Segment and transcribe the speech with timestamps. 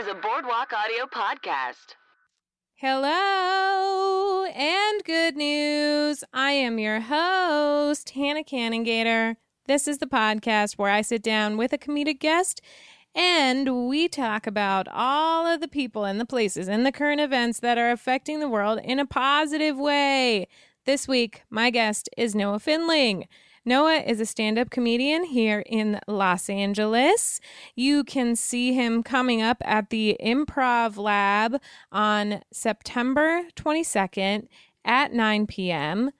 [0.00, 1.94] is a Boardwalk Audio podcast.
[2.76, 6.24] Hello and good news.
[6.32, 9.36] I am your host, Hannah Cannongator.
[9.66, 12.62] This is the podcast where I sit down with a comedic guest
[13.14, 17.60] and we talk about all of the people and the places and the current events
[17.60, 20.48] that are affecting the world in a positive way.
[20.86, 23.28] This week, my guest is Noah Findling.
[23.64, 27.40] Noah is a stand up comedian here in Los Angeles.
[27.74, 31.60] You can see him coming up at the Improv Lab
[31.92, 34.46] on September 22nd
[34.84, 36.10] at 9 p.m.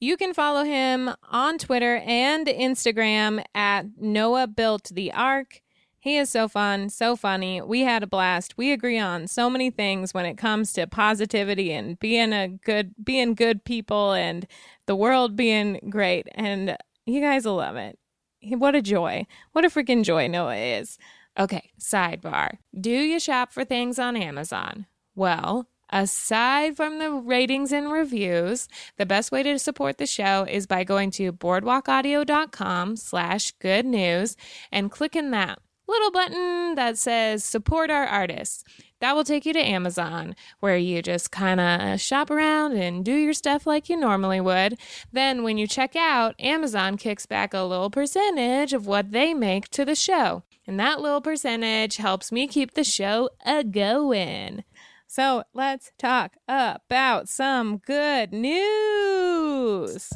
[0.00, 5.62] You can follow him on Twitter and Instagram at Noah Built the Ark.
[6.02, 7.62] He is so fun, so funny.
[7.62, 8.58] We had a blast.
[8.58, 12.92] We agree on so many things when it comes to positivity and being a good
[13.04, 14.48] being good people and
[14.92, 16.28] the world being great.
[16.34, 17.98] And you guys will love it.
[18.42, 19.26] What a joy.
[19.52, 20.98] What a freaking joy Noah is.
[21.38, 22.58] Okay, sidebar.
[22.78, 24.84] Do you shop for things on Amazon?
[25.14, 30.66] Well, aside from the ratings and reviews, the best way to support the show is
[30.66, 34.36] by going to boardwalkaudio.com slash good news
[34.70, 35.58] and clicking that
[35.88, 38.62] little button that says support our artists.
[39.02, 43.12] That will take you to Amazon, where you just kind of shop around and do
[43.12, 44.78] your stuff like you normally would.
[45.10, 49.68] Then, when you check out, Amazon kicks back a little percentage of what they make
[49.70, 50.44] to the show.
[50.68, 54.62] And that little percentage helps me keep the show a going.
[55.08, 60.10] So, let's talk about some good news.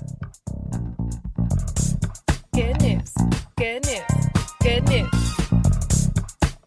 [2.54, 3.12] Good news.
[3.56, 4.28] Good news.
[4.62, 6.10] Good news.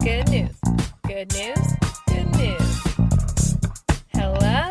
[0.01, 0.59] Good news.
[1.07, 1.79] Good news.
[2.39, 3.57] Good news.
[4.13, 4.69] Hello.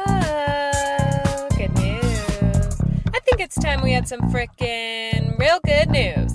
[1.58, 2.80] Good news.
[3.12, 6.32] I think it's time we had some frickin' real good news.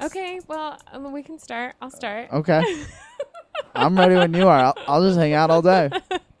[0.00, 1.74] Okay, well, um, we can start.
[1.82, 2.32] I'll start.
[2.32, 2.62] Okay.
[3.74, 4.66] I'm ready when you are.
[4.66, 5.90] I'll, I'll just hang out all day.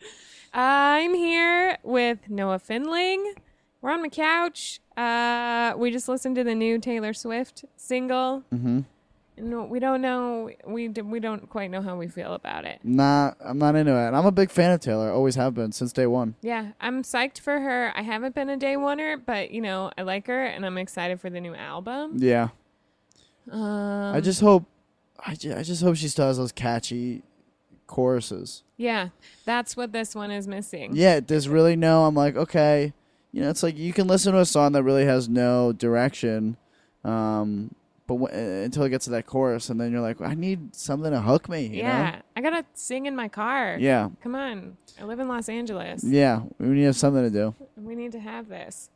[0.54, 3.34] I'm here with Noah Findling.
[3.82, 4.78] We're on my couch.
[4.96, 8.44] Uh, we just listened to the new Taylor Swift single.
[8.54, 8.82] Mm-hmm.
[9.36, 10.50] And we don't know.
[10.64, 12.78] We d- we don't quite know how we feel about it.
[12.84, 14.10] Nah, I'm not into it.
[14.14, 15.10] I'm a big fan of Taylor.
[15.10, 16.36] Always have been since day one.
[16.40, 17.92] Yeah, I'm psyched for her.
[17.96, 21.20] I haven't been a day oneer, but you know I like her, and I'm excited
[21.20, 22.12] for the new album.
[22.18, 22.48] Yeah.
[23.50, 24.64] Um, I just hope.
[25.26, 27.22] I just, I just hope she still has those catchy
[27.86, 28.62] choruses.
[28.76, 29.08] yeah,
[29.44, 30.90] that's what this one is missing.
[30.94, 32.04] Yeah, there's really no.
[32.06, 32.92] I'm like, okay,
[33.32, 36.56] you know, it's like you can listen to a song that really has no direction,
[37.04, 37.74] um,
[38.06, 40.74] but w- uh, until it gets to that chorus, and then you're like, I need
[40.74, 41.66] something to hook me.
[41.66, 42.20] You yeah.
[42.36, 43.76] I gotta sing in my car.
[43.80, 44.10] Yeah.
[44.22, 46.04] Come on, I live in Los Angeles.
[46.04, 46.42] Yeah.
[46.58, 47.54] We need to have something to do.
[47.76, 48.90] We need to have this.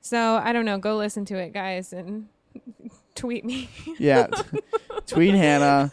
[0.00, 0.78] So I don't know.
[0.78, 2.28] Go listen to it, guys, and
[3.14, 3.68] tweet me.
[3.98, 4.26] Yeah.
[5.06, 5.90] Tweet Hannah.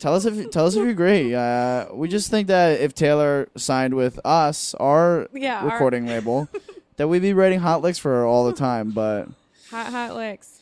[0.00, 1.32] Tell us if tell us if you agree.
[1.34, 6.48] Uh, we just think that if Taylor signed with us, our Yeah, our- recording label,
[6.96, 8.90] that we'd be writing hot licks for her all the time.
[8.90, 9.28] But
[9.70, 10.59] hot hot licks.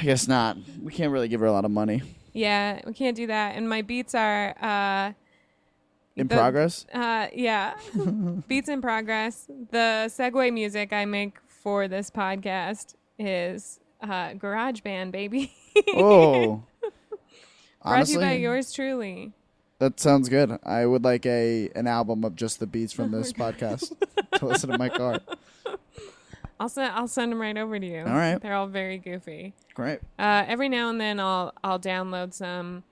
[0.00, 0.56] I guess not.
[0.82, 2.02] We can't really give her a lot of money.
[2.32, 3.54] Yeah, we can't do that.
[3.56, 5.12] And my beats are uh
[6.16, 6.86] In The- progress.
[6.92, 7.74] uh yeah.
[8.48, 9.46] beats in progress.
[9.70, 15.52] The segue music I make for this podcast is uh Garage Band, baby.
[15.94, 16.62] Oh.
[17.82, 19.32] Brought to you by yours truly.
[19.78, 20.56] that sounds good.
[20.62, 23.92] I would like a an album of just the beats from this podcast
[24.38, 25.20] to listen to my car.
[26.60, 28.00] I'll send I'll send them right over to you.
[28.00, 28.40] All right.
[28.40, 29.54] They're all very goofy.
[29.74, 30.00] Great.
[30.18, 32.84] Uh, every now and then I'll I'll download some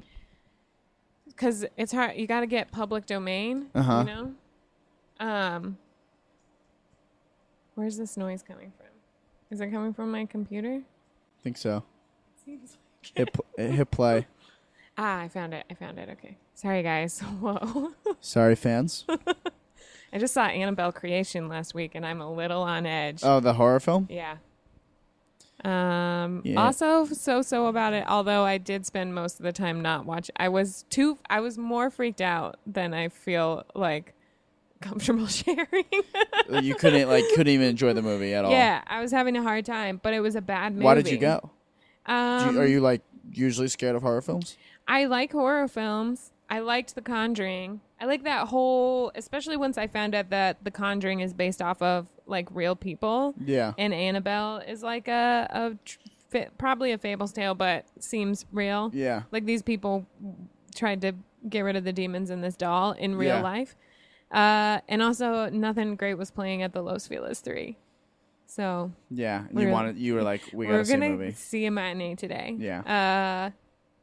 [1.27, 2.17] because it's hard.
[2.17, 3.67] You got to get public domain.
[3.75, 4.05] Uh-huh.
[4.07, 4.35] You know.
[5.21, 5.79] Um.
[7.75, 8.87] Where's this noise coming from?
[9.51, 10.83] Is it coming from my computer?
[11.43, 11.83] think so.
[12.45, 14.27] Seems like Hit, pl- hit play.
[14.97, 15.65] Ah, I found it.
[15.71, 16.09] I found it.
[16.11, 16.37] Okay.
[16.55, 17.19] Sorry, guys.
[17.41, 17.93] Whoa.
[18.21, 19.05] Sorry, fans.
[20.13, 23.21] I just saw Annabelle Creation last week, and I'm a little on edge.
[23.23, 24.07] Oh, the horror film.
[24.11, 24.37] Yeah.
[25.65, 26.61] Um Yeah.
[26.61, 30.35] also so so about it although I did spend most of the time not watching
[30.37, 34.13] I was too I was more freaked out than I feel like
[34.81, 35.85] comfortable sharing.
[36.63, 38.51] you couldn't like couldn't even enjoy the movie at all.
[38.51, 40.85] yeah, I was having a hard time, but it was a bad movie.
[40.85, 41.51] Why did you go?
[42.07, 44.57] Um you, are you like usually scared of horror films?
[44.89, 46.33] I like horror films.
[46.51, 47.83] I liked The Conjuring.
[48.03, 51.81] I like that whole, especially once I found out that The Conjuring is based off
[51.81, 53.33] of like real people.
[53.45, 53.75] Yeah.
[53.79, 58.91] And Annabelle is like a, a tr- probably a fable's tale, but seems real.
[58.93, 59.23] Yeah.
[59.31, 60.05] Like these people
[60.75, 61.13] tried to
[61.49, 63.43] get rid of the demons in this doll in real Yeah.
[63.43, 63.77] life.
[64.33, 67.77] Uh, and also, nothing great was playing at the Los Feliz 3.
[68.47, 71.09] So Yeah, and We're- you wanted you were like, we we're gotta see a gonna
[71.11, 72.57] movie, see a matinee today.
[72.59, 72.81] Yeah.
[72.81, 73.51] Uh,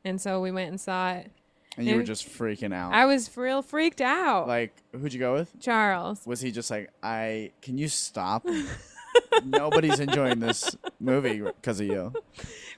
[0.05, 1.31] and so we went and saw it.
[1.77, 2.94] And you were just freaking out.
[2.94, 4.48] I was real freaked out.
[4.48, 5.54] like, who'd you go with?
[5.60, 6.25] Charles.
[6.25, 8.45] Was he just like, I can you stop?
[9.44, 12.13] Nobody's enjoying this movie because of you.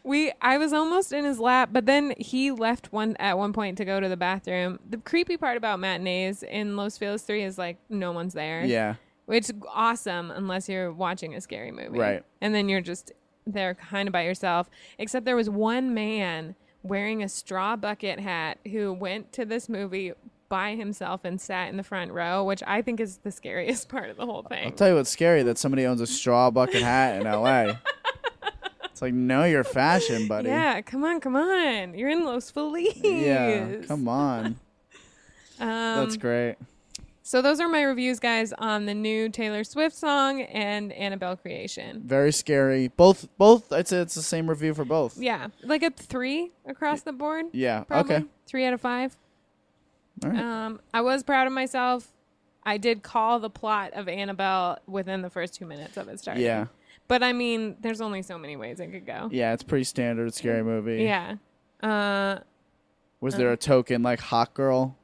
[0.03, 3.77] We I was almost in his lap, but then he left one at one point
[3.79, 4.79] to go to the bathroom.
[4.89, 8.63] The creepy part about matinees in Los Feliz 3 is like no one's there.
[8.63, 8.95] Yeah,
[9.25, 11.99] Which is awesome unless you're watching a scary movie.
[11.99, 12.23] Right.
[12.41, 13.11] And then you're just
[13.45, 14.69] there kind of by yourself.
[14.97, 20.13] Except there was one man wearing a straw bucket hat who went to this movie
[20.49, 24.09] by himself and sat in the front row, which I think is the scariest part
[24.09, 24.65] of the whole thing.
[24.65, 27.79] I'll tell you what's scary that somebody owns a straw bucket hat in L.A.
[28.85, 30.49] it's like, know your fashion, buddy.
[30.49, 31.93] Yeah, come on, come on.
[31.93, 32.93] You're in Los Feliz.
[32.97, 34.59] Yeah, come on.
[35.59, 36.55] Um, That's great.
[37.31, 42.01] So those are my reviews, guys, on the new Taylor Swift song and Annabelle creation.
[42.03, 42.89] Very scary.
[42.89, 43.71] Both, both.
[43.71, 45.17] I'd say it's the same review for both.
[45.17, 47.45] Yeah, like a three across the board.
[47.53, 47.85] Yeah.
[47.85, 48.15] Probably.
[48.15, 48.25] Okay.
[48.47, 49.15] Three out of five.
[50.25, 50.39] All right.
[50.41, 52.11] Um, I was proud of myself.
[52.65, 56.43] I did call the plot of Annabelle within the first two minutes of it starting.
[56.43, 56.65] Yeah.
[57.07, 59.29] But I mean, there's only so many ways it could go.
[59.31, 61.05] Yeah, it's pretty standard scary movie.
[61.05, 61.35] Yeah.
[61.81, 62.39] Uh,
[63.21, 64.97] Was there a token like hot girl?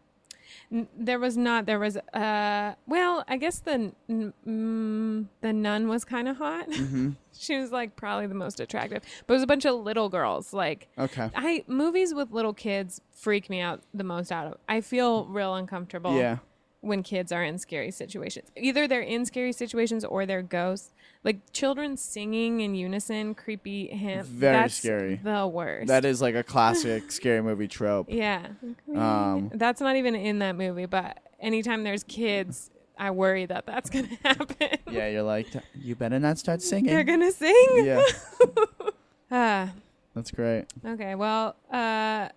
[0.72, 1.66] N- there was not.
[1.66, 1.96] There was.
[1.98, 6.68] Uh, well, I guess the n- mm, the nun was kind of hot.
[6.78, 7.12] Mm-hmm.
[7.34, 10.54] she was like probably the most attractive, but it was a bunch of little girls.
[10.54, 11.30] Like Okay.
[11.36, 14.32] I movies with little kids freak me out the most.
[14.32, 16.18] Out of I feel real uncomfortable.
[16.18, 16.38] Yeah.
[16.82, 20.94] When kids are in scary situations, either they're in scary situations or they're ghosts.
[21.28, 24.24] Like children singing in unison, creepy hymn.
[24.24, 25.20] Very that's scary.
[25.22, 25.88] The worst.
[25.90, 28.08] That is like a classic scary movie trope.
[28.10, 28.48] Yeah.
[28.96, 33.90] Um, that's not even in that movie, but anytime there's kids, I worry that that's
[33.90, 34.70] going to happen.
[34.90, 36.86] Yeah, you're like, you better not start singing.
[36.86, 37.68] They're going to sing?
[37.84, 38.02] yeah,
[39.30, 39.74] Ah,
[40.16, 40.68] that's great.
[40.86, 41.14] okay.
[41.16, 42.30] Well, uh,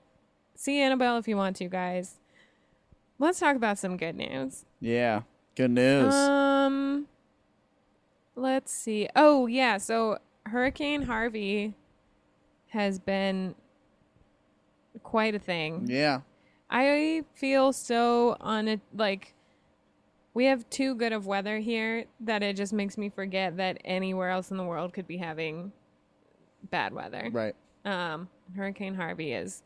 [0.56, 2.16] see Annabelle if you want to, guys.
[3.20, 4.64] Let's talk about some good news.
[4.80, 5.20] Yeah,
[5.54, 6.12] good news.
[6.12, 7.06] Um,
[8.40, 9.08] let's see.
[9.14, 9.78] Oh, yeah.
[9.78, 11.74] So Hurricane Harvey
[12.68, 13.54] has been
[15.02, 15.86] quite a thing.
[15.88, 16.20] yeah,
[16.68, 19.34] I feel so on it like
[20.34, 24.30] we have too good of weather here that it just makes me forget that anywhere
[24.30, 25.72] else in the world could be having
[26.70, 27.28] bad weather.
[27.32, 27.54] right.
[27.84, 29.62] Um, Hurricane Harvey is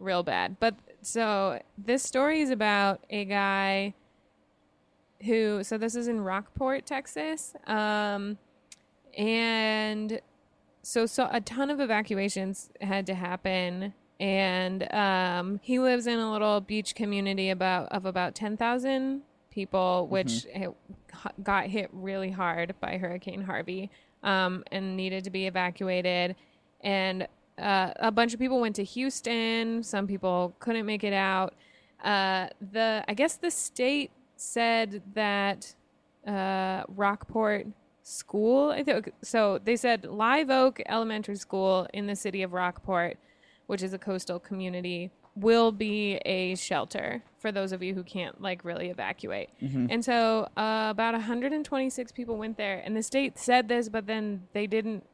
[0.00, 0.56] real bad.
[0.58, 3.94] But so this story is about a guy
[5.24, 7.54] who so this is in Rockport, Texas.
[7.66, 8.38] Um,
[9.16, 10.20] and
[10.82, 16.32] so so a ton of evacuations had to happen and um, he lives in a
[16.32, 20.70] little beach community about of about 10,000 people which hit,
[21.42, 23.90] got hit really hard by Hurricane Harvey
[24.22, 26.36] um, and needed to be evacuated
[26.80, 27.26] and
[27.58, 31.54] uh, a bunch of people went to Houston some people couldn't make it out
[32.04, 35.74] uh, the I guess the state said that
[36.26, 37.66] uh, Rockport
[38.02, 38.70] School.
[38.70, 39.58] I think so.
[39.62, 43.18] They said Live Oak Elementary School in the city of Rockport,
[43.66, 48.40] which is a coastal community, will be a shelter for those of you who can't
[48.40, 49.50] like really evacuate.
[49.60, 54.42] And so uh, about 126 people went there, and the state said this, but then
[54.52, 55.04] they didn't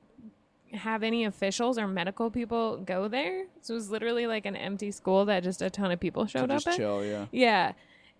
[0.72, 3.44] have any officials or medical people go there.
[3.60, 6.46] So it was literally like an empty school that just a ton of people showed
[6.48, 6.76] To up just at.
[6.76, 7.04] chill.
[7.04, 7.26] Yeah.
[7.30, 7.72] Yeah.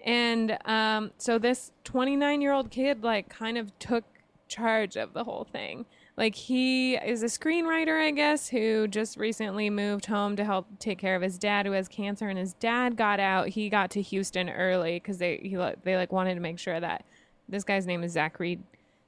[0.05, 4.05] And um, so this 29 year old kid, like, kind of took
[4.49, 5.87] charge of the whole thing.
[6.17, 10.99] Like, he is a screenwriter, I guess, who just recently moved home to help take
[10.99, 12.29] care of his dad who has cancer.
[12.29, 13.49] And his dad got out.
[13.49, 17.05] He got to Houston early because they, he, they, like, wanted to make sure that
[17.49, 18.61] this guy's name is Zachary,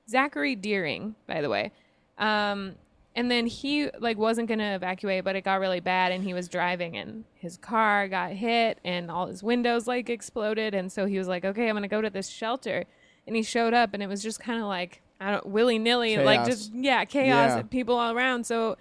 [0.08, 1.72] Zachary Dearing, by the way.
[2.16, 2.74] Um,
[3.16, 6.48] and then he like wasn't gonna evacuate, but it got really bad, and he was
[6.48, 11.18] driving, and his car got hit, and all his windows like exploded, and so he
[11.18, 12.84] was like, "Okay, I'm gonna go to this shelter,"
[13.26, 16.18] and he showed up, and it was just kind of like I don't willy nilly,
[16.18, 17.62] like just yeah, chaos, Yeah.
[17.62, 18.44] people all around.
[18.46, 18.76] So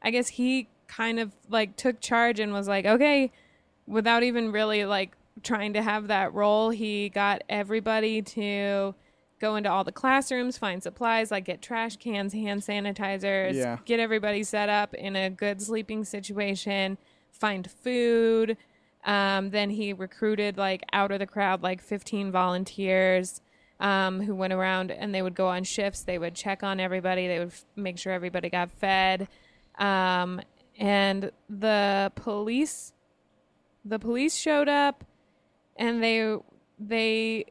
[0.00, 3.32] I guess he kind of like took charge and was like, "Okay,"
[3.86, 8.94] without even really like trying to have that role, he got everybody to
[9.40, 13.78] go into all the classrooms, find supplies, like get trash cans, hand sanitizers, Yeah.
[13.84, 16.98] get everybody set up in a good sleeping situation,
[17.32, 18.56] find food.
[19.04, 23.40] Um, then he recruited like out of the crowd like 15 volunteers
[23.80, 26.02] um, who went around and they would go on shifts.
[26.02, 27.26] They would check on everybody.
[27.26, 29.26] They would f- make sure everybody got fed.
[29.78, 30.42] Um,
[30.78, 32.92] and the police,
[33.86, 35.04] the police showed up
[35.76, 36.36] and they
[36.78, 37.46] they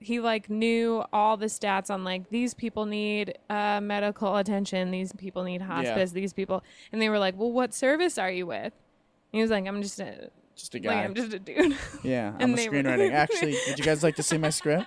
[0.00, 5.12] he like knew all the stats on like these people need uh, medical attention, these
[5.12, 8.72] people need hospice, these people, and they were like, "Well, what service are you with?"
[8.72, 11.04] And he was like, "I'm just a Just a like guy.
[11.04, 13.12] I'm just a dude." yeah, I'm a screenwriting.
[13.24, 14.86] Actually, would you guys like to see my script?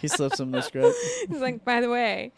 [0.00, 0.96] he slips him the script.
[1.28, 2.32] He's like, "By the way,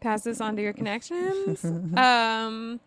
[0.00, 1.64] pass this on to your connections."
[1.96, 2.78] um,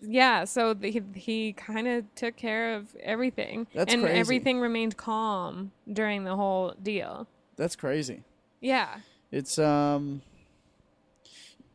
[0.00, 0.44] yeah.
[0.44, 4.18] So the, he he kind of took care of everything, That's and crazy.
[4.18, 7.28] everything remained calm during the whole deal.
[7.58, 8.22] That's crazy.
[8.62, 8.88] Yeah.
[9.30, 10.22] It's um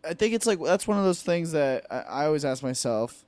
[0.03, 3.23] I think it's like that's one of those things that I, I always ask myself,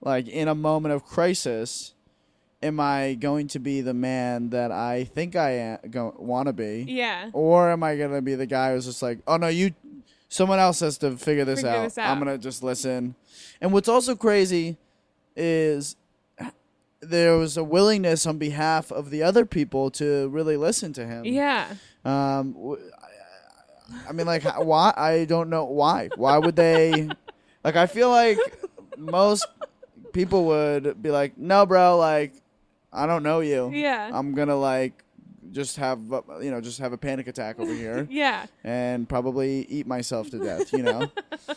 [0.00, 1.94] like in a moment of crisis,
[2.62, 6.52] am I going to be the man that I think I am, go, want to
[6.52, 7.30] be, Yeah.
[7.32, 9.72] or am I going to be the guy who's just like, oh no, you,
[10.28, 11.82] someone else has to figure this, Figure out.
[11.84, 12.10] this out.
[12.10, 13.14] I'm gonna just listen.
[13.60, 14.76] And what's also crazy
[15.36, 15.96] is
[17.00, 21.24] there was a willingness on behalf of the other people to really listen to him.
[21.24, 21.68] Yeah.
[22.04, 24.92] Um, w- I I mean, like, how- why?
[24.96, 26.10] I don't know why.
[26.16, 27.08] Why would they?
[27.64, 28.38] Like, I feel like
[28.96, 29.46] most
[30.12, 31.96] people would be like, "No, bro.
[31.96, 32.34] Like,
[32.92, 33.70] I don't know you.
[33.72, 34.10] Yeah.
[34.12, 35.04] I'm gonna like
[35.50, 38.44] just have uh, you know just have a panic attack over here Yeah.
[38.62, 40.72] and probably eat myself to death.
[40.72, 41.10] You know."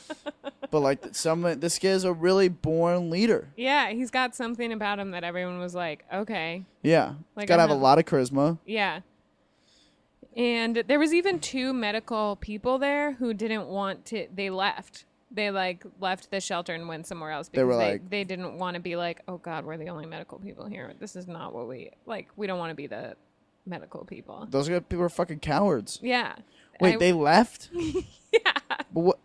[0.71, 3.49] but like, some this kid's a really born leader.
[3.57, 3.89] Yeah.
[3.91, 6.63] He's got something about him that everyone was like, okay.
[6.81, 8.57] Yeah, Like, he's gotta I'm have a not- lot of charisma.
[8.65, 9.01] Yeah.
[10.35, 14.27] And there was even two medical people there who didn't want to.
[14.33, 15.05] They left.
[15.33, 18.57] They like left the shelter and went somewhere else because were they, like- they didn't
[18.57, 20.93] want to be like, oh God, we're the only medical people here.
[20.99, 22.29] This is not what we like.
[22.35, 23.15] We don't want to be the
[23.65, 24.47] medical people.
[24.49, 25.99] Those guys- people are fucking cowards.
[26.01, 26.35] Yeah.
[26.79, 27.69] Wait, I- they left?
[28.33, 28.53] Yeah.
[28.93, 29.19] But what?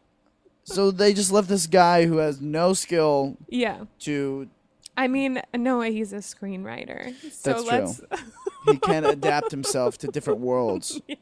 [0.64, 3.84] So they just left this guy who has no skill Yeah.
[4.00, 4.48] to.
[4.96, 7.14] I mean, Noah, he's a screenwriter.
[7.32, 7.70] So That's true.
[7.78, 8.00] let's.
[8.66, 11.00] He can adapt himself to different worlds.
[11.08, 11.16] Yeah.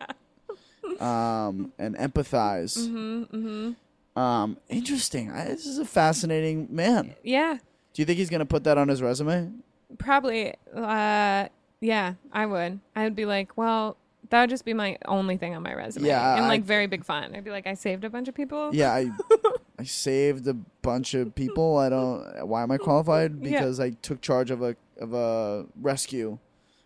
[1.00, 2.78] Um, and empathize.
[2.78, 4.18] Mm-hmm, mm-hmm.
[4.20, 5.30] Um, interesting.
[5.30, 7.14] I, this is a fascinating man.
[7.24, 7.58] Yeah.
[7.94, 9.50] Do you think he's gonna put that on his resume?
[9.98, 10.54] Probably.
[10.74, 11.48] Uh,
[11.80, 12.80] yeah, I would.
[12.94, 13.96] I would be like, well,
[14.30, 16.06] that would just be my only thing on my resume.
[16.06, 17.34] Yeah, I- like very big fun.
[17.34, 18.74] I'd be like, I saved a bunch of people.
[18.74, 19.10] Yeah, I
[19.78, 21.76] I saved a bunch of people.
[21.78, 22.46] I don't.
[22.46, 23.32] Why am I qualified?
[23.40, 23.50] Yeah.
[23.58, 26.38] Because I took charge of a of a rescue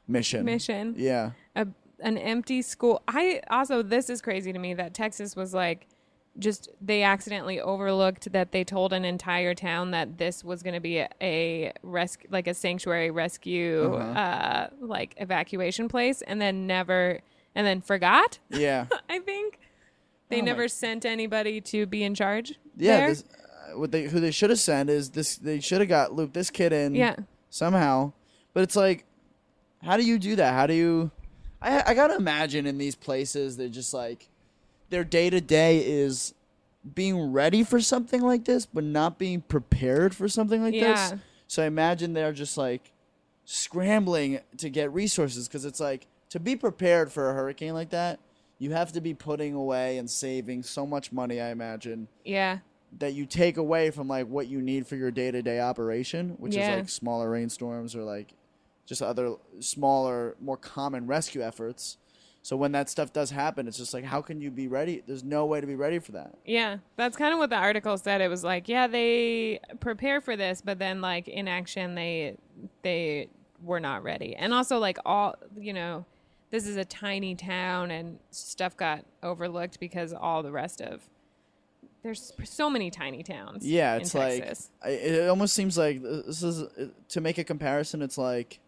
[0.06, 0.44] mission.
[0.44, 0.94] Mission.
[0.96, 1.32] Yeah.
[1.54, 1.66] A,
[2.00, 3.02] an empty school.
[3.06, 5.86] I also this is crazy to me that Texas was like
[6.38, 10.80] just they accidentally overlooked that they told an entire town that this was going to
[10.80, 14.20] be a, a rescue like a sanctuary rescue Uh-huh.
[14.20, 17.18] uh like evacuation place and then never
[17.56, 18.86] and then forgot Yeah.
[19.10, 19.58] I think
[20.28, 22.54] they Oh my- never sent anybody to be in charge.
[22.78, 23.08] Yeah.
[23.08, 23.24] This,
[23.72, 25.36] uh, what they who they should have sent is this.
[25.36, 26.94] They should have got looped this kid in.
[26.94, 27.16] yeah,
[27.50, 28.12] somehow.
[28.54, 29.04] But it's like,
[29.82, 30.54] how do you do that?
[30.54, 31.10] How do you?
[31.60, 34.28] I I gotta imagine in these places they're just like,
[34.90, 36.34] their day to day is
[36.94, 41.10] being ready for something like this, but not being prepared for something like Yeah.
[41.10, 41.20] this.
[41.48, 42.92] So I imagine they're just like
[43.52, 48.20] scrambling to get resources because it's like to be prepared for a hurricane like that,
[48.58, 51.40] you have to be putting away and saving so much money.
[51.40, 52.58] I imagine yeah,
[52.98, 56.30] that you take away from like what you need for your day to day operation,
[56.38, 56.62] which Yeah.
[56.72, 58.32] is like smaller rainstorms or like
[58.86, 61.98] just other smaller, more common rescue efforts.
[62.42, 65.02] So when that stuff does happen, it's just like, how can you be ready?
[65.06, 66.34] There's no way to be ready for that.
[66.46, 66.78] yeah.
[66.96, 68.22] That's kind of what the article said.
[68.22, 72.36] It was like, yeah, they prepare for this, but then like in action, they
[72.82, 73.28] they
[73.62, 74.34] were not ready.
[74.34, 76.06] And also like all you know,
[76.50, 81.02] this is a tiny town, and stuff got overlooked because all the rest of
[82.02, 83.66] there's so many tiny towns.
[83.66, 84.70] Yeah, it's like Texas.
[84.82, 86.64] I, it almost seems like this is
[87.08, 88.02] to make a comparison.
[88.02, 88.60] It's like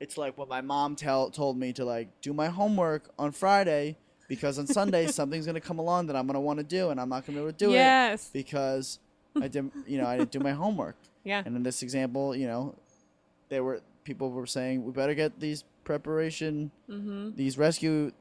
[0.00, 3.96] it's like what my mom tell told me to like do my homework on Friday
[4.28, 7.08] because on Sunday something's gonna come along that I'm gonna want to do and I'm
[7.08, 8.98] not gonna be able to do it yes, because
[9.34, 10.96] I didn't, you know, I didn't do my homework.
[11.24, 12.74] yeah, And in this example, you know,
[13.48, 17.34] they were people were saying we better get these preparation, mm-hmm.
[17.34, 18.12] these rescue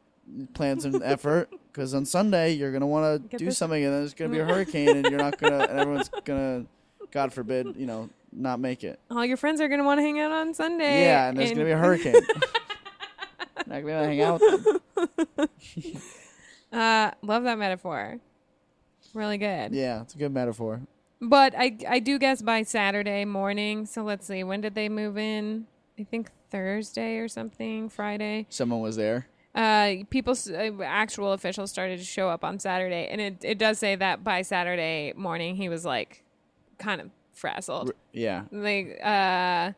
[0.54, 4.02] plans and effort because on Sunday you're gonna want to do this- something and then
[4.02, 6.66] there's gonna be a hurricane and you're not gonna and everyone's gonna,
[7.12, 9.00] God forbid, you know, not make it.
[9.12, 11.04] all your friends are gonna want to hang out on Sunday.
[11.04, 12.14] Yeah, and there's gonna be a hurricane.
[13.68, 15.50] not gonna be able to hang out with them.
[16.72, 18.20] Uh, love that metaphor.
[19.14, 19.72] Really good.
[19.74, 20.82] Yeah, it's a good metaphor.
[21.22, 23.86] But I I do guess by Saturday morning.
[23.86, 24.44] So let's see.
[24.44, 25.68] When did they move in?
[25.98, 27.88] I think Thursday or something.
[27.88, 28.46] Friday.
[28.50, 29.28] Someone was there.
[29.56, 33.80] Uh, people, uh, actual officials started to show up on Saturday, and it it does
[33.80, 36.24] say that by Saturday morning he was like,
[36.78, 37.92] kind of frazzled.
[38.12, 38.44] Yeah.
[38.52, 39.72] Like, uh,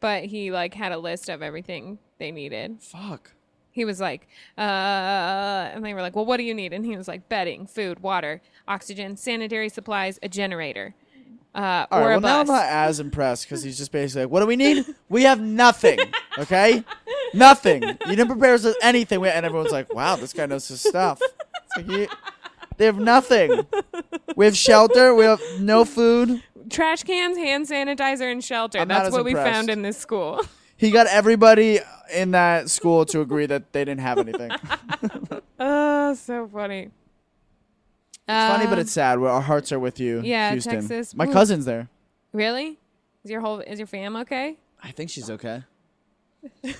[0.00, 2.80] but he like had a list of everything they needed.
[2.80, 3.32] Fuck.
[3.70, 6.72] He was like, uh, and they were like, well, what do you need?
[6.72, 10.94] And he was like, bedding, food, water, oxygen, sanitary supplies, a generator,
[11.54, 14.22] uh, All or right, a well, now I'm not as impressed because he's just basically
[14.24, 14.84] like, "What do we need?
[15.08, 15.98] We have nothing.
[16.38, 16.84] Okay,
[17.34, 17.82] nothing.
[17.82, 21.20] You didn't prepare us with anything." And everyone's like, "Wow, this guy knows his stuff."
[21.20, 22.08] It's like, you-
[22.76, 23.66] they have nothing.
[24.36, 25.12] We have shelter.
[25.16, 26.40] We have no food.
[26.70, 28.78] Trash cans, hand sanitizer, and shelter.
[28.78, 30.40] I'm That's what we found in this school.
[30.76, 31.80] He got everybody
[32.14, 34.52] in that school to agree that they didn't have anything.
[35.60, 36.90] Oh, so funny.
[38.28, 39.18] Funny, but Um, it's sad.
[39.18, 40.74] Our hearts are with you, yeah, Houston.
[40.74, 41.14] Texas.
[41.14, 41.32] My Ooh.
[41.32, 41.88] cousin's there.
[42.32, 42.78] really.
[43.24, 44.56] Is your whole is your fam okay?
[44.82, 45.64] I think she's okay.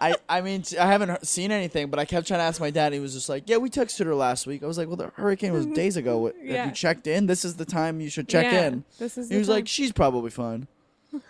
[0.00, 2.70] I I mean t- I haven't seen anything, but I kept trying to ask my
[2.70, 2.92] dad.
[2.92, 5.08] He was just like, "Yeah, we texted her last week." I was like, "Well, the
[5.14, 6.18] hurricane was days ago.
[6.18, 7.26] What, Have you checked in?
[7.26, 9.30] This is the time you should check Yeah, in." This is.
[9.30, 10.66] He was like, "She's probably fine."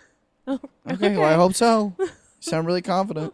[0.47, 0.59] Oh,
[0.91, 1.95] Okay, well I hope so.
[1.97, 2.07] You
[2.39, 3.33] sound really confident.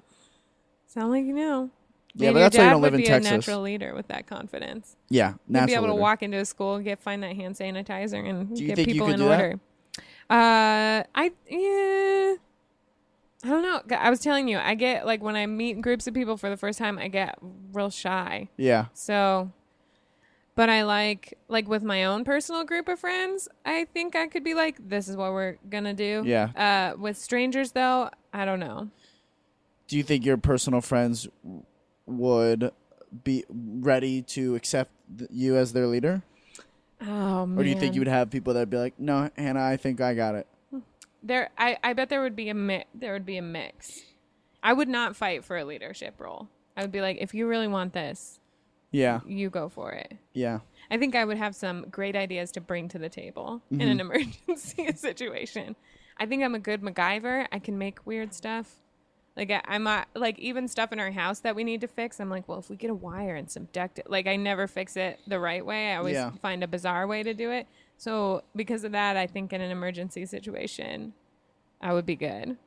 [0.87, 1.69] Sound like you know.
[2.13, 4.07] Yeah, Maybe but that's why you don't live would in be a natural leader with
[4.09, 4.95] that confidence.
[5.09, 8.55] Yeah, You'd be able to walk into a school, get find that hand sanitizer, and
[8.57, 9.59] get people in order.
[10.29, 12.35] Uh, I yeah.
[13.43, 13.81] I don't know.
[13.97, 16.57] I was telling you, I get like when I meet groups of people for the
[16.57, 17.39] first time, I get
[17.73, 18.49] real shy.
[18.55, 19.51] Yeah, So,
[20.55, 24.43] but I like like with my own personal group of friends, I think I could
[24.43, 26.21] be like, this is what we're gonna do.
[26.25, 26.49] Yeah.
[26.93, 28.89] Uh, with strangers though, I don't know.
[29.87, 31.27] do you think your personal friends
[32.05, 32.72] would
[33.24, 34.91] be ready to accept
[35.29, 36.24] you as their leader?
[37.01, 37.50] Oh.
[37.58, 40.01] Or do you think you would have people that'd be like, "No, Hannah, I think
[40.01, 40.48] I got it."
[41.24, 44.01] There, I, I bet there would be a mi- there would be a mix.
[44.63, 46.48] I would not fight for a leadership role.
[46.77, 48.39] I would be like, if you really want this,
[48.91, 50.17] Yeah, you go for it.
[50.34, 50.60] yeah.
[50.89, 53.89] I think I would have some great ideas to bring to the table in mm-hmm.
[53.89, 55.75] an emergency situation.
[56.17, 57.48] I think I'm a good MacGyver.
[57.51, 58.75] I can make weird stuff.
[59.38, 62.19] Like I, I'm a, like even stuff in our house that we need to fix.
[62.19, 64.97] I'm like, well, if we get a wire and subduct it, like I never fix
[64.97, 65.91] it the right way.
[65.93, 66.31] I always Yeah.
[66.41, 67.67] find a bizarre way to do it.
[67.97, 71.13] So because of that, I think in an emergency situation,
[71.79, 72.57] I would be good.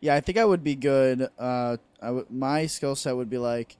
[0.00, 1.28] Yeah, I think I would be good.
[1.38, 2.22] Uh, I.
[2.30, 3.76] My skill set would be like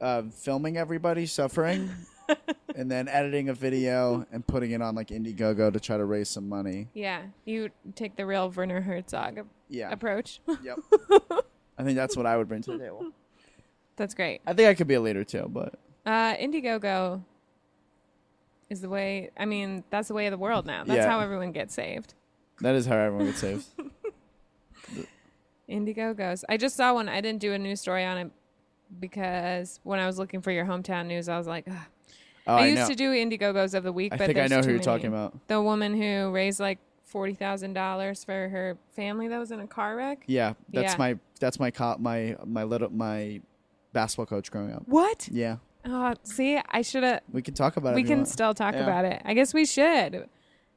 [0.00, 1.90] uh, filming everybody suffering,
[2.74, 6.28] and then editing a video and putting it on like Indiegogo to try to raise
[6.28, 6.88] some money.
[6.94, 9.92] Yeah, you take the real Werner Herzog Yeah.
[9.92, 10.40] approach.
[10.62, 10.78] Yep.
[11.80, 13.10] I think that's what I would bring to the table.
[13.96, 14.40] That's great.
[14.46, 15.74] I think I could be a leader too, but
[16.06, 17.22] Uh, Indiegogo
[18.70, 19.30] is the way.
[19.36, 20.84] I mean, that's the way of the world now.
[20.84, 21.10] That's Yeah.
[21.10, 22.14] how everyone gets saved.
[22.60, 23.66] that is how everyone gets saved.
[25.68, 26.44] Indiegogos.
[26.48, 27.08] I just saw one.
[27.08, 28.30] I didn't do a news story on it
[28.98, 31.76] because when I was looking for your hometown news, I was like, Ugh.
[32.46, 32.88] Oh, I, I, used know.
[32.88, 34.12] to do Indiegogos of the week.
[34.12, 34.84] I but think I there's know who too you're many.
[34.84, 35.46] talking about.
[35.48, 39.66] The woman who raised like forty thousand dollars for her family that was in a
[39.66, 40.24] car wreck.
[40.26, 40.98] Yeah, that's Yeah.
[40.98, 43.40] my that's my co- my my little my
[43.92, 44.82] basketball coach growing up.
[44.86, 45.28] What?
[45.32, 47.22] Yeah, Oh, see, I should have.
[47.32, 47.94] we can talk about it.
[47.96, 48.28] we if you can want.
[48.28, 48.82] still talk Yeah.
[48.84, 49.20] about it.
[49.24, 50.28] I guess we should.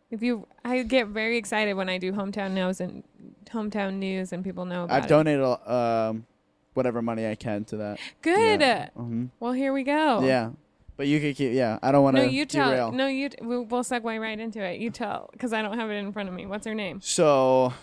[0.10, 3.04] If you, I get very excited when I do hometown news and
[3.49, 5.10] hometown news, and people know about I've it.
[5.10, 6.26] donated um,
[6.73, 7.99] whatever money I can to that.
[8.21, 8.62] Good.
[8.62, 8.89] Yeah.
[8.95, 10.23] hmm Well, here we go.
[10.23, 10.52] Yeah,
[10.97, 11.54] but you could keep.
[11.54, 12.69] Yeah, I don't want to No, to you tell.
[12.69, 12.91] derail.
[12.91, 13.30] No, you.
[13.30, 14.80] T- we'll, we'll segue right into it.
[14.80, 16.45] You tell, because I don't have it in front of me.
[16.45, 17.02] What's her name?
[17.02, 17.73] So,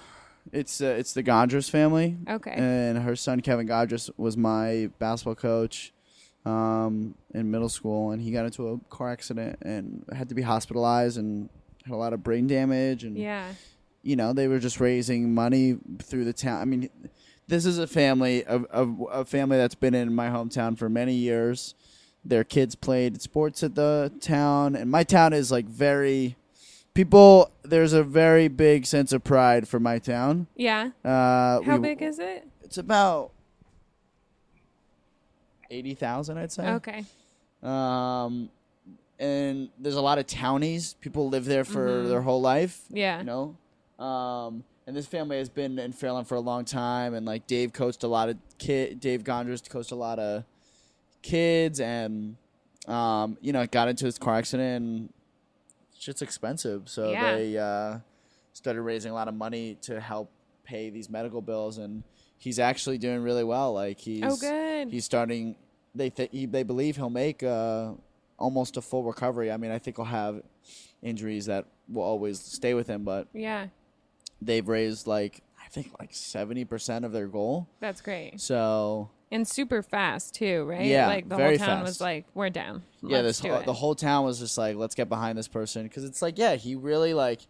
[0.53, 2.53] it's uh, it's the Gondras family, Okay.
[2.53, 5.93] and her son Kevin Gondras was my basketball coach
[6.45, 10.43] um, in middle school, and he got into a car accident and had to be
[10.43, 11.49] hospitalized and
[11.85, 13.53] had a lot of brain damage and yeah.
[14.03, 16.61] you know they were just raising money through the town.
[16.61, 16.91] I mean,
[17.49, 21.15] this is a family of, of a family that's been in my hometown for many
[21.15, 21.75] years.
[22.25, 26.37] Their kids played sports at the town, and my town is like very
[26.95, 27.51] people.
[27.63, 30.47] There's a very big sense of pride for my town.
[30.57, 30.91] Yeah.
[31.05, 32.47] Uh, How we- big is it?
[32.63, 33.33] It's about
[35.71, 36.69] eighty thousand, I'd say.
[36.73, 37.05] Okay.
[37.63, 38.51] Um,
[39.19, 40.95] and there's a lot of townies.
[41.01, 42.09] People live there for Mhm.
[42.09, 42.83] their whole life.
[42.91, 43.19] Yeah.
[43.19, 43.57] You know,
[44.05, 47.15] um, and this family has been in Fair Lawn for a long time.
[47.15, 48.99] And like Dave coached a lot of kid.
[49.01, 50.45] Dave Gondras coached a lot of
[51.23, 52.37] kids, and
[52.89, 54.85] um, you know, got into his car accident.
[54.85, 55.13] and
[56.01, 57.37] Shit's expensive, so Yeah.
[57.37, 57.99] they uh,
[58.55, 60.31] started raising a lot of money to help
[60.65, 61.77] pay these medical bills.
[61.77, 62.03] And
[62.39, 63.75] he's actually doing really well.
[63.75, 64.89] Like he's oh, good.
[64.91, 65.57] he's starting.
[65.95, 67.93] They th- he, they believe he'll make uh,
[68.39, 69.53] almost a full recovery.
[69.53, 70.43] I mean, I think he'll have
[71.03, 73.67] injuries that will always stay with him, but yeah.
[74.41, 77.69] they've raised like I think like seventy percent of their goal.
[77.81, 78.41] That's great.
[78.41, 80.85] So And super fast too, right?
[80.87, 81.83] Yeah, Like the whole town fast.
[81.85, 85.09] was like, "We're down." yeah, this whole, the whole town was just like, let's get
[85.09, 87.41] behind this person because it's like, yeah, he really like.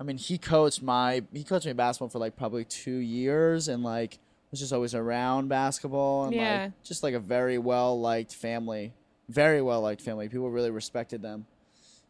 [0.00, 3.82] I mean, he coached my he coached me basketball for like probably two years, and
[3.82, 4.18] like
[4.50, 6.62] was just always around basketball and Yeah.
[6.64, 8.92] like just like a very well liked family,
[9.28, 10.28] very well liked family.
[10.28, 11.46] People really respected them.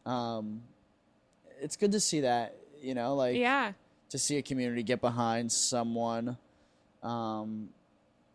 [0.07, 0.63] Um,
[1.61, 3.73] it's good to see that, you know, like yeah.
[4.11, 6.37] to see a community get behind someone,
[7.03, 7.71] um,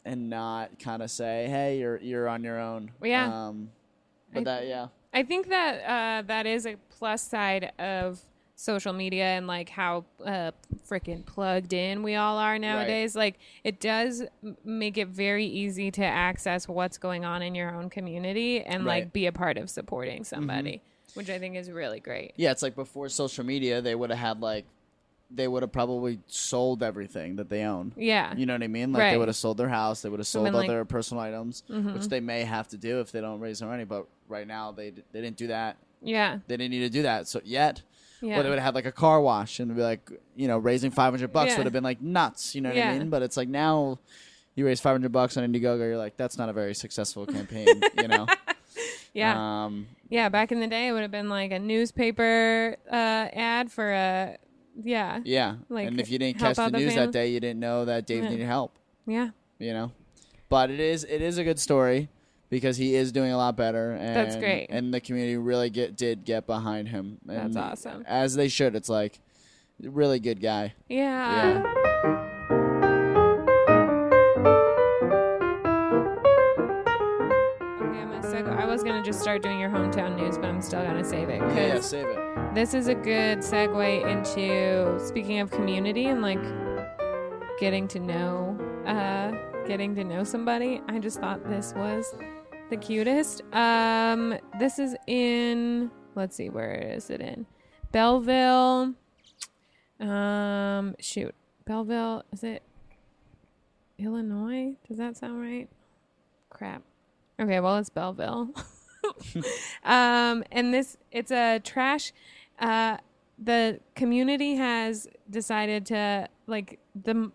[0.05, 3.47] and not kind of say, "Hey, you're you're on your own." Yeah.
[3.47, 3.69] Um,
[4.33, 8.19] but I- that, yeah, I think that uh, that is a plus side of
[8.55, 10.51] social media and like how uh,
[10.87, 13.15] freaking plugged in we all are nowadays.
[13.15, 14.23] Like it does
[14.63, 19.03] make it very easy to access what's going on in your own community and Right.
[19.05, 20.81] like be a part of supporting somebody,
[21.15, 22.33] which I think is really great.
[22.37, 22.51] yeah.
[22.51, 24.65] It's like before social media, they would have had like,
[25.35, 27.91] they would have probably sold everything that they own.
[27.97, 28.35] Yeah.
[28.35, 28.93] You know what I mean?
[28.93, 29.11] Like Right.
[29.11, 31.63] they would have sold their house, they would have sold all like- their personal items,
[31.69, 31.93] Mhm.
[31.93, 33.83] which they may have to do if they don't raise their money.
[33.83, 35.77] But right now, they d- they didn't do that.
[36.01, 36.39] yeah.
[36.47, 37.27] They didn't need to do that.
[37.27, 37.81] So yet,
[38.21, 38.39] Yeah.
[38.39, 40.91] or they would have had like a car wash and be like, you know, raising
[40.91, 41.57] five hundred bucks Yeah.
[41.57, 42.53] would have been like nuts.
[42.55, 42.91] You know what Yeah.
[42.91, 43.09] I mean?
[43.09, 43.99] But it's like now,
[44.55, 47.67] you raise five hundred bucks on Indiegogo, you're like, that's not a very successful campaign.
[47.97, 48.27] you know?
[49.13, 49.63] yeah.
[49.65, 50.29] Um, yeah.
[50.29, 54.37] Back in the day, it would have been like a newspaper uh, ad for a.
[54.81, 55.19] Yeah.
[55.23, 55.55] yeah.
[55.69, 58.23] Like, and if you didn't catch the news that day, you didn't know that Dave
[58.23, 58.29] Yeah.
[58.29, 58.77] needed help.
[59.05, 59.29] Yeah.
[59.59, 59.91] you know.
[60.49, 62.09] But it is it is a good story
[62.49, 63.93] because he is doing a lot better.
[63.93, 64.67] And, That's great.
[64.69, 67.17] And the community really get did get behind him.
[67.27, 68.03] And That's awesome.
[68.07, 68.75] As they should.
[68.75, 69.19] It's like
[69.81, 70.73] really good guy.
[70.87, 71.63] Yeah.
[72.05, 72.22] Okay,
[79.23, 81.39] start doing your hometown news, but I'm still gonna save it.
[81.39, 82.53] Yeah, yeah, save it.
[82.53, 86.43] This is a good segue into speaking of community and like
[87.57, 89.31] getting to know, uh,
[89.65, 90.81] getting to know somebody.
[90.89, 92.13] I just thought this was
[92.69, 93.43] the cutest.
[93.53, 95.89] Um, this is in.
[96.15, 97.45] Let's see, where is it in?
[97.93, 98.93] Belleville.
[100.01, 101.33] Um, shoot,
[101.63, 102.23] Belleville.
[102.33, 102.61] Is it
[103.97, 104.75] Illinois?
[104.85, 105.69] Does that sound right?
[106.49, 106.81] Crap.
[107.39, 108.49] Okay, well, it's Belleville.
[109.83, 112.13] um, and this it's a trash.
[112.59, 112.97] Uh,
[113.37, 117.33] the community has decided to like the m-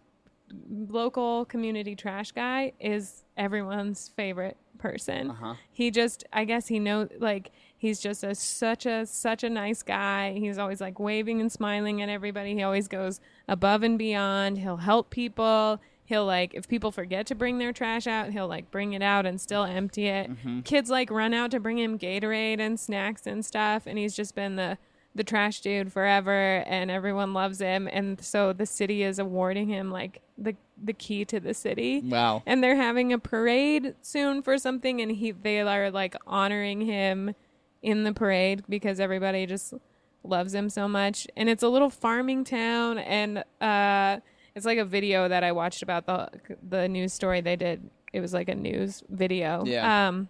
[0.71, 5.31] local community trash guy is everyone's favorite person.
[5.31, 5.55] Uh-huh.
[5.73, 9.83] He just, I guess he knows, like he's just a such a such a nice
[9.83, 10.35] guy.
[10.39, 12.55] He's always like waving and smiling at everybody.
[12.55, 14.59] He always goes above and beyond.
[14.59, 15.81] He'll help people.
[16.09, 19.27] He'll like if people forget to bring their trash out, he'll like bring it out
[19.27, 20.31] and still empty it.
[20.64, 24.35] Kids like run out to bring him Gatorade and snacks and stuff, and he's just
[24.35, 24.79] been the
[25.14, 29.90] the trash dude forever and everyone loves him and so the city is awarding him
[29.90, 32.42] like the the key to the city Wow.
[32.47, 37.35] and they're having a parade soon for something and he they are like honoring him
[37.83, 39.75] in the parade because everybody just
[40.23, 44.21] loves him so much and it's a little farming town and uh
[44.59, 46.29] it's like a video that I watched about the
[46.68, 50.09] the news story they did it was like a news video Yeah.
[50.09, 50.29] um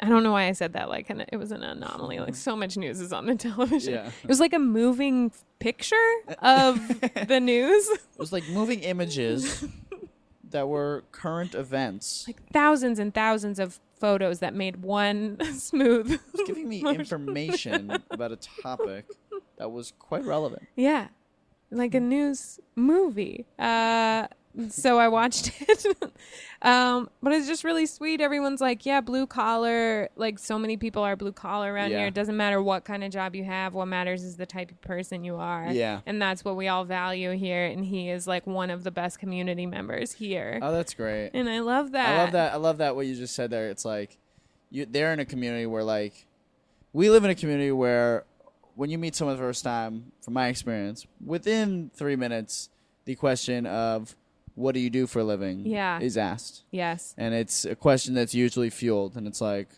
[0.00, 2.56] I don't know why I said that like and it was an anomaly like so
[2.56, 4.10] much news is on the television Yeah.
[4.22, 6.76] it was like a moving picture of
[7.28, 9.64] the news It was like moving images
[10.50, 12.24] that were current events.
[12.26, 16.18] like thousands and thousands of photos that made one smooth.
[16.46, 19.06] giving me information about a topic
[19.58, 20.62] that was quite relevant.
[20.74, 21.06] yeah,
[21.72, 23.46] like a news movie.
[23.58, 24.26] Uh,
[24.68, 25.86] so I watched it.
[26.60, 28.20] um, but it's just really sweet.
[28.20, 30.10] Everyone's like, yeah, blue collar.
[30.14, 31.98] Like so many people are blue collar around Yeah.
[32.00, 32.06] here.
[32.08, 33.72] It doesn't matter what kind of job you have.
[33.72, 35.68] What matters is the type of person you are.
[35.72, 36.00] Yeah.
[36.04, 37.64] And that's what we all value here.
[37.64, 40.58] And he is like one of the best community members here.
[40.60, 41.30] Oh, that's great.
[41.32, 42.08] and I love that.
[42.10, 42.52] I love that.
[42.52, 43.70] I love that what you just said there.
[43.70, 44.18] It's like
[44.70, 46.26] you they're in a community where like
[46.92, 48.24] we live in a community where
[48.74, 52.68] when you meet someone the first time, from my experience, within three minutes,
[53.04, 54.14] the question of
[54.54, 55.98] what do you do for a living Yeah.
[56.00, 56.62] is asked.
[56.70, 57.14] Yes.
[57.16, 59.68] And it's a question that's usually fueled and it's like,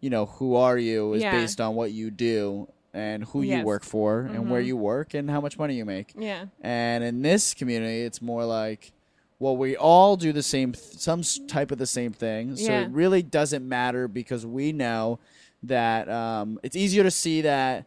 [0.00, 1.32] you know, who are you is Yeah.
[1.32, 4.66] based on what you do and who you work for and where Mhm.
[4.66, 6.12] you work and how much money you make.
[6.18, 6.46] Yeah.
[6.60, 8.92] And in this community, it's more like,
[9.38, 12.56] well, we all do the same, th- some type of the same thing.
[12.56, 12.82] So Yeah.
[12.82, 15.18] it really doesn't matter because we know
[15.62, 17.84] that um, it's easier to see that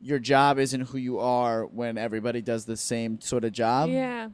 [0.00, 3.90] your job isn't who you are when everybody does the same sort of job.
[3.90, 4.28] yeah.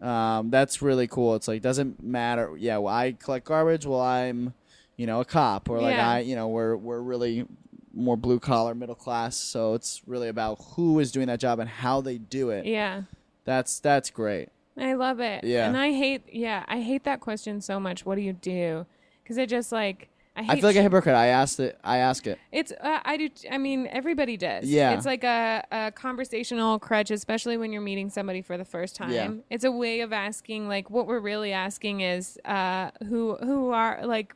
[0.00, 1.36] Um, that's really cool.
[1.36, 2.56] It's like doesn't matter.
[2.58, 3.86] Yeah, well, I collect garbage.
[3.86, 4.52] Well, I'm,
[4.96, 6.10] you know, a cop, or like Yeah.
[6.10, 7.46] I, you know, we're we're really
[7.94, 9.36] more blue collar, middle class.
[9.36, 12.66] So it's really about who is doing that job and how they do it.
[12.66, 13.02] Yeah.
[13.44, 14.48] That's that's great.
[14.76, 15.44] I love it.
[15.44, 15.68] Yeah.
[15.68, 18.06] And I hate, yeah, I hate that question so much.
[18.06, 18.86] What do you do?
[19.22, 21.14] Because it just like, I, hate I feel like a hypocrite.
[21.14, 21.78] I asked it.
[21.84, 22.38] I ask it.
[22.50, 23.28] It's uh, I do.
[23.28, 24.64] t- I mean, everybody does.
[24.64, 24.92] Yeah.
[24.92, 29.10] It's like a, a conversational crutch, especially when you're meeting somebody for the first time.
[29.10, 29.30] Yeah.
[29.50, 30.68] It's a way of asking.
[30.68, 34.34] Like, what we're really asking is, uh, who who are like,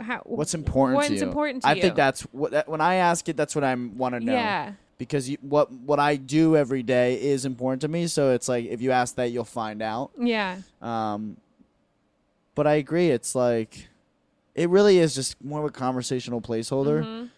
[0.00, 1.22] how What's important What's to you?
[1.22, 1.82] important to I you?
[1.82, 3.36] think that's what that, when I ask it.
[3.36, 4.32] That's what I want to know.
[4.32, 4.72] Yeah.
[4.96, 8.06] Because you, what what I do every day is important to me.
[8.06, 10.12] So it's like if you ask that, you'll find out.
[10.16, 10.58] Yeah.
[10.80, 11.36] Um,
[12.54, 13.10] but I agree.
[13.10, 13.88] It's like
[14.54, 17.02] it really is just more of a conversational placeholder.
[17.04, 17.30] Mhm.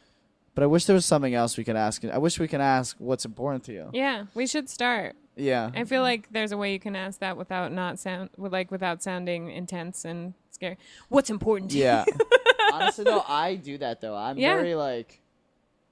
[0.54, 2.04] But I wish there was something else we could ask.
[2.04, 3.90] I wish we could ask what's important to you.
[3.92, 4.26] Yeah.
[4.34, 5.16] We should start.
[5.36, 5.70] Yeah.
[5.74, 8.70] I feel like there's a way you can ask that without not sound with like
[8.70, 10.76] without sounding intense and scary.
[11.08, 11.84] What's important to you?
[11.84, 12.04] Yeah.
[12.06, 12.14] you?
[12.72, 14.14] Honestly, though, I do that though.
[14.16, 14.54] I'm Yeah.
[14.54, 15.20] very like,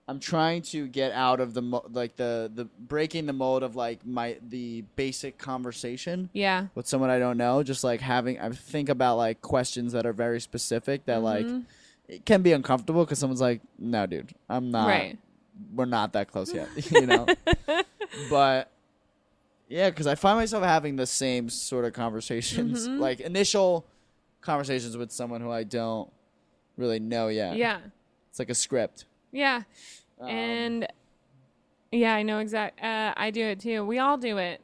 [0.09, 3.77] I'm trying to get out of the mo- like the the breaking the mold of
[3.77, 6.67] like my the basic conversation yeah.
[6.75, 7.63] with someone I don't know.
[7.63, 11.65] Just like having, I think about like questions that are very specific that like Mhm.
[12.09, 14.89] it can be uncomfortable because someone's like, "No, dude, I'm not.
[14.89, 15.19] Right.
[15.75, 17.27] We're not that close yet," you know.
[18.29, 18.71] but
[19.69, 22.99] yeah, because I find myself having the same sort of conversations, Mhm.
[22.99, 23.87] like initial
[24.41, 26.11] conversations with someone who I don't
[26.77, 27.57] really know yet.
[27.57, 27.79] Yeah.
[28.31, 29.05] It's like a script.
[29.33, 29.63] Yeah.
[30.21, 30.87] Um, and
[31.91, 32.83] yeah, I know exact.
[32.83, 33.85] Uh, I do it too.
[33.85, 34.61] We all do it.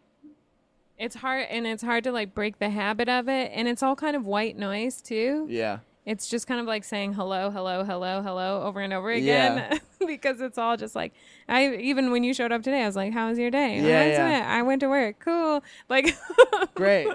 [0.98, 3.94] It's hard, and it's hard to like break the habit of it, and it's all
[3.96, 5.46] kind of white noise too.
[5.48, 9.58] yeah, It's just kind of like saying hello, hello, hello, hello over and over again
[9.70, 9.78] Yeah.
[10.06, 11.12] because it's all just like
[11.48, 14.00] I even when you showed up today, I was like, "How was your day?" Yeah,
[14.04, 14.44] "Mine's yeah.
[14.48, 15.20] I went to work.
[15.20, 15.62] Cool.
[15.88, 16.16] Like
[16.74, 17.08] great.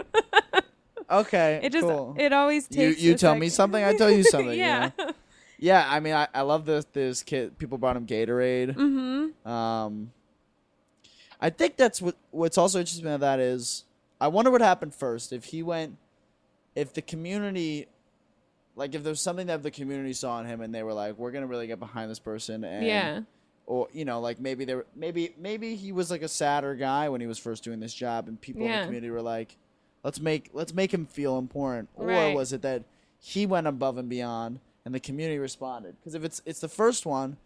[1.11, 2.15] Okay, It just cool.
[2.17, 3.01] it always you takes.
[3.01, 4.57] you a tell me something, I tell you something.
[4.57, 4.91] yeah.
[4.97, 5.11] yeah,
[5.63, 5.85] yeah.
[5.89, 6.85] I mean, I, I love this.
[6.91, 8.75] This kid, people brought him Gatorade.
[8.75, 9.47] mm-hmm.
[9.49, 10.11] Um,
[11.39, 13.83] I think that's what what's also interesting about that is
[14.21, 15.33] I wonder what happened first.
[15.33, 15.97] If he went,
[16.75, 17.87] if the community,
[18.75, 21.31] like if there's something that the community saw in him and they were like, we're
[21.31, 23.21] gonna really get behind this person, and Yeah.
[23.65, 27.09] or you know, like maybe they were maybe maybe he was like a sadder guy
[27.09, 29.57] when he was first doing this job, and people in the community were like,
[30.03, 32.33] let's make let's make him feel important, or Right.
[32.35, 32.83] was it that
[33.19, 35.95] he went above and beyond and the community responded?
[35.99, 37.37] Because if it's it's the first one,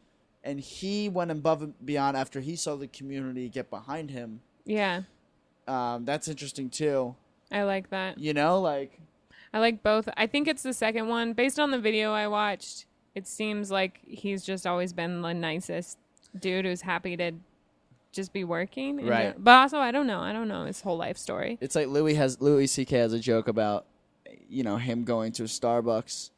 [0.44, 5.02] and he went above and beyond after he saw the community get behind him, Yeah.
[5.68, 7.16] um, that's interesting too.
[7.52, 8.18] I like that.
[8.20, 9.00] You know, like
[9.54, 10.10] I like both.
[10.18, 11.34] I think it's the second one.
[11.34, 15.98] Based on the video I watched, it seems like he's just always been the nicest
[16.38, 17.32] dude who's happy to
[18.12, 19.06] just be working.
[19.06, 19.34] Right.
[19.42, 20.20] But also, I don't know.
[20.20, 21.58] I don't know his whole life story.
[21.62, 22.98] it's like Louis has Louis C.K.
[22.98, 23.86] has a joke about,
[24.50, 26.32] you know, him going to a Starbucks,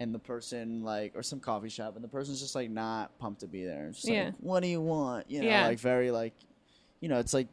[0.00, 3.40] and the person like or some coffee shop, and the person's just like not pumped
[3.40, 3.86] to be there.
[3.88, 4.24] It's just Yeah.
[4.24, 5.30] like, what do you want?
[5.30, 5.66] You know, Yeah.
[5.68, 6.32] like very like,
[7.00, 7.46] you know, it's like,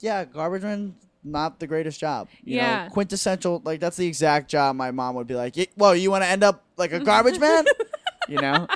[0.00, 2.28] yeah, garbage man, not the greatest job.
[2.42, 2.84] You Yeah.
[2.86, 3.62] know, quintessential.
[3.64, 6.28] Like that's the exact job my mom would be like, "Y- well, you want to
[6.28, 7.64] end up like a garbage man,
[8.28, 8.66] you know?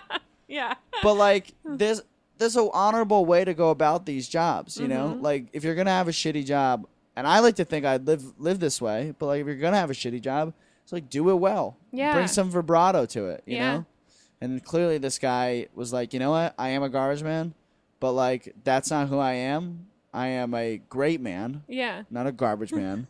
[0.47, 0.75] Yeah.
[1.03, 2.03] but like there's
[2.39, 5.23] there's an honorable way to go about these jobs you know Mhm.
[5.23, 8.23] like if you're gonna have a shitty job and i like to think i'd live
[8.39, 10.53] live this way but like if you're gonna have a shitty job
[10.87, 12.12] it's like do it well Yeah.
[12.12, 13.70] bring some vibrato to it you Yeah.
[13.72, 13.87] know
[14.40, 17.55] and clearly this guy was like you know what i am a garbage man
[17.99, 22.03] but like that's not who i am i am a great man Yeah.
[22.09, 23.09] not a garbage man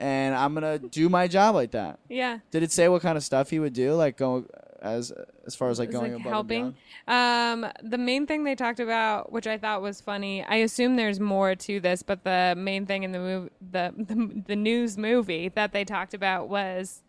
[0.00, 2.40] and i'm gonna do my job like that Yeah.
[2.50, 4.46] did it say what kind of stuff he would do like go
[4.80, 5.12] as
[5.46, 6.74] as far as like going like above helping.
[7.06, 11.20] Um, the main thing they talked about, which I thought was funny, I assume there's
[11.20, 15.50] more to this, but the main thing in the move, the, the the news movie
[15.50, 17.02] that they talked about was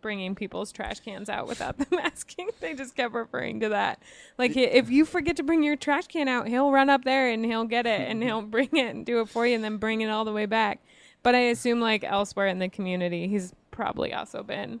[0.00, 2.50] bringing people's trash cans out without them asking.
[2.60, 4.02] They just kept referring to that.
[4.38, 7.44] Like if you forget to bring your trash can out, he'll run up there and
[7.44, 10.00] he'll get it and he'll bring it and do it for you and then bring
[10.00, 10.80] it all the way back.
[11.22, 14.80] But I assume like elsewhere in the community, he's probably also been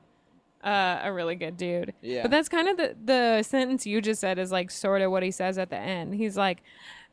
[0.64, 1.92] uh, a really good dude.
[2.00, 2.22] Yeah.
[2.22, 5.22] But that's kind of the the sentence you just said is like sort of what
[5.22, 6.14] he says at the end.
[6.14, 6.62] He's like,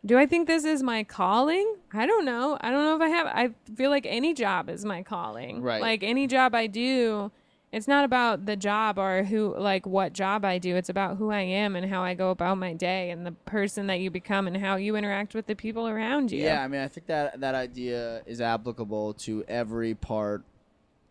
[0.05, 1.75] "Do I think this is my calling?
[1.93, 2.57] I don't know.
[2.61, 3.27] I don't know if I have.
[3.27, 5.61] I feel like any job is my calling.
[5.61, 5.81] Right.
[5.81, 7.31] Like any job I do."
[7.71, 10.75] It's not about the job or who, like, what job I do.
[10.75, 13.85] It's about who I am and how I go about my day and the person
[13.87, 16.43] that you become and how you interact with the people around you.
[16.43, 20.43] Yeah, I mean, I think that that idea is applicable to every part,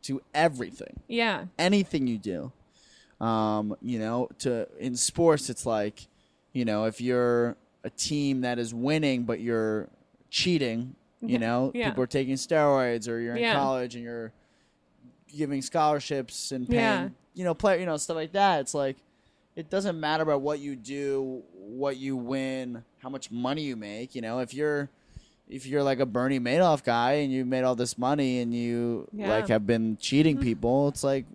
[0.03, 1.45] to everything, Yeah.
[1.61, 2.53] anything you do.
[3.25, 6.07] Um, you know, to in sports, it's like,
[6.53, 9.89] you know, if you're a team that is winning but you're
[10.31, 11.89] cheating, you Yeah, know, yeah.
[11.89, 13.55] people are taking steroids, or you're in Yeah.
[13.55, 14.33] college and you're
[15.37, 17.09] giving scholarships and paying, Yeah.
[17.35, 18.61] you know, play, you know, stuff like that.
[18.61, 18.97] It's like.
[19.57, 24.15] It doesn't matter about what you do, what you win, how much money you make.
[24.15, 24.89] You know, if you're
[25.49, 29.09] if you're like a Bernie Madoff guy and you made all this money and you
[29.13, 29.31] Yeah.
[29.31, 30.45] like have been cheating mm-hmm.
[30.45, 31.27] people, it's like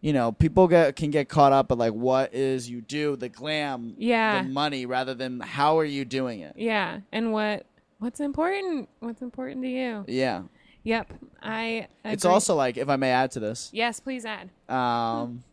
[0.00, 3.28] you know, people get can get caught up at like what is you do, the
[3.28, 4.42] glam, Yeah.
[4.42, 6.52] the money, rather than how are you doing it.
[6.56, 7.00] Yeah.
[7.12, 7.64] And what
[7.98, 8.88] what's important?
[9.00, 10.04] What's important to you?
[10.06, 10.42] Yeah,
[10.88, 11.12] Yep.
[11.42, 14.48] I it's also like if I may add to this, Yes, please add.
[14.70, 15.44] um,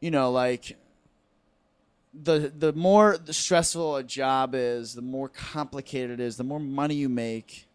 [0.00, 0.76] you know, like
[2.12, 6.94] the the more stressful a job is, the more complicated it is, the more money
[6.94, 7.66] you make.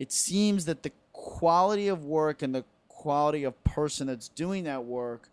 [0.00, 4.84] It seems that the quality of work and the quality of person that's doing that
[4.84, 5.28] work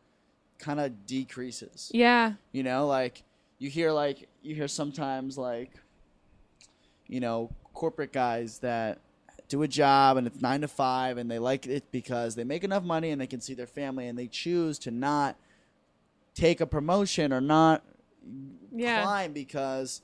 [0.60, 1.90] kind of decreases.
[1.96, 2.34] Yeah.
[2.52, 3.24] You know, like
[3.58, 5.72] you hear like you hear sometimes like
[7.08, 9.00] you know, corporate guys that
[9.48, 12.64] do a job and it's 9 to 5 and they like it because they make
[12.64, 15.36] enough money and they can see their family and they choose to not
[16.34, 17.84] take a promotion or not
[18.72, 19.04] Yeah.
[19.04, 20.02] climb because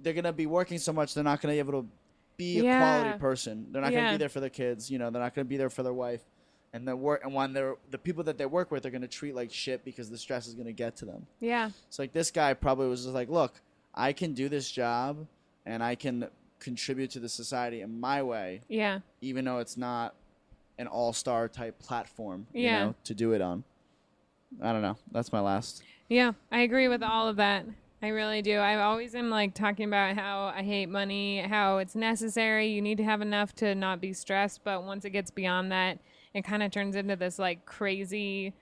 [0.00, 1.88] they're going to be working so much they're not going to be able to
[2.36, 2.78] be a Yeah.
[2.78, 3.66] quality person.
[3.72, 5.48] They're not going to be there for their kids, you know, they're not going to
[5.48, 6.22] be there for their wife.
[6.72, 9.08] And the work and when they're the people that they work with are going to
[9.08, 11.26] treat like shit because the stress is going to get to them.
[11.40, 11.70] Yeah.
[11.90, 13.60] So like this guy probably was just like, look,
[13.94, 15.26] I can do this job
[15.66, 16.28] and I can
[16.62, 19.00] contribute to the society in my way, Yeah.
[19.20, 20.14] even though it's not
[20.78, 22.84] an all star type platform, you Yeah.
[22.86, 23.64] know, to do it on.
[24.60, 24.96] I don't know.
[25.10, 25.82] That's my last.
[26.08, 27.66] Yeah, I agree with all of that.
[28.02, 28.56] I really do.
[28.58, 32.66] I always am like talking about how I hate money, how it's necessary.
[32.68, 34.64] You need to have enough to not be stressed.
[34.64, 35.98] But once it gets beyond that,
[36.34, 38.52] it kind of turns into this like crazy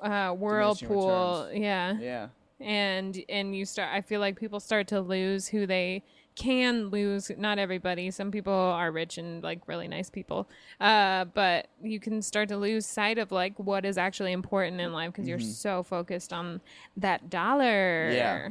[0.00, 1.50] uh, whirlpool.
[1.52, 1.98] Yeah.
[2.00, 2.28] Yeah.
[2.60, 6.02] and and you start i feel like people start to lose who they
[6.40, 10.48] can lose not everybody some people are rich and like really nice people
[10.80, 14.90] uh but you can start to lose sight of like what is actually important in
[14.92, 16.60] life because you're so focused on
[16.96, 18.48] that dollar Yeah.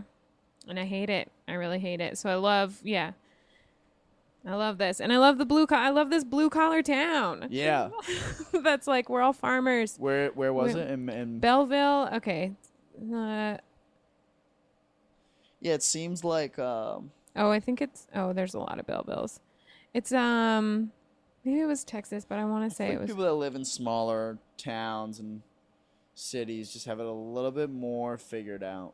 [0.67, 3.13] and i hate it i really hate it so i love yeah
[4.47, 5.67] I love this, and I love the blue.
[5.67, 7.47] Co- I love this blue collar town.
[7.49, 7.89] Yeah.
[8.63, 9.97] That's like we're all farmers.
[9.99, 10.91] Where where was Where- it?
[10.91, 12.07] In, in Belleville.
[12.13, 12.53] Okay.
[13.13, 13.57] Uh,
[15.59, 19.39] yeah, it seems like um, Oh, I think it's oh, there's a lot of Bellevilles.
[19.93, 20.91] It's um
[21.43, 23.65] maybe it was Texas, but I want to say it was people that live in
[23.65, 25.41] smaller towns and
[26.15, 28.93] cities just have it a little bit more figured out.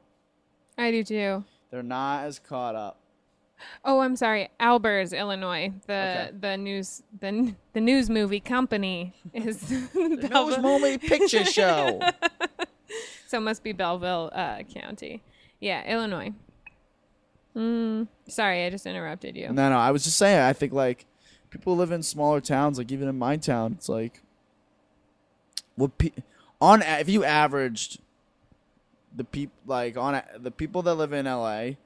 [0.77, 1.43] I do too.
[1.71, 2.99] They're not as caught up.
[3.85, 4.49] Oh, I'm sorry.
[4.59, 5.71] Albers, Illinois.
[5.87, 6.31] The Okay.
[6.39, 10.61] the news the the news movie company is Nose Belleville.
[10.61, 11.99] Movie Picture Show.
[13.27, 15.23] So it must be Belleville uh, County.
[15.59, 16.31] Yeah, Illinois.
[17.55, 19.47] Mm, sorry, I just interrupted you.
[19.51, 19.77] No, no.
[19.77, 20.39] I was just saying.
[20.39, 21.05] I think like
[21.49, 24.21] people live in smaller towns, like even in my town, it's like
[25.75, 26.11] what pe-
[26.61, 27.99] on a- if you averaged
[29.15, 31.77] the people like on a- the people that live in LA,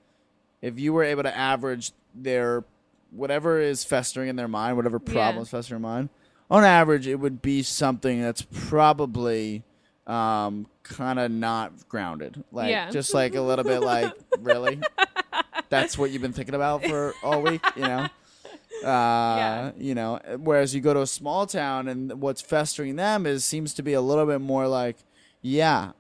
[0.62, 2.64] if you were able to average their
[3.12, 5.14] whatever is festering in their mind, whatever Yeah.
[5.14, 6.10] problems festering in mind,
[6.50, 9.64] on average, it would be something that's probably
[10.08, 12.90] um, kind of not grounded, like Yeah.
[12.90, 14.80] just like a little bit like really
[15.70, 18.08] that's what you've been thinking about for all week, you know.
[18.86, 23.44] Uh, you know, whereas you go to a small town and what's festering them is
[23.44, 24.96] seems to be a little bit more like,
[25.42, 25.92] yeah,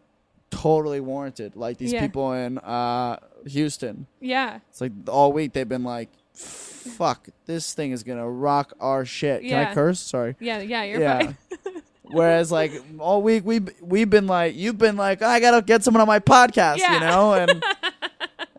[0.49, 1.57] totally warranted.
[1.57, 1.99] Like these Yeah.
[1.99, 4.59] people in uh, Houston, Yeah.
[4.69, 9.41] it's like all week they've been like, fuck, this thing is gonna rock our shit.
[9.43, 9.99] Can I curse?
[9.99, 10.37] Sorry.
[10.39, 11.19] Yeah, yeah, you're yeah.
[11.19, 11.37] fine.
[12.03, 15.99] Whereas like all week we we've been like you've been like I gotta get someone
[16.01, 17.61] on my podcast, you know, and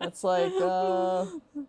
[0.01, 1.25] it's like uh,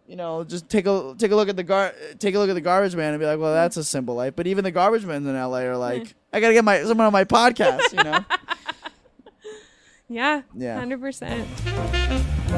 [0.07, 2.55] you know just take a take a look at the gar take a look at
[2.55, 4.35] the garbage man and be like, well, that's a simple life.
[4.37, 7.13] But even the garbage men in LA are like, I gotta get my someone on
[7.13, 8.25] my podcast, you know.
[10.09, 10.43] Yeah.
[10.55, 10.79] Yeah.
[10.85, 12.53] 100%.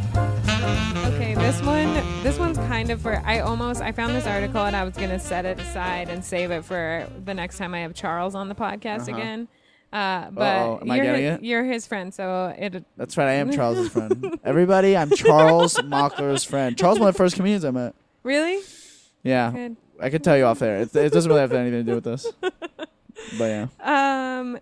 [0.00, 4.74] Okay, this one this one's kind of for I almost I found this article and
[4.74, 7.80] I was going to set it aside and save it for the next time I
[7.80, 9.16] have Charles on the podcast Uh-huh.
[9.16, 9.48] again.
[9.92, 11.42] Uh, but Uh-oh, am I you're, getting hi- it?
[11.42, 14.38] you're his friend, so it That's right, I am Charles's friend.
[14.44, 16.78] Everybody, I'm Charles Mockler's friend.
[16.78, 17.94] Charles, one of the first comedians I met.
[18.22, 18.60] really
[19.24, 19.76] Yeah, good.
[20.00, 20.76] I could tell you off there.
[20.78, 22.88] It, it doesn't really have anything to do with this, but
[23.38, 23.66] yeah.
[23.82, 24.58] Um,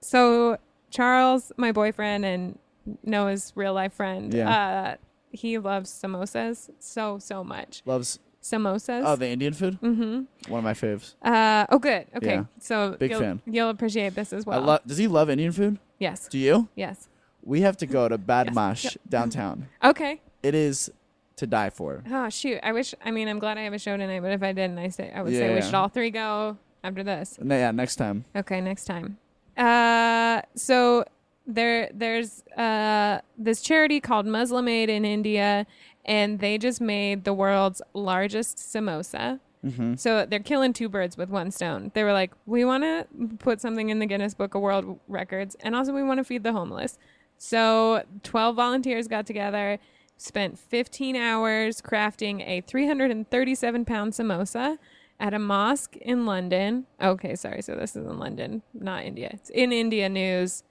[0.00, 0.58] so
[0.90, 2.58] Charles, my boyfriend and
[3.04, 4.50] Noah's real life friend, Yeah.
[4.50, 4.94] uh,
[5.30, 7.82] he loves samosas so so much.
[7.86, 9.02] Loves Samosas.
[9.06, 9.78] oh the Indian food.
[9.80, 10.22] mm-hmm.
[10.52, 11.14] One of my faves.
[11.22, 12.06] Uh, oh, good.
[12.16, 12.44] Okay, Yeah.
[12.58, 13.40] so Big you'll, fan.
[13.46, 14.60] You'll appreciate this as well.
[14.60, 14.80] I love.
[14.86, 15.78] Does he love Indian food?
[15.98, 16.26] yes.
[16.28, 16.68] Do you?
[16.74, 17.08] Yes.
[17.44, 18.84] We have to go to Badmaash.
[18.84, 18.94] Yep.
[19.08, 19.68] downtown.
[19.82, 20.20] Okay.
[20.42, 20.90] It is
[21.36, 22.02] to die for.
[22.10, 22.58] Oh shoot!
[22.62, 22.94] I wish.
[23.04, 24.20] I mean, I'm glad I have a show tonight.
[24.20, 26.56] But if I didn't, I say I would say Yeah, we should all three go
[26.84, 27.38] after this.
[27.40, 28.24] No, yeah, next time.
[28.34, 29.18] Okay, next time.
[29.56, 31.04] Uh, so
[31.46, 35.66] there, there's uh this charity called Muslim Aid in India,
[36.04, 39.40] and they just made the world's largest samosa.
[39.64, 39.94] Mm-hmm.
[39.94, 41.92] So they're killing two birds with one stone.
[41.94, 43.06] They were like, we want to
[43.38, 46.42] put something in the Guinness Book of World Records, and also we want to feed
[46.42, 46.98] the homeless.
[47.38, 49.78] So 12 volunteers got together,
[50.16, 54.78] spent 15 hours crafting a 337 pound samosa
[55.20, 56.86] at a mosque in London.
[57.00, 57.62] Okay, sorry.
[57.62, 59.30] So this is in London, not India.
[59.32, 60.64] It's in India news.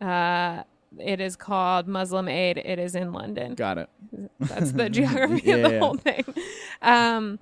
[0.00, 0.64] Uh,
[0.98, 2.58] it is called Muslim Aid.
[2.58, 3.54] It is in London.
[3.54, 3.90] Got it.
[4.40, 5.78] That's the geography Yeah, of the yeah.
[5.80, 6.24] whole thing.
[6.82, 7.38] Um,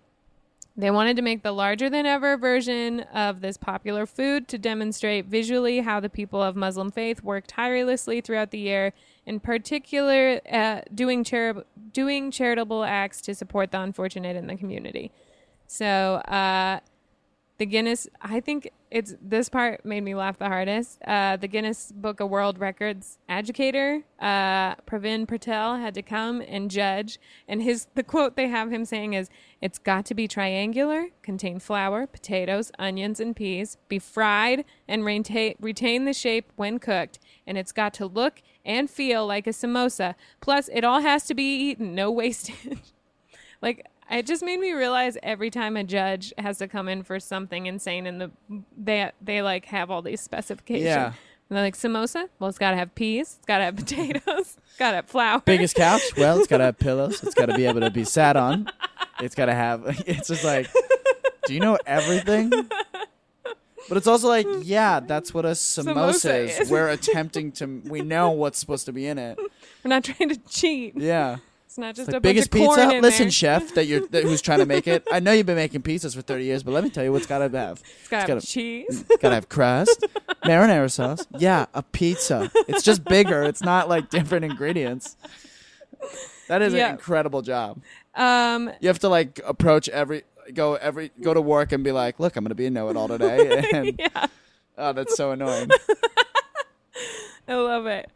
[0.79, 5.25] they wanted to make the larger than ever version of this popular food to demonstrate
[5.25, 8.93] visually how the people of Muslim faith work tirelessly throughout the year,
[9.25, 15.13] in particular, uh, doing, chari- doing charitable acts to support the unfortunate in the community.
[15.67, 16.81] So, uh,
[17.59, 21.01] the Guinness, I think it's this part made me laugh the hardest.
[21.03, 26.71] Uh, the Guinness Book of World Records educator, uh, Pravin Patel, had to come and
[26.71, 27.19] judge.
[27.49, 29.31] And his the quote they have him saying is,
[29.63, 35.55] "It's got to be triangular, contain flour, potatoes, onions, and peas, be fried, and retain
[35.59, 40.15] retain the shape when cooked, and it's got to look and feel like a samosa.
[40.41, 42.93] Plus, it all has to be eaten, no wastage."
[43.63, 47.19] like it just made me realize every time a judge has to come in for
[47.21, 48.31] something insane and the
[48.77, 50.85] they they like have all these specifications.
[50.87, 51.13] Yeah.
[51.49, 54.23] And they're like samosa, well it's gotta have peas, it's gotta have potatoes,
[54.67, 55.41] it's gotta have flour.
[55.45, 56.03] Biggest couch?
[56.17, 57.23] Well, it's got to have pillows.
[57.23, 58.69] It's got to be able to be sat on.
[59.21, 59.85] It's got to have.
[60.07, 60.69] It's just like,
[61.47, 62.51] do you know everything?
[63.89, 66.59] But it's also like, yeah, that's what a samosa, Samosa is.
[66.61, 66.71] is.
[66.71, 67.83] We're attempting to.
[67.85, 69.39] We know what's supposed to be in it.
[69.85, 70.97] We're not trying to cheat.
[70.97, 71.37] Yeah.
[71.77, 73.01] It's not just Like a biggest bunch of corn pizza.
[73.03, 73.31] Listen, there.
[73.31, 75.07] chef, that you're that, who's trying to make it.
[75.12, 77.27] I know you've been making pizzas for 30 years, but let me tell you what's
[77.27, 77.83] got to have.
[78.01, 79.05] It's gotta have cheese.
[79.20, 80.07] Gotta have crust,
[80.47, 81.27] marinara sauce.
[81.37, 82.51] Yeah, a pizza.
[82.66, 83.43] It's just bigger.
[83.43, 85.18] It's not like different ingredients.
[86.49, 86.87] That is Yeah.
[86.87, 87.83] an incredible job.
[88.14, 90.22] Um You have to like approach every
[90.55, 93.68] go every go to work and be like, look, I'm gonna be a know-it-all today,
[93.74, 94.27] and yeah.
[94.79, 95.68] oh, that's so annoying.
[97.47, 98.11] I love it.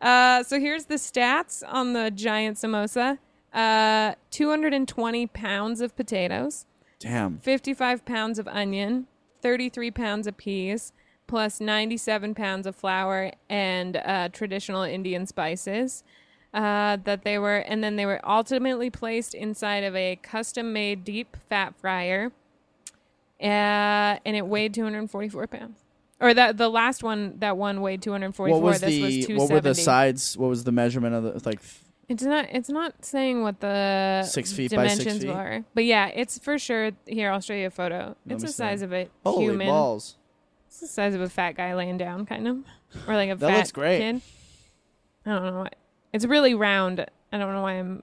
[0.00, 3.18] Uh, so here's the stats on the giant samosa.
[3.52, 6.66] Uh, 220 pounds of potatoes,
[6.98, 7.38] Damn.
[7.38, 9.06] 55 pounds of onion,
[9.42, 10.92] 33 pounds of peas,
[11.28, 16.02] plus 97 pounds of flour and uh, traditional Indian spices.
[16.52, 21.36] Uh, that they were, and then they were ultimately placed inside of a custom-made deep
[21.48, 22.30] fat fryer,
[23.40, 25.83] uh, and it weighed 244 pounds.
[26.24, 28.48] Or that the last one, that one weighed 244.
[28.48, 29.38] What was this the was 270.
[29.42, 30.38] what were the sides?
[30.38, 31.60] What was the measurement of the like?
[32.08, 32.46] It's not.
[32.50, 35.30] It's not saying what the Six feet by six dimensions feet?
[35.30, 36.92] are, but yeah, it's for sure.
[37.06, 38.16] Here, I'll show you a photo.
[38.26, 38.54] Let it's the see.
[38.54, 39.66] size of a Holy human.
[39.66, 40.16] balls!
[40.68, 42.56] It's the size of a fat guy laying down, kind of,
[43.06, 43.98] or like a That fat looks great.
[43.98, 44.20] kid.
[45.26, 45.68] I don't know.
[46.14, 47.04] It's really round.
[47.32, 48.02] I don't know why I'm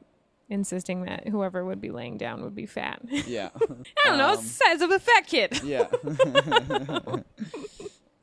[0.49, 3.01] insisting that whoever would be laying down would be fat.
[3.09, 4.30] Yeah, I don't know.
[4.30, 5.61] Um, the size of a fat kid.
[5.63, 5.88] yeah.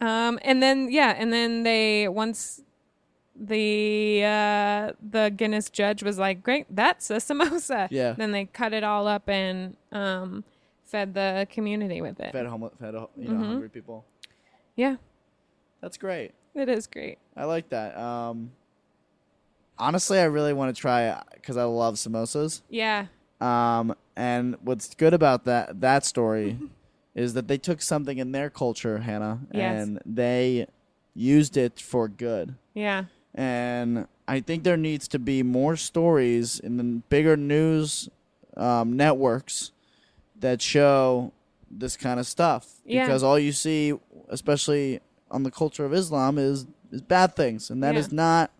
[0.01, 2.62] Um, and then yeah, and then they once
[3.40, 8.12] the uh the Guinness judge was like, "Great, that's a samosa." Yeah.
[8.12, 10.44] Then they cut it all up and um
[10.84, 12.32] fed the community with it.
[12.32, 13.46] fed homeless, fed you know Mhm.
[13.46, 14.05] hungry people.
[14.76, 14.96] Yeah,
[15.80, 16.32] That's great.
[16.55, 17.18] it is great.
[17.36, 17.96] I like that.
[17.99, 18.53] Um,
[19.78, 22.62] honestly, I really want to try because I love samosas.
[22.68, 23.07] Yeah.
[23.40, 26.59] Um, and what's good about that that story
[27.19, 29.83] is that they took something in their culture, Hannah, Yes.
[29.83, 30.66] and they
[31.14, 32.55] used it for good.
[32.75, 33.05] Yeah.
[33.35, 38.09] And I think there needs to be more stories in the bigger news
[38.57, 39.73] um, networks
[40.41, 41.33] that show
[41.71, 42.64] this kind of stuff.
[42.85, 43.05] Yeah.
[43.07, 43.95] Because all you see,
[44.29, 45.01] especially
[45.31, 48.01] on the culture of Islam, is is bad things, and that Yeah.
[48.01, 48.51] is not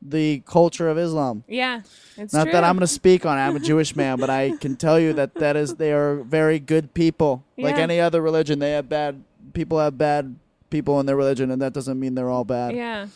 [0.00, 1.44] the culture of Islam.
[1.48, 1.82] Yeah.
[2.16, 2.52] It's Not true.
[2.52, 3.36] that I'm going to speak on.
[3.38, 3.40] it.
[3.40, 6.58] I'm a Jewish man, but I can tell you that that is they are very
[6.58, 7.44] good people.
[7.56, 9.22] Like any other religion, they have bad
[9.52, 10.36] people have bad
[10.70, 12.76] people in their religion, and that doesn't mean they're all bad.
[12.76, 13.08] Yeah.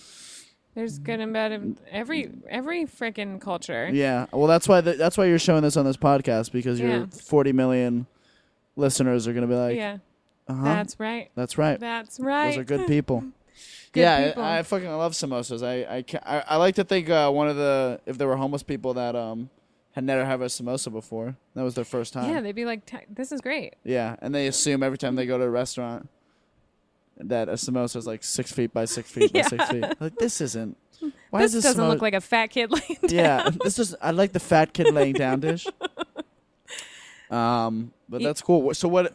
[0.74, 3.90] There's good and bad in every every freaking culture.
[3.92, 4.26] Yeah.
[4.32, 6.86] Well, that's why the, that's why you're showing this on this podcast because Yeah.
[6.98, 8.06] your 40 million
[8.74, 9.98] listeners are going to be like, yeah.
[10.48, 11.30] uh-huh, That's right.
[11.34, 11.78] that's right.
[11.78, 12.50] That's right.
[12.52, 13.22] Those are good people.
[13.94, 14.42] Yeah, people.
[14.42, 15.62] I, I fucking love samosas.
[15.66, 18.36] I I, ca- I I like to think uh, one of the if there were
[18.36, 19.50] homeless people that um
[19.92, 22.30] had never had a samosa before, that was their first time.
[22.32, 25.26] yeah, they'd be like, "T- "This is great." Yeah, and they assume every time they
[25.26, 26.08] go to a restaurant
[27.18, 29.84] that a samosa is like six feet by six feet by six feet.
[30.00, 30.76] Like this isn't.
[31.30, 33.10] Why this is this doesn't samo- look like a fat kid laying down.
[33.10, 33.94] Yeah, this is.
[34.00, 35.66] I like the fat kid laying down dish.
[37.30, 38.74] Um, but Ye- that's cool.
[38.74, 39.14] So what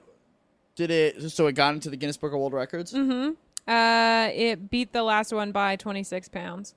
[0.75, 1.29] did it?
[1.31, 2.91] So it got into the Guinness Book of World Records.
[2.93, 3.33] Mm-hmm.
[3.67, 6.73] Uh, it beat the last one by 26 pounds.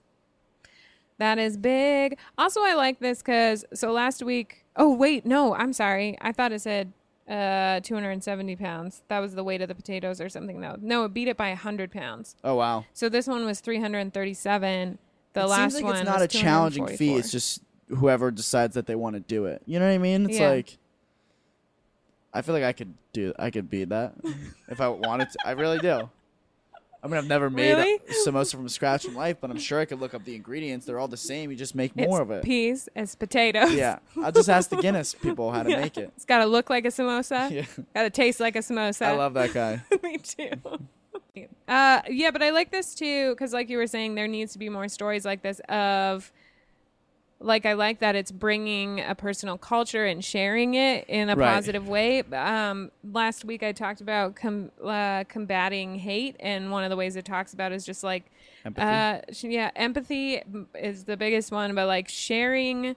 [1.19, 2.19] That is big.
[2.39, 4.65] Also, I like this because so last week.
[4.77, 6.17] Oh wait, no, I'm sorry.
[6.21, 6.93] I thought it said
[7.29, 9.03] uh 270 pounds.
[9.09, 10.77] That was the weight of the potatoes or something though.
[10.81, 12.37] No, it beat it by 100 pounds.
[12.43, 12.87] Oh wow.
[12.95, 14.99] So this one was 337.
[15.35, 17.19] The it last seems like one it's not a challenging feat.
[17.19, 19.61] It's just whoever decides that they want to do it.
[19.67, 20.25] You know what I mean?
[20.25, 20.49] It's Yeah.
[20.51, 20.79] like
[22.33, 24.15] I feel like I could do I could beat that
[24.69, 25.39] if I wanted to.
[25.45, 26.09] I really do.
[27.03, 27.95] I mean, I've never made Really?
[27.95, 30.85] a samosa from scratch in life, but I'm sure I could look up the ingredients.
[30.85, 31.51] They're all the same.
[31.51, 32.45] You just make It's more of it.
[32.45, 33.73] Peas as potatoes.
[33.73, 36.13] Yeah, I'll just ask the Guinness people how to make it.
[36.17, 37.51] It's got to look like a samosa.
[37.51, 39.07] Yeah, Got to taste like a samosa.
[39.07, 39.83] I love that guy.
[40.03, 40.51] Me too.
[41.69, 44.59] Uh, yeah, but I like this too because, like you were saying, there needs to
[44.59, 45.61] be more stories like this.
[45.69, 46.31] Of
[47.41, 51.55] like, I like that it's bringing a personal culture and sharing it in a Right.
[51.55, 52.21] positive way.
[52.23, 57.17] Um, last week I talked about com- uh, combating hate, and one of the ways
[57.17, 58.25] it talks about is just like,
[58.65, 58.87] Empathy.
[58.87, 60.43] uh, yeah, empathy
[60.75, 62.95] is the biggest one, but like sharing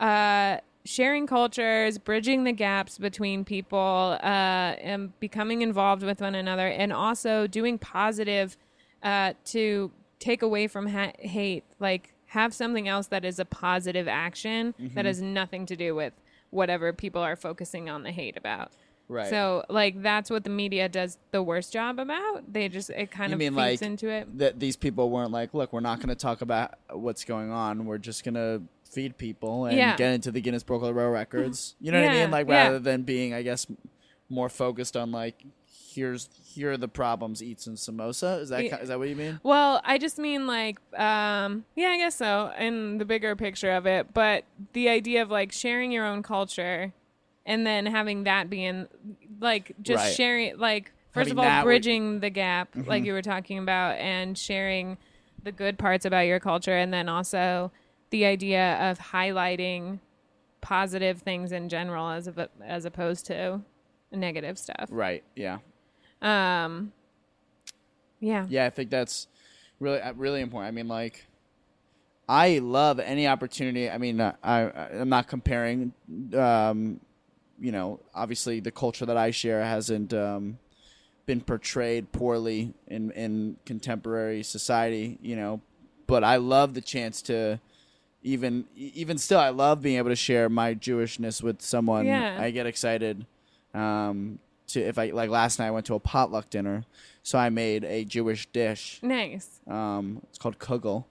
[0.00, 6.66] uh, sharing cultures, bridging the gaps between people, uh, and becoming involved with one another,
[6.68, 8.56] and also doing positive
[9.02, 11.64] uh, to take away from ha- hate.
[11.80, 15.06] Like have something else that is a positive action that mm-hmm.
[15.06, 16.12] has nothing to do with
[16.50, 18.72] whatever people are focusing on the hate about.
[19.08, 19.30] Right.
[19.30, 22.52] So like that's what the media does the worst job about.
[22.52, 24.38] They just it kind You of mean, feeds like, into it.
[24.38, 27.86] that these people weren't like, look, we're not going to talk about what's going on.
[27.86, 29.96] We're just going to feed people and Yeah.
[29.96, 31.74] get into the Guinness Book of World Records.
[31.80, 32.30] You know what I mean?
[32.30, 32.64] Like yeah.
[32.64, 33.66] rather than being, I guess,
[34.28, 35.44] more focused on like,
[35.94, 36.28] here's
[36.64, 37.42] are the problems.
[37.42, 38.40] eats and samosa.
[38.40, 38.76] Is that Yeah.
[38.78, 39.40] is that what you mean?
[39.42, 43.86] Well, I just mean like, um, yeah, I guess so, in the bigger picture of
[43.86, 44.12] it.
[44.14, 46.92] But the idea of like sharing your own culture,
[47.44, 48.88] and then having that being
[49.40, 50.14] like just Right.
[50.14, 51.64] sharing, like first Having of all, Mm-hmm.
[51.64, 54.98] bridging the gap, like you were talking about, and sharing
[55.42, 57.70] the good parts about your culture, and then also
[58.10, 60.00] the idea of highlighting
[60.60, 63.60] positive things in general as of, as opposed to
[64.12, 64.88] negative stuff.
[64.90, 65.22] Right.
[65.36, 65.58] Yeah.
[66.22, 66.92] Um,
[68.20, 68.46] yeah.
[68.48, 68.66] Yeah.
[68.66, 69.28] I think that's
[69.80, 70.68] really uh, really important.
[70.68, 71.26] I mean, like.
[72.28, 73.88] I love any opportunity.
[73.88, 74.62] I mean, uh, I
[75.00, 75.92] I'm not comparing.
[76.34, 76.98] Um,
[77.60, 80.58] you know, obviously the culture that I share hasn't um,
[81.26, 85.18] been portrayed poorly in in contemporary society.
[85.22, 85.60] You know,
[86.08, 87.60] but I love the chance to
[88.24, 92.06] even even still, I love being able to share my Jewishness with someone.
[92.06, 92.38] Yeah.
[92.40, 93.24] I get excited.
[93.72, 96.84] Um, to if I like last night I went to a potluck dinner,
[97.22, 98.98] so I made a Jewish dish.
[99.02, 99.60] Nice.
[99.66, 101.04] Um, it's called kugel,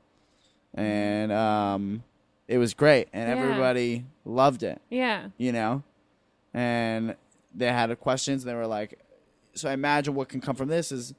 [0.73, 2.03] and um,
[2.47, 3.43] it was great, and Yeah.
[3.45, 4.81] everybody loved it.
[4.89, 5.27] Yeah.
[5.37, 5.83] You know,
[6.53, 7.15] and
[7.53, 8.43] they had questions.
[8.43, 8.99] And they were like,
[9.53, 11.13] "So I imagine what can come from this is."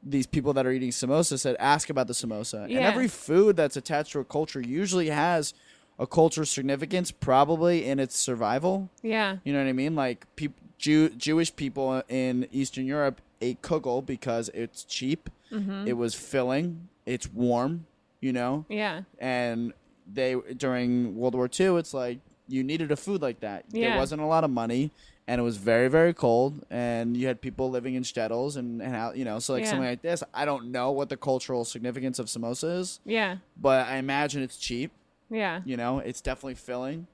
[0.00, 2.80] These people that are eating samosa said, "Ask about the samosa." And Yeah.
[2.82, 5.54] every food that's attached to a culture usually has
[5.98, 8.90] a cultural significance, probably in its survival.
[9.02, 9.38] Yeah.
[9.42, 9.96] You know what I mean?
[9.96, 15.88] Like peop Jew- Jewish people in Eastern Europe ate kugel because it's cheap, Mm-hmm.
[15.88, 17.86] it was filling, it's warm,
[18.20, 19.02] you know, Yeah.
[19.18, 19.72] and
[20.12, 22.18] they during World War II, it's like
[22.48, 23.64] you needed a food like that.
[23.70, 23.90] Yeah.
[23.90, 24.90] There wasn't a lot of money,
[25.26, 28.94] and it was very very cold, and you had people living in shtetls and and
[28.94, 29.70] how you know, so like Yeah.
[29.70, 30.22] something like this.
[30.34, 33.38] I don't know what the cultural significance of samosa is, Yeah.
[33.60, 34.90] but I imagine it's cheap.
[35.30, 35.60] Yeah.
[35.64, 37.06] You know, it's definitely filling.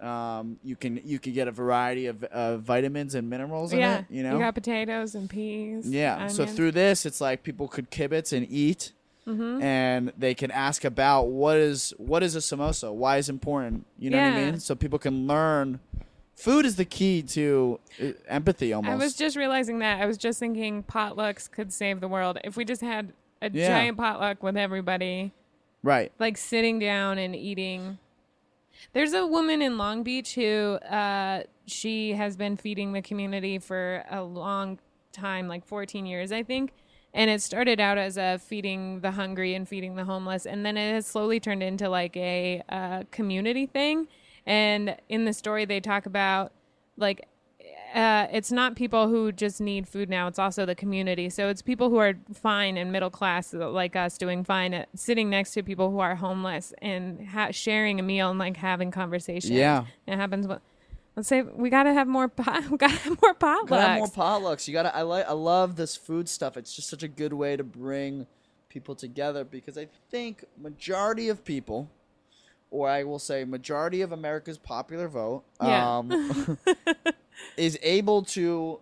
[0.00, 3.98] Um, you can you can get a variety of uh, vitamins and minerals in Yeah.
[4.00, 4.04] it.
[4.10, 5.88] You know, you got potatoes and peas.
[5.88, 6.28] yeah.
[6.28, 8.92] So through this, it's like people could kibitz and eat,
[9.26, 9.60] Mm-hmm.
[9.62, 13.84] and they can ask about what is what is a samosa, why is important.
[13.98, 14.60] You know what I mean?
[14.60, 15.80] So people can learn.
[16.36, 18.72] Food is the key to uh, empathy.
[18.72, 18.92] Almost.
[18.92, 20.00] I was just realizing that.
[20.00, 23.66] I was just thinking potlucks could save the world if we just had a Yeah.
[23.68, 25.32] giant potluck with everybody,
[25.82, 26.12] right.
[26.20, 27.98] like sitting down and eating.
[28.92, 34.04] There's a woman in Long Beach who uh, she has been feeding the community for
[34.10, 34.78] a long
[35.12, 36.72] time, like 14 years, I think.
[37.14, 40.76] And it started out as a feeding the hungry and feeding the homeless, and then
[40.76, 44.08] it has slowly turned into like a uh, community thing.
[44.46, 46.52] And in the story, they talk about
[46.96, 47.26] like
[47.94, 51.30] uh, it's not people who just need food now; it's also the community.
[51.30, 55.30] So it's people who are fine and middle class, like us, doing fine, uh, sitting
[55.30, 59.50] next to people who are homeless and ha- sharing a meal and like having conversations.
[59.52, 59.86] Yeah.
[60.06, 60.46] it happens.
[60.46, 60.60] With,
[61.16, 62.28] let's say we gotta have more.
[62.28, 63.68] Pot, we gotta have more potlucks.
[63.68, 64.68] Gotta have more potlucks.
[64.68, 64.94] You gotta.
[64.94, 65.26] I like.
[65.28, 66.56] I love this food stuff.
[66.56, 68.26] It's just such a good way to bring
[68.68, 71.88] people together because I think majority of people,
[72.70, 75.96] or I will say majority of America's popular vote, Yeah.
[75.98, 76.58] um,
[77.56, 78.80] is able to.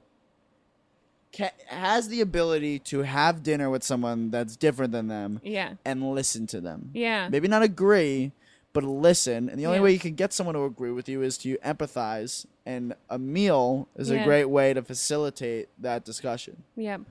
[1.37, 6.15] Ca- has the ability to have dinner with someone that's different than them yeah, and
[6.15, 6.91] listen to them.
[6.95, 8.33] yeah, Maybe not agree,
[8.73, 9.51] but listen.
[9.51, 9.83] And the only Yeah.
[9.85, 12.47] way you can get someone to agree with you is to empathize.
[12.65, 14.23] And a meal is Yeah.
[14.23, 16.63] a great way to facilitate that discussion.
[16.75, 17.03] Yep.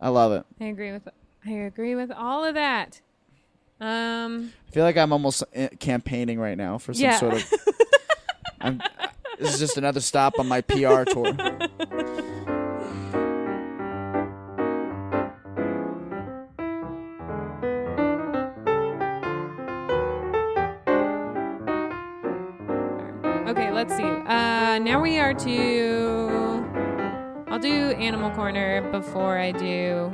[0.00, 0.44] I love it.
[0.60, 1.08] I agree with
[1.46, 3.02] I agree with all of that.
[3.80, 7.18] Um I feel like I'm almost uh, campaigning right now for some Yeah.
[7.20, 7.44] sort of.
[8.60, 8.82] I'm,
[9.38, 11.34] this is just another stop on my PR tour.
[23.46, 24.02] Okay, let's see.
[24.02, 26.64] Uh now we are to
[27.48, 30.10] I'll do Animal Corner before I do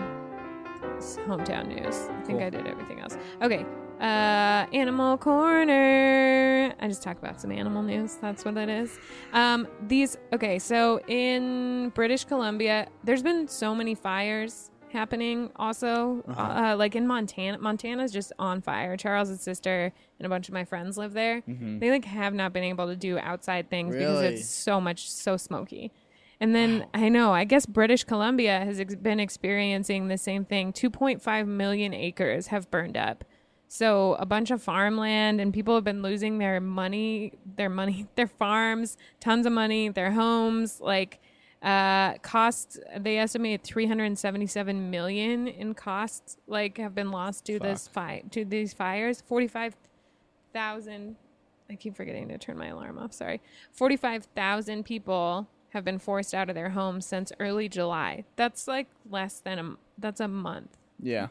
[1.27, 1.97] hometown news.
[2.11, 2.43] I think Cool.
[2.43, 3.17] I did everything else.
[3.41, 3.65] Okay.
[4.01, 6.75] Uh Animal Corner.
[6.81, 8.17] I just talk about some animal news.
[8.17, 8.99] That's what it is.
[9.33, 16.43] Um these okay, so in British Columbia, there's been so many fires happening also Uh-huh.
[16.73, 20.65] uh, like in Montana Montana's just on fire Charles's sister and a bunch of my
[20.65, 24.35] friends live there they like have not been able to do outside things because Mm-hmm.
[24.35, 25.93] It's so much so smoky
[26.41, 30.73] and then I know I guess British Columbia has ex- been experiencing the same thing
[30.73, 33.25] 2.5 million acres have burned up
[33.73, 38.27] so a bunch of farmland and people have been losing their money their money their
[38.27, 41.21] farms tons of money their homes like
[41.63, 48.33] uh costs they estimate 377 million in costs like have been lost to this fight
[48.33, 49.23] to these fires.
[49.27, 51.17] 45,000
[51.69, 53.41] I keep forgetting to turn my alarm off sorry.
[53.73, 58.25] 45,000 people have been forced out of their homes since early July.
[58.35, 60.77] That's like less than a that's a month.
[60.99, 61.29] Yeah.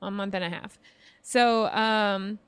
[0.00, 0.78] a month and a half.
[1.22, 2.38] So um,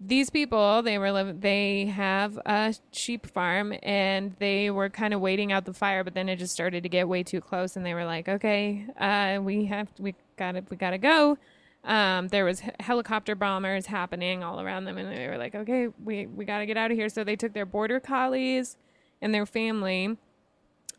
[0.00, 5.20] these people they were liv- they have a sheep farm and they were kind of
[5.20, 7.84] waiting out the fire, but then it just started to get way too close, and
[7.84, 11.38] they were like, okay, uh, we have we got to we got to go.
[11.84, 16.26] Um, there was helicopter bombers happening all around them, and they were like, okay, we
[16.26, 17.08] we got to get out of here.
[17.08, 18.76] So they took their border collies
[19.20, 20.16] and their family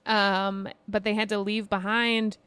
[0.05, 2.37] um, but they had to leave behind.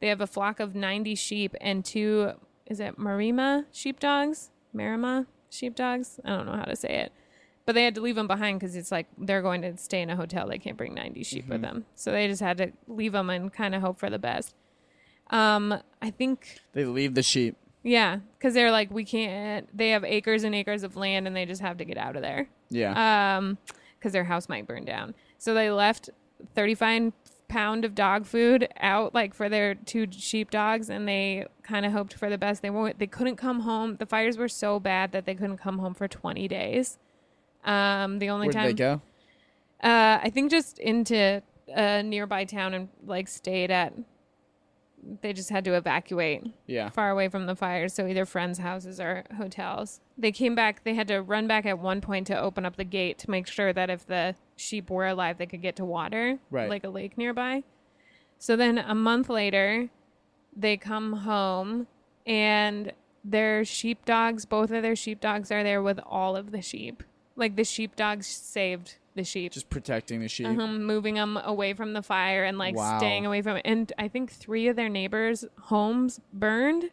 [0.00, 2.32] They have a flock of 90 sheep and two,
[2.66, 4.50] is it Maremma sheepdogs?
[4.74, 6.18] Maremma sheepdogs?
[6.24, 7.12] I don't know how to say it.
[7.66, 10.10] But they had to leave them behind because it's like they're going to stay in
[10.10, 10.46] a hotel.
[10.48, 11.86] They can't bring 90 sheep with them.
[11.94, 14.54] So they just had to leave them and kind of hope for the best.
[15.30, 17.56] Um, I think They leave the sheep.
[17.82, 19.66] yeah, because they're like we can't.
[19.76, 22.22] They have acres and acres of land, and they just have to get out of
[22.22, 23.36] there Yeah.
[23.38, 23.56] um
[23.98, 26.10] because their house might burn down so they left
[26.54, 27.12] 35
[27.48, 31.92] pound of dog food out like for their two sheep dogs and they kind of
[31.92, 32.62] hoped for the best.
[32.62, 33.96] They won't they couldn't come home.
[33.96, 36.98] The fires were so bad that they couldn't come home for 20 days.
[37.64, 39.02] Um the only Where did time they go?
[39.82, 43.92] uh i think just into a nearby town and like stayed at
[45.20, 46.88] they just had to evacuate Yeah.
[46.90, 50.00] far away from the fires, so either friends' houses or hotels.
[50.16, 52.84] They came back, they had to run back at one point to open up the
[52.84, 56.38] gate to make sure that if the sheep were alive, they could get to water,
[56.50, 56.68] Right.
[56.70, 57.62] like a lake nearby.
[58.38, 59.88] So then a month later,
[60.56, 61.86] they come home
[62.26, 62.92] and
[63.24, 67.02] their sheepdogs, both of their sheepdogs are there with all of the sheep.
[67.36, 70.46] Like the sheepdogs saved the sheep Just protecting the sheep.
[70.46, 72.98] uh moving them away from the fire and like Wow.
[72.98, 73.62] staying away from it.
[73.64, 76.90] And I think three of their neighbors' homes burned.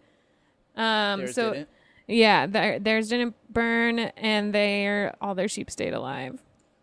[0.76, 1.70] Um, Theirs so didn't?
[2.08, 6.42] yeah, their, theirs didn't burn, and their all their sheep stayed alive.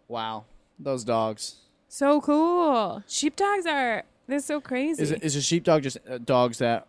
[0.09, 0.45] Wow.
[0.79, 1.57] Those dogs.
[1.89, 3.03] So cool.
[3.09, 5.03] Sheepdogs are they're so crazy.
[5.03, 6.87] Is is a sheepdog just uh, dogs that,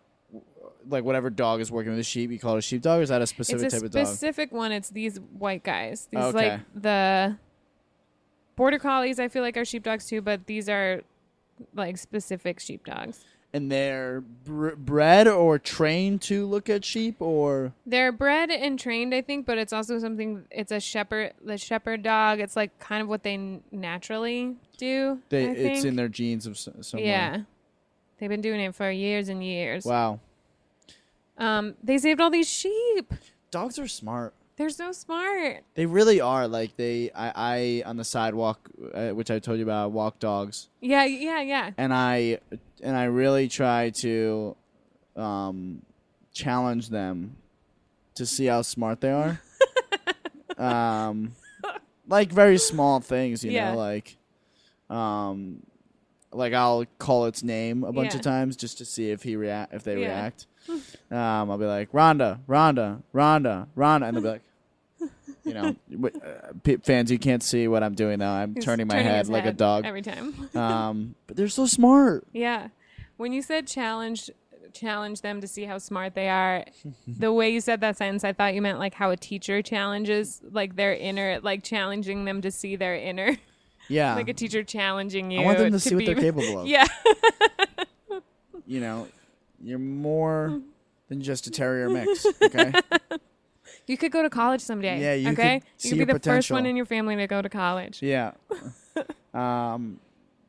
[0.88, 3.08] like whatever dog is working with a sheep, you call it a sheepdog, or is
[3.08, 4.06] that a specific a type of dog?
[4.06, 4.72] specific one.
[4.72, 6.06] It's these white guys.
[6.10, 6.50] These Okay.
[6.50, 7.36] like the
[8.60, 9.18] border collies.
[9.18, 11.00] I feel like are sheepdogs too, but these are
[11.74, 13.24] like specific sheepdogs.
[13.52, 19.12] and they're br- bred or trained to look at sheep, or They're bred and trained,
[19.14, 20.44] I think, but it's also something.
[20.50, 22.38] It's a shepherd, the shepherd dog.
[22.38, 25.18] It's like kind of what they n- naturally do.
[25.30, 25.84] they I it's think.
[25.86, 27.08] in their genes of s- somewhere.
[27.08, 27.38] Yeah,
[28.18, 29.84] they've been doing it for years and years.
[29.84, 30.20] Wow.
[31.38, 33.14] Um, they saved all these sheep.
[33.50, 34.32] Dogs are smart.
[34.60, 35.64] They're so smart.
[35.74, 36.46] They really are.
[36.46, 40.18] Like they, I, I on the sidewalk, uh, which I told you about, I walk
[40.18, 41.70] dogs, Yeah, yeah, yeah.
[41.78, 42.40] and I,
[42.82, 44.54] and I really try to,
[45.16, 45.80] um,
[46.34, 47.36] challenge them
[48.16, 49.40] to see how smart they are.
[50.58, 51.32] um,
[52.06, 53.70] like very small things, you Yeah.
[53.70, 54.18] know, like,
[54.90, 55.62] um,
[56.32, 58.16] like I'll call its name a bunch Yeah.
[58.18, 60.06] of times just to see if he react, if they Yeah.
[60.08, 60.46] react.
[61.10, 64.42] Um, I'll be like Rhonda, Rhonda, Rhonda, Rhonda, and they'll be like.
[65.50, 65.76] You know,
[66.08, 68.32] w- uh, p- fans, you can't see what I'm doing now.
[68.32, 69.84] I'm He's turning my turning head his like a head dog.
[69.84, 70.48] every time.
[70.56, 72.26] Um, but they're so smart.
[72.32, 72.68] yeah.
[73.16, 74.30] When you said challenge
[74.72, 76.64] challenge them to see how smart they are.
[77.08, 80.40] the way you said that sentence, I thought you meant like how a teacher challenges
[80.52, 83.36] like their inner, like challenging them to see their inner,
[83.88, 84.14] Yeah.
[84.20, 85.40] like a teacher challenging you.
[85.40, 86.66] I want them to see what be- they're capable of.
[86.68, 86.86] Yeah.
[88.66, 89.08] You know,
[89.62, 90.60] you're more
[91.08, 92.24] than just a terrier mix.
[92.40, 92.72] Okay.
[93.90, 95.00] You could go to college someday.
[95.00, 95.58] Yeah, you okay.
[95.58, 98.00] could see you could be the first one in your family to go to college.
[98.00, 98.34] yeah.
[99.34, 99.98] um,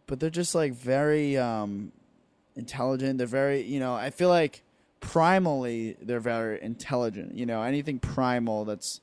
[0.05, 1.91] but they're just like very um
[2.55, 3.17] intelligent.
[3.17, 4.61] They're very, you know, I feel like
[5.01, 7.33] primally they're very intelligent.
[7.33, 9.01] You know, anything primal that's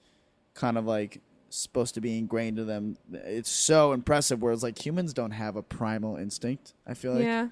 [0.55, 1.20] kind of like
[1.51, 4.41] supposed to be ingrained to them, it's so impressive.
[4.41, 6.74] Whereas like humans don't have a primal instinct.
[6.86, 7.49] I feel like, yeah.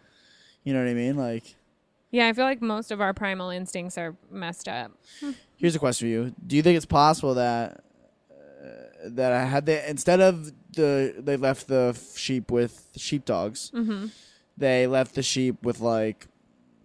[0.63, 1.17] you know what I mean?
[1.17, 1.57] Like,
[2.13, 4.93] Yeah, I feel like most of our primal instincts are messed up.
[5.57, 7.83] Here's a question for you: Do you think it's possible that
[8.31, 8.67] uh,
[9.05, 14.07] that I had they instead of the they left the sheep with sheepdogs, Mm-hmm.
[14.57, 16.27] they left the sheep with like,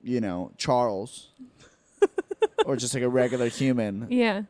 [0.04, 1.30] you know, Charles,
[2.66, 4.44] or just like a regular human, Yeah.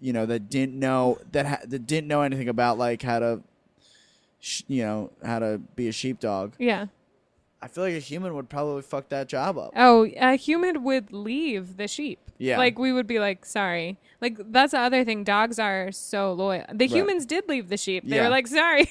[0.00, 3.40] you know, that didn't know that ha- that didn't know anything about like how to,
[4.40, 6.54] sh- you know, how to be a sheepdog.
[6.58, 6.86] Yeah.
[7.66, 9.72] I feel like a human would probably fuck that job up.
[9.74, 12.20] Oh, a human would leave the sheep.
[12.38, 12.58] Yeah.
[12.58, 13.98] Like we would be like, sorry.
[14.20, 15.24] Like that's the other thing.
[15.24, 16.64] Dogs are so loyal.
[16.72, 18.04] The humans did leave the sheep.
[18.06, 18.24] They Yeah.
[18.24, 18.88] were like, sorry.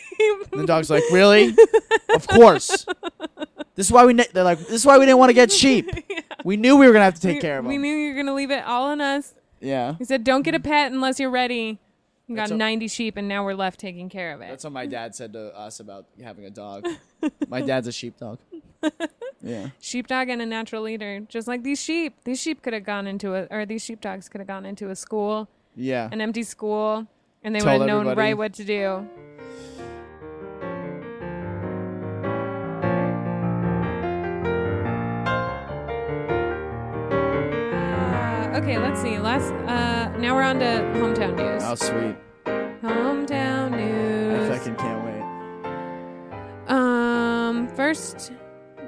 [0.52, 1.56] And the dog's like, really?
[2.14, 2.86] of course.
[3.76, 4.14] This is why we.
[4.14, 5.90] Ne- they're like, this is why we didn't want to get sheep.
[6.46, 7.70] We knew we were gonna have to take we, care of them.
[7.70, 9.34] we knew you were gonna leave it all on us.
[9.60, 9.96] yeah.
[9.98, 11.80] He said, don't get a pet unless you're ready.
[12.28, 14.50] You got That's a- 90 sheep, and now we're left taking care of it.
[14.50, 16.88] That's what my dad said to us about having a dog.
[17.48, 18.40] my dad's a sheepdog.
[19.42, 19.70] Yeah.
[19.80, 22.16] sheepdog and a natural leader, just like these sheep.
[22.24, 24.96] These sheep could have gone into a, or these sheepdogs could have gone into a
[24.96, 26.10] school, Yeah.
[26.12, 27.06] an empty school,
[27.44, 28.20] and they would Told have known everybody.
[28.30, 29.08] right what to do.
[38.56, 39.20] Okay, let's see.
[39.20, 41.62] Last, uh, now we're on to hometown news.
[41.66, 42.16] Oh, sweet.
[42.82, 44.50] Hometown news.
[44.50, 46.72] I fucking can't wait.
[46.72, 48.32] Um, first,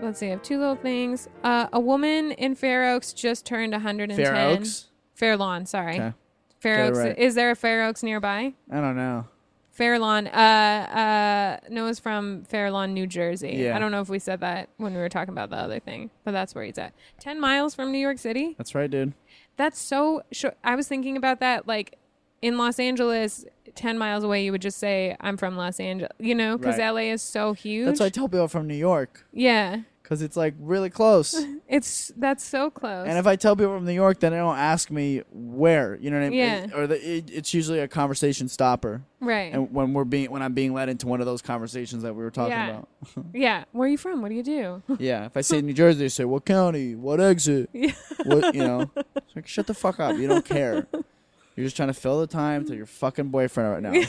[0.01, 0.27] let's see.
[0.27, 1.27] I have two little things.
[1.43, 4.25] Uh, a woman in Fair Oaks just turned 110.
[4.25, 4.87] Fair Oaks?
[5.13, 5.95] Fair Lawn, sorry.
[5.95, 6.13] Okay.
[6.59, 6.97] Fair Oaks.
[6.97, 7.17] right.
[7.17, 8.53] Is there a Fair Oaks nearby?
[8.71, 9.25] I don't know.
[9.71, 10.25] Fair Lawn.
[10.25, 13.57] Uh, uh, Noah's from Fair Lawn, New Jersey.
[13.57, 13.75] Yeah.
[13.75, 16.09] I don't know if we said that when we were talking about the other thing,
[16.23, 16.93] but that's where he's at.
[17.19, 18.55] 10 miles from New York City?
[18.57, 19.13] That's right, dude.
[19.57, 20.57] That's so short.
[20.63, 21.67] I was thinking about that.
[21.67, 21.97] Like
[22.41, 23.45] in Los Angeles,
[23.75, 26.89] 10 miles away, you would just say, I'm from Los Angeles, you know, because Right.
[26.89, 27.85] LA is so huge.
[27.85, 29.81] That's why I tell people from New York yeah.
[30.07, 31.35] Because it's like really close.
[31.69, 33.05] It's that's so close.
[33.09, 35.97] and if I tell people from New York, then they don't ask me where.
[35.99, 36.39] You know what I mean?
[36.39, 36.67] Yeah.
[36.73, 39.01] Or the, it, it's usually a conversation stopper.
[39.19, 39.51] right.
[39.53, 42.23] And when we're being when I'm being led into one of those conversations that we
[42.23, 42.69] were talking Yeah.
[42.69, 42.87] about.
[43.33, 43.65] yeah.
[43.73, 44.21] Where are you from?
[44.21, 44.81] What do you do?
[44.97, 47.91] Yeah, if I say New Jersey, they say what county, what exit, Yeah.
[48.23, 48.89] what you know.
[48.95, 50.15] It's like shut the fuck up.
[50.15, 50.87] You don't care.
[50.93, 54.05] You're just trying to fill the time till your fucking boyfriend right now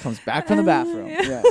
[0.00, 1.08] comes back from the bathroom.
[1.08, 1.42] Yeah.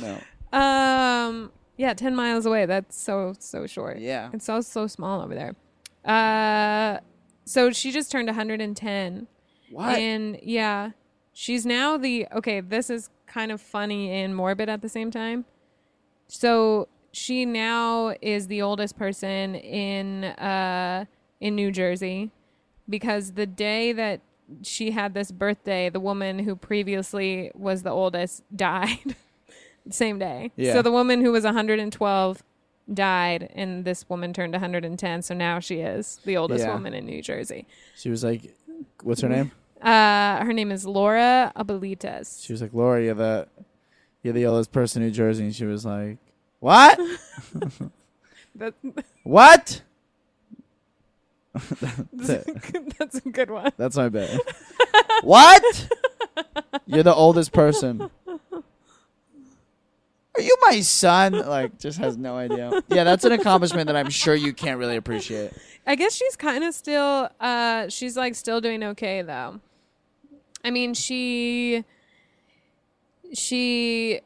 [0.00, 0.18] No.
[0.52, 1.52] Um.
[1.76, 2.66] Yeah, ten miles away.
[2.66, 3.98] That's so so short.
[3.98, 4.30] Yeah.
[4.32, 5.56] It's so so small over there.
[6.04, 7.00] Uh.
[7.44, 9.26] So she just turned 110.
[9.70, 9.98] What?
[9.98, 10.90] And yeah,
[11.32, 12.60] she's now the okay.
[12.60, 15.44] This is kind of funny and morbid at the same time.
[16.28, 21.06] So she now is the oldest person in uh
[21.40, 22.30] in New Jersey
[22.88, 24.20] because the day that
[24.62, 29.16] she had this birthday, the woman who previously was the oldest died.
[29.90, 30.52] Same day.
[30.56, 30.74] Yeah.
[30.74, 32.42] So the woman who was 112
[32.92, 35.22] died, and this woman turned 110.
[35.22, 36.72] So now she is the oldest Yeah.
[36.74, 37.66] woman in New Jersey.
[37.96, 38.54] she was like,
[39.02, 42.44] "What's her name?" Uh, her name is Laura Abelitas.
[42.44, 43.48] She was like, "Laura, you're the
[44.22, 46.18] you're the oldest person in New Jersey," and she was like,
[46.60, 46.98] "What?
[48.54, 48.74] That,
[49.24, 49.82] what?"
[52.12, 53.72] That's a good one.
[53.76, 54.40] That's my bad.
[55.22, 55.88] what?
[56.86, 58.10] You're the oldest person.
[60.34, 61.32] Are you my son?
[61.32, 62.82] Like, just has no idea.
[62.88, 65.52] Yeah, that's an accomplishment that I'm sure you can't really appreciate.
[65.86, 67.28] I guess she's kind of still.
[67.40, 69.60] Uh, she's like still doing okay though.
[70.64, 71.84] I mean, she
[73.32, 74.20] she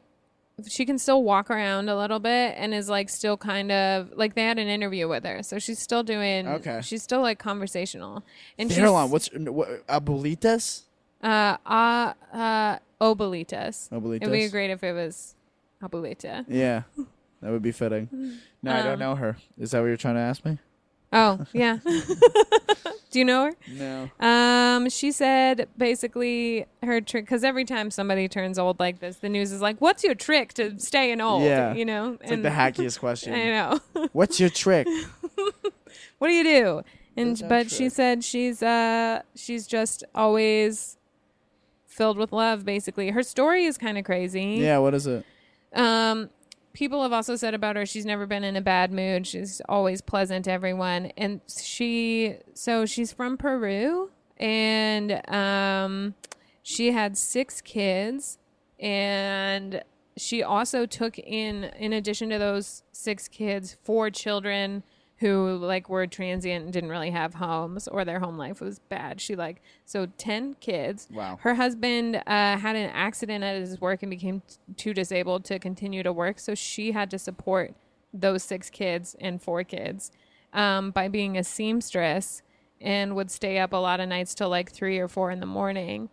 [0.67, 4.35] she can still walk around a little bit and is like still kind of like
[4.35, 6.47] they had an interview with her, so she's still doing.
[6.47, 6.81] Okay.
[6.83, 8.23] She's still like conversational.
[8.57, 10.83] And she's on, what's what, abuelitas?
[11.23, 13.89] uh uh uh obelitas.
[13.89, 14.21] Abuelitas.
[14.21, 15.35] It'd be great if it was
[15.81, 16.45] abuelita.
[16.47, 16.83] Yeah,
[17.41, 18.09] that would be fitting.
[18.63, 19.37] No, I don't Um, know her.
[19.59, 20.57] Is that what you're trying to ask me?
[21.13, 21.77] Oh, yeah.
[23.11, 23.51] Do you know her?
[23.71, 24.09] No.
[24.19, 29.29] Um, she said basically her trick because every time somebody turns old like this, the
[29.29, 31.73] news is like, "What's your trick to staying old?" Yeah.
[31.75, 32.17] you know.
[32.19, 33.33] It's like the hackiest question.
[33.33, 33.79] I know.
[34.11, 34.87] What's your trick?
[36.17, 36.81] what do you do?
[37.15, 37.93] And our but she trick?
[37.93, 40.97] said she's uh she's just always
[41.85, 42.65] filled with love.
[42.65, 44.57] Basically, her story is kind of crazy.
[44.59, 45.25] yeah, what is it?
[45.73, 46.29] Um,
[46.73, 49.25] people have also said about her she's never been in a bad mood.
[49.25, 56.15] She's always pleasant to everyone, and she so she's from Peru, and um,
[56.63, 58.37] she had six kids,
[58.79, 59.81] and
[60.17, 64.83] she also took in in addition to those six kids, four children
[65.19, 69.19] who like were transient and didn't really have homes or their home life was bad.
[69.19, 71.07] She like so 10 kids.
[71.11, 71.39] Wow.
[71.41, 75.57] Her husband uh, had an accident at his work and became t- too disabled to
[75.57, 77.73] continue to work, so she had to support
[78.13, 80.11] those six kids and four kids
[80.53, 82.41] um, by being a seamstress
[82.79, 85.45] and would stay up a lot of nights till like 3 or 4 in the
[85.47, 86.09] morning.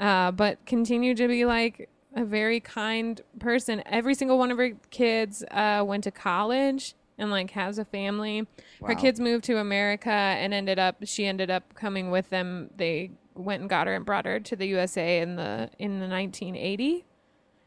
[0.00, 3.82] Uh, but continued to be like a very kind person.
[3.86, 8.46] Every single one of her kids uh, went to college and like has a family.
[8.84, 12.70] Her kids moved to America and ended up she ended up coming with them.
[12.76, 16.08] They went and got her and brought her to the USA in the in the
[16.08, 17.04] 1980.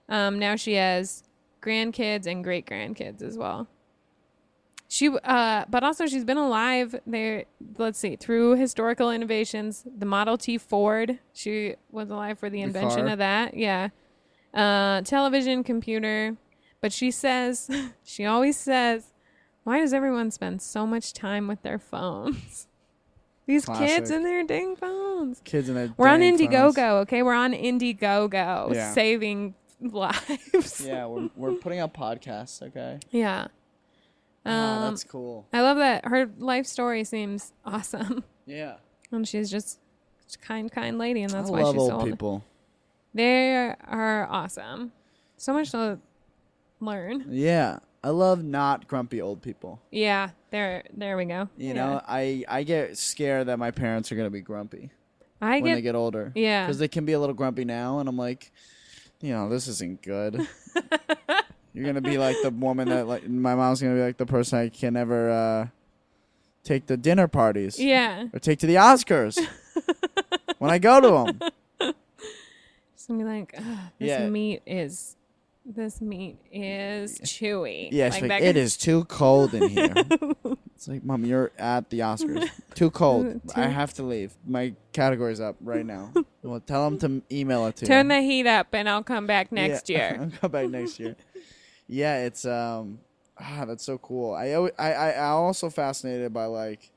[0.10, 1.24] Um, now she has
[1.62, 3.68] grandkids and great grandkids as well.
[4.90, 7.44] She uh but also she's been alive there
[7.78, 13.02] let's see through historical innovations the Model T Ford she was alive for the invention
[13.02, 13.14] car?
[13.14, 13.90] of that yeah
[14.54, 16.38] uh television computer
[16.80, 17.70] but she says
[18.06, 19.12] she always says
[19.68, 22.68] why does everyone spend so much time with their phones
[23.46, 24.16] these kids Classic.
[24.16, 27.02] and their dang phones Kids in their we're on Indiegogo phones.
[27.04, 28.94] okay we're on Indiegogo Yeah.
[28.94, 33.00] saving lives Yeah, we're we're putting out podcasts, okay?
[33.12, 33.48] yeah
[34.46, 35.46] oh, um that's cool.
[35.52, 38.24] I love that her life story seems awesome.
[38.46, 38.76] Yeah.
[39.12, 39.78] And she's just
[40.34, 42.06] a kind, kind lady, and that's I why love she's old so old.
[42.10, 42.46] people.
[43.14, 43.56] They
[43.88, 44.94] are awesome.
[45.36, 46.00] So much to
[46.80, 47.26] learn.
[47.30, 47.80] Yeah.
[48.08, 49.82] I love not grumpy old people.
[49.92, 51.50] Yeah, there, there we go.
[51.58, 51.74] You Yeah.
[51.74, 54.92] know, I I get scared that my parents are gonna be grumpy
[55.42, 56.32] I when get, they get older.
[56.34, 58.54] yeah, because they can be a little grumpy now, and I'm like,
[59.20, 60.48] you know, this isn't good.
[61.74, 64.58] You're gonna be like the woman that like my mom's gonna be like the person
[64.58, 65.68] I can never uh,
[66.64, 68.28] take to dinner parties yeah.
[68.32, 69.38] or take to the Oscars
[70.60, 71.94] when I go to them.
[72.96, 73.52] Just gonna be like,
[74.00, 74.30] this Yeah.
[74.30, 75.18] meat is,
[75.70, 77.90] this meat is chewy.
[77.92, 79.94] Yeah, like like, it guy- is too cold in here.
[80.76, 82.50] it's like, mom, you're at the Oscars.
[82.74, 83.42] Too cold.
[83.56, 84.34] I have to leave.
[84.46, 86.14] My category's up right now.
[86.42, 88.16] well, tell them to email it to Turn you.
[88.16, 90.22] the heat up, and I'll come back next Yeah, year.
[90.22, 91.16] I'll come back next year.
[91.88, 93.00] Yeah, it's um,
[93.40, 94.34] ah, that's so cool.
[94.34, 96.92] I I I I also fascinated by like,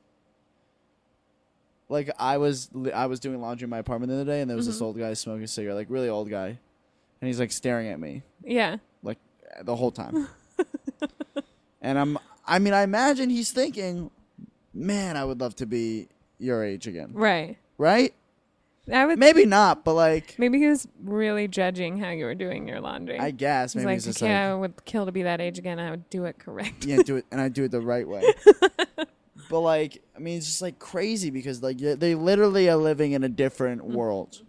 [1.89, 4.57] like I was I was doing laundry in my apartment the other day, and there
[4.57, 4.83] was this Mhm.
[4.85, 6.59] old guy smoking a cigarette, like really old guy,
[7.21, 9.19] and he's like staring at me yeah, like
[9.63, 10.27] the whole time.
[11.81, 14.09] and I'm I mean I imagine he's thinking,
[14.73, 16.07] man, I would love to be
[16.39, 17.57] your age again, right.
[17.77, 18.13] right?
[18.91, 22.67] I would Maybe not, but like maybe he was really judging how you were doing
[22.67, 23.19] your laundry.
[23.19, 25.39] I guess He's maybe like, he's just yeah, like I would kill to be that
[25.39, 25.79] age again.
[25.79, 26.83] I would do it correct.
[26.85, 28.23] yeah, do it, and I do it the right way.
[29.49, 33.11] but like, I mean, it's just like crazy because like they they literally are living
[33.11, 33.93] in a different Mm-hmm.
[33.93, 34.41] world.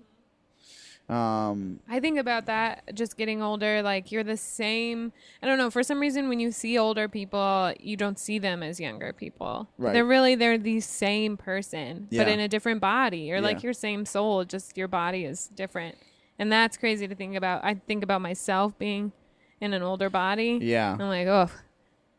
[1.09, 3.83] Um, I think about that just getting older.
[3.83, 5.13] Like you're the same.
[5.43, 5.71] I don't know.
[5.71, 9.69] For some reason, when you see older people, you don't see them as younger people.
[9.77, 9.93] Right.
[9.93, 13.31] They're really they're the same person, but in a different body.
[13.33, 13.65] Or like Yeah.
[13.69, 14.45] your same soul.
[14.45, 15.97] Just your body is different,
[16.39, 17.63] and that's crazy to think about.
[17.65, 19.13] I think about myself being
[19.61, 20.59] in an older body.
[20.63, 21.51] yeah, I'm like, oh,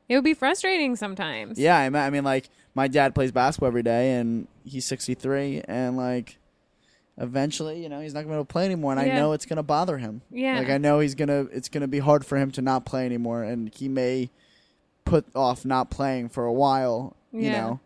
[0.08, 1.58] it would be frustrating sometimes.
[1.58, 1.78] yeah.
[1.78, 6.38] I mean, like my dad plays basketball every day, and he's sixty three, and like.
[7.18, 9.98] Eventually, you know, he's not able to play anymore, and I know it's gonna bother
[10.00, 10.22] him.
[10.32, 10.58] Yeah.
[10.58, 13.44] Like I know he's gonna, it's gonna be hard for him to not play anymore,
[13.44, 14.32] and he may
[15.06, 17.16] put off not playing for a while.
[17.32, 17.42] Yeah.
[17.42, 17.80] You know,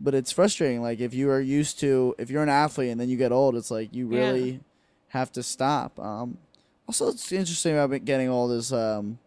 [0.00, 0.80] but it's frustrating.
[0.80, 3.56] Like if you are used to, if you're an athlete and then you get old,
[3.56, 4.18] it's like you Yeah.
[4.20, 4.60] really
[5.08, 5.98] have to stop.
[5.98, 6.38] Um,
[6.86, 9.18] also, it's interesting about getting old is, um,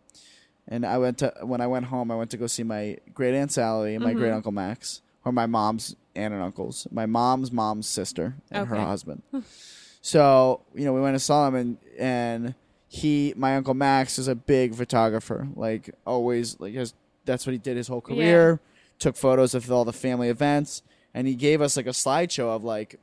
[0.68, 3.36] and I went to when I went home, I went to go see my great
[3.36, 4.18] aunt Sally and my Mhm.
[4.18, 8.76] great uncle Max, or my mom's aunt and uncles, my mom's mom's sister and her
[8.76, 8.84] Okay.
[8.86, 9.22] husband.
[10.02, 12.56] so you know, we went and saw him, and and
[12.88, 15.48] he, my uncle Max, is a big photographer.
[15.56, 16.94] Like always, like has
[17.26, 18.16] that's what he did his whole Yeah.
[18.16, 18.60] career.
[19.00, 22.64] Took photos of all the family events, and he gave us like a slideshow of
[22.64, 23.00] like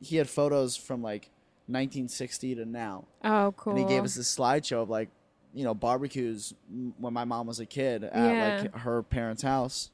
[0.00, 1.30] he had photos from like
[1.66, 3.70] 1960 to now, Oh, cool.
[3.72, 5.08] and he gave us this slideshow of like
[5.54, 8.60] you know barbecues m- when my mom was a kid at Yeah.
[8.62, 9.90] like her parents' house,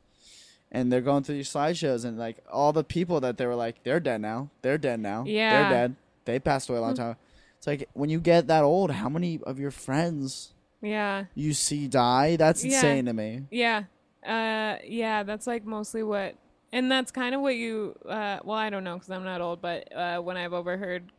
[0.72, 3.82] and they're going through these slideshows, and like all the people that they were like,
[3.82, 5.50] they're dead now, they're dead now, Yeah.
[5.50, 7.16] they're dead, they passed away a long time.
[7.58, 11.24] It's like when you get that old, how many of your friends Yeah.
[11.34, 12.36] you see die?
[12.36, 12.70] That's Yeah.
[12.76, 13.42] insane to me.
[13.50, 13.84] Yeah.
[14.26, 16.36] Uh, yeah, that's like mostly what,
[16.72, 19.60] and that's kind of what you, uh, well, I don't know because I'm not old,
[19.60, 21.10] but uh, when I've overheard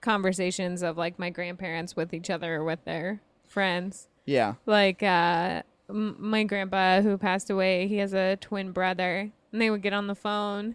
[0.00, 5.62] conversations of like my grandparents with each other or with their friends, Yeah, like uh,
[5.92, 9.92] m- my grandpa who passed away, he has a twin brother, and they would get
[9.92, 10.74] on the phone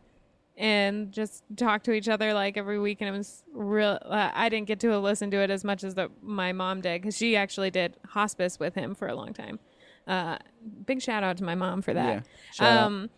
[0.58, 4.00] and just talk to each other like every week, and it was real.
[4.04, 7.02] Uh, I didn't get to listen to it as much as the, my mom did
[7.02, 9.60] because she actually did hospice with him for a long time.
[10.08, 10.38] Uh,
[10.86, 12.22] big shout out to my mom for yeah.
[12.58, 12.64] that.
[12.64, 12.84] Out.
[12.84, 13.10] Um,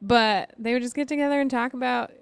[0.00, 2.12] but they would just get together and talk about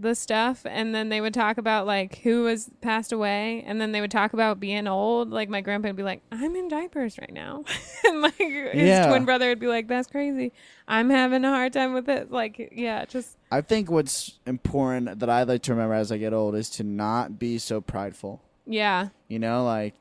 [0.00, 3.92] the stuff and then they would talk about like who was passed away and then
[3.92, 7.18] they would talk about being old like my grandpa would be like i'm in diapers
[7.18, 7.62] right now
[8.06, 9.08] and like his Yeah.
[9.08, 10.52] twin brother would be like that's crazy
[10.88, 15.28] i'm having a hard time with it like yeah just I think what's important that
[15.28, 18.40] I like to remember as I get old is to not be so prideful.
[18.64, 19.94] yeah You know, like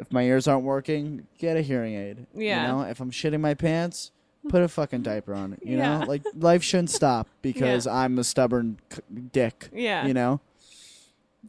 [0.00, 2.26] if my ears aren't working, get a hearing aid.
[2.34, 2.62] Yeah.
[2.62, 4.10] You know, if I'm shitting my pants,
[4.48, 5.54] put a fucking diaper on.
[5.54, 6.00] it, You Yeah.
[6.00, 9.00] know, like life shouldn't stop because I'm a stubborn c-
[9.32, 9.68] dick.
[9.72, 10.40] yeah You know.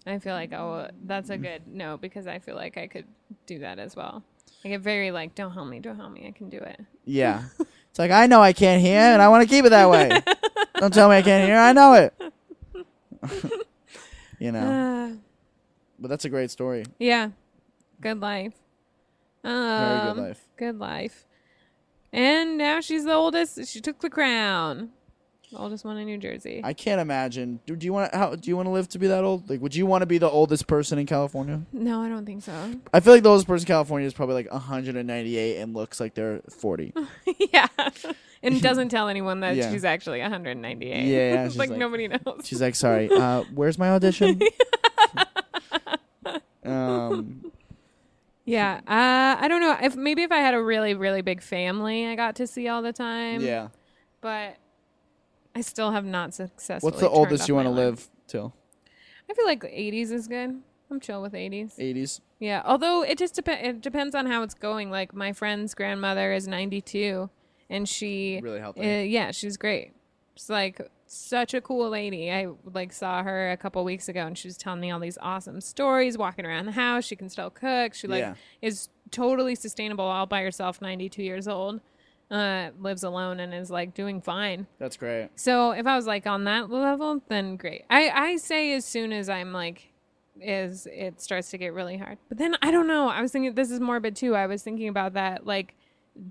[0.05, 3.05] i feel like oh that's a good no because i feel like i could
[3.47, 4.23] do that as well
[4.65, 7.43] i get very like don't help me don't help me i can do it Yeah.
[7.89, 10.11] it's like I know I can't hear, and I want to keep it that way.
[10.79, 11.57] Don't tell me I can't hear.
[11.57, 12.13] I know it.
[14.39, 14.59] you know.
[15.13, 15.15] uh,
[15.99, 16.83] But that's a great story.
[16.99, 17.29] yeah
[18.01, 18.53] good life
[19.43, 20.41] Very um, good life.
[20.57, 21.25] Good life.
[22.15, 23.67] And now she's the oldest.
[23.67, 24.91] She took the crown.
[25.51, 26.61] The oldest one in New Jersey.
[26.63, 27.59] I can't imagine.
[27.65, 29.49] Do, do you want how do you want to live to be that old?
[29.49, 31.61] Like, would you want to be the oldest person in California?
[31.73, 32.53] no, I don't think so.
[32.93, 36.15] I feel like the oldest person in California is probably like 198 and looks like
[36.15, 36.93] they're 40.
[37.53, 37.67] yeah.
[38.41, 39.71] And doesn't tell anyone that Yeah.
[39.71, 41.05] she's actually 198.
[41.05, 42.41] Yeah, yeah, she's like, like- nobody knows.
[42.43, 44.39] She's like, sorry, uh, where's my audition?
[46.65, 47.44] um,
[48.45, 48.79] Yeah.
[48.87, 49.77] Uh, I don't know.
[49.81, 52.81] If maybe if I had a really really big family, I got to see all
[52.81, 53.41] the time.
[53.41, 53.69] yeah.
[54.21, 54.57] But
[55.55, 56.91] I still have not successfully.
[56.91, 58.53] What's the oldest you want to live till?
[59.29, 60.61] I feel like 80s is good.
[60.91, 61.77] I'm chill with 80s.
[61.77, 62.19] 80s.
[62.39, 63.67] Yeah, although it just depends.
[63.67, 64.91] It depends on how it's going.
[64.91, 67.29] Like my friend's grandmother is 92,
[67.69, 68.81] and she Really healthy.
[68.81, 69.93] Uh, yeah, she's great.
[70.35, 70.81] She's like
[71.15, 72.31] such a cool lady.
[72.31, 75.17] I like saw her a couple weeks ago, and she was telling me all these
[75.21, 76.17] awesome stories.
[76.17, 77.93] Walking around the house, she can still cook.
[77.93, 78.35] She like Yeah.
[78.61, 80.81] is totally sustainable all by herself.
[80.81, 81.81] 92 years old,
[82.31, 84.67] uh, lives alone, and is like doing fine.
[84.79, 85.29] That's great.
[85.35, 87.85] So if I was like on that level, then great.
[87.89, 89.91] I I say as soon as I'm like
[90.41, 92.17] is it starts to get really hard.
[92.27, 93.07] But then I don't know.
[93.07, 94.35] I was thinking this is morbid too.
[94.35, 95.75] I was thinking about that like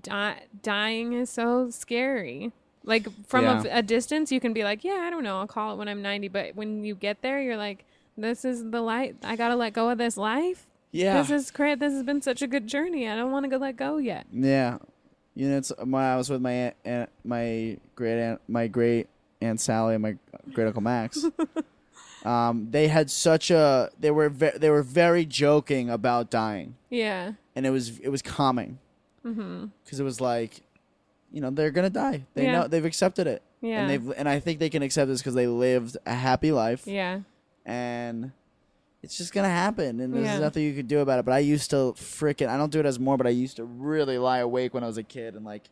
[0.01, 2.51] di- dying is so scary.
[2.85, 3.63] Like from Yeah.
[3.65, 5.87] a, a distance you can be like, yeah, I don't know, I'll call it when
[5.87, 7.83] I'm 90, but when you get there you're like
[8.17, 9.17] this is the light.
[9.23, 10.65] I got to let go of this life.
[10.91, 11.21] Yeah.
[11.21, 11.79] This is great.
[11.79, 13.09] This has been such a good journey.
[13.09, 14.25] I don't want to go let go yet.
[14.31, 14.77] Yeah,
[15.35, 19.09] you know, it's when I was with my aunt, aunt my great aunt, my great
[19.41, 20.15] aunt Sally, and my
[20.53, 21.25] great uncle Max.
[22.25, 27.33] um, they had such a they were ve- they were very joking about dying, Yeah.
[27.55, 28.79] and it was it was calming
[29.25, 29.65] Mm-hmm.
[29.83, 30.61] because it was like,
[31.35, 32.23] you know, they're gonna die.
[32.33, 32.51] They Yeah.
[32.61, 33.81] know they've accepted it, Yeah.
[33.81, 36.87] and they've and I think they can accept this because they lived a happy life,
[36.87, 37.19] yeah.
[37.65, 38.31] and.
[39.03, 40.39] It's just gonna happen, and there's Yeah.
[40.39, 41.25] nothing you could do about it.
[41.25, 43.63] But I used to freaking, I don't do it as more, but I used to
[43.63, 45.69] really lie awake when I was a kid and like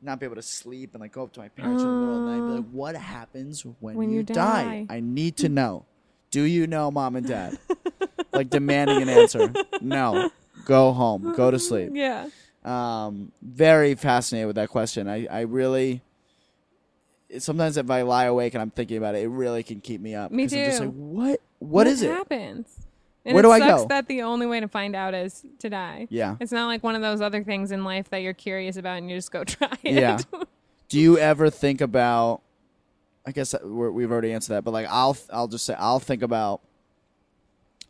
[0.00, 2.16] not be able to sleep and like go up to my parents in the middle
[2.16, 2.68] of the night and be like, oh.
[2.72, 4.62] "What happens when, When you, you die?
[4.64, 5.84] die." I need to know.
[6.30, 7.58] Do you know, mom and dad?
[8.32, 9.52] like demanding an answer.
[9.82, 10.30] No.
[10.64, 11.34] Go home.
[11.36, 11.90] Go to sleep.
[11.92, 12.30] Yeah.
[12.64, 15.08] Um, very fascinated with that question.
[15.08, 16.02] I, I really.
[17.38, 20.14] Sometimes if I lie awake and I'm thinking about it, it really can keep me
[20.14, 20.30] up.
[20.30, 20.84] Me 'cause I'm just too.
[20.84, 21.40] like, what?
[21.60, 22.10] what is it?
[22.10, 22.68] happens?
[23.24, 23.88] And Where it do I sucks go?
[23.88, 26.08] that the only way to find out is to die.
[26.10, 26.36] Yeah.
[26.40, 29.08] It's not like one of those other things in life that you're curious about and
[29.08, 29.94] you just go try it.
[29.94, 30.18] Yeah.
[30.88, 32.42] Do you ever think about?
[33.24, 36.22] I guess we're, we've already answered that, but like I'll I'll just say I'll think
[36.22, 36.60] about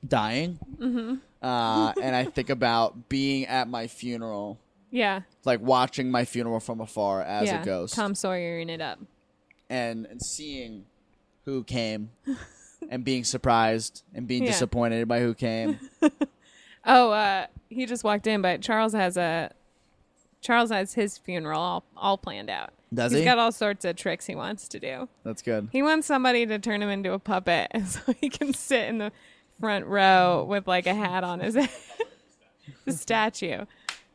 [0.07, 1.15] dying, mm-hmm.
[1.43, 4.59] Uh, and I think about being at my funeral,
[4.91, 5.21] Yeah.
[5.45, 7.63] like watching my funeral from afar as yeah.
[7.63, 8.99] a ghost, Tom Sawyering it up.
[9.69, 10.85] and and seeing
[11.45, 12.11] who came,
[12.89, 14.51] and being surprised and being Yeah.
[14.53, 15.79] disappointed by who came.
[16.85, 19.53] Oh, uh, he just walked in, but Charles has a
[20.41, 22.71] Charles has his funeral all, all planned out.
[22.93, 23.25] Does He's he?
[23.25, 25.09] got all sorts of tricks he wants to do.
[25.25, 25.69] That's good.
[25.71, 29.13] He wants somebody to turn him into a puppet so he can sit in the
[29.63, 31.71] front row with like a hat on his head.
[32.85, 33.65] the statue.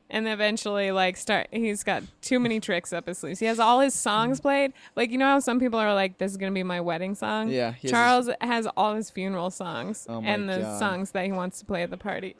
[0.09, 3.79] and eventually like start he's got too many tricks up his sleeves he has all
[3.79, 6.63] his songs played like you know how some people are like this is gonna be
[6.63, 10.49] my wedding song Yeah, he has charles has all his funeral songs Oh my and
[10.49, 10.79] the God.
[10.79, 12.35] songs that he wants to play at the party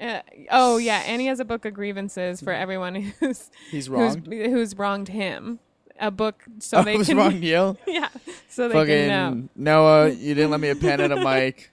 [0.00, 3.88] uh, oh yeah and he has a book of grievances for everyone who's He's who's,
[3.88, 4.26] wronged.
[4.32, 5.58] who's wronged him
[6.00, 7.76] a book so I they was can wrong, you.
[7.88, 8.08] yeah
[8.48, 11.72] so they can know Fucking Noah, you didn't let me a pen and a mic.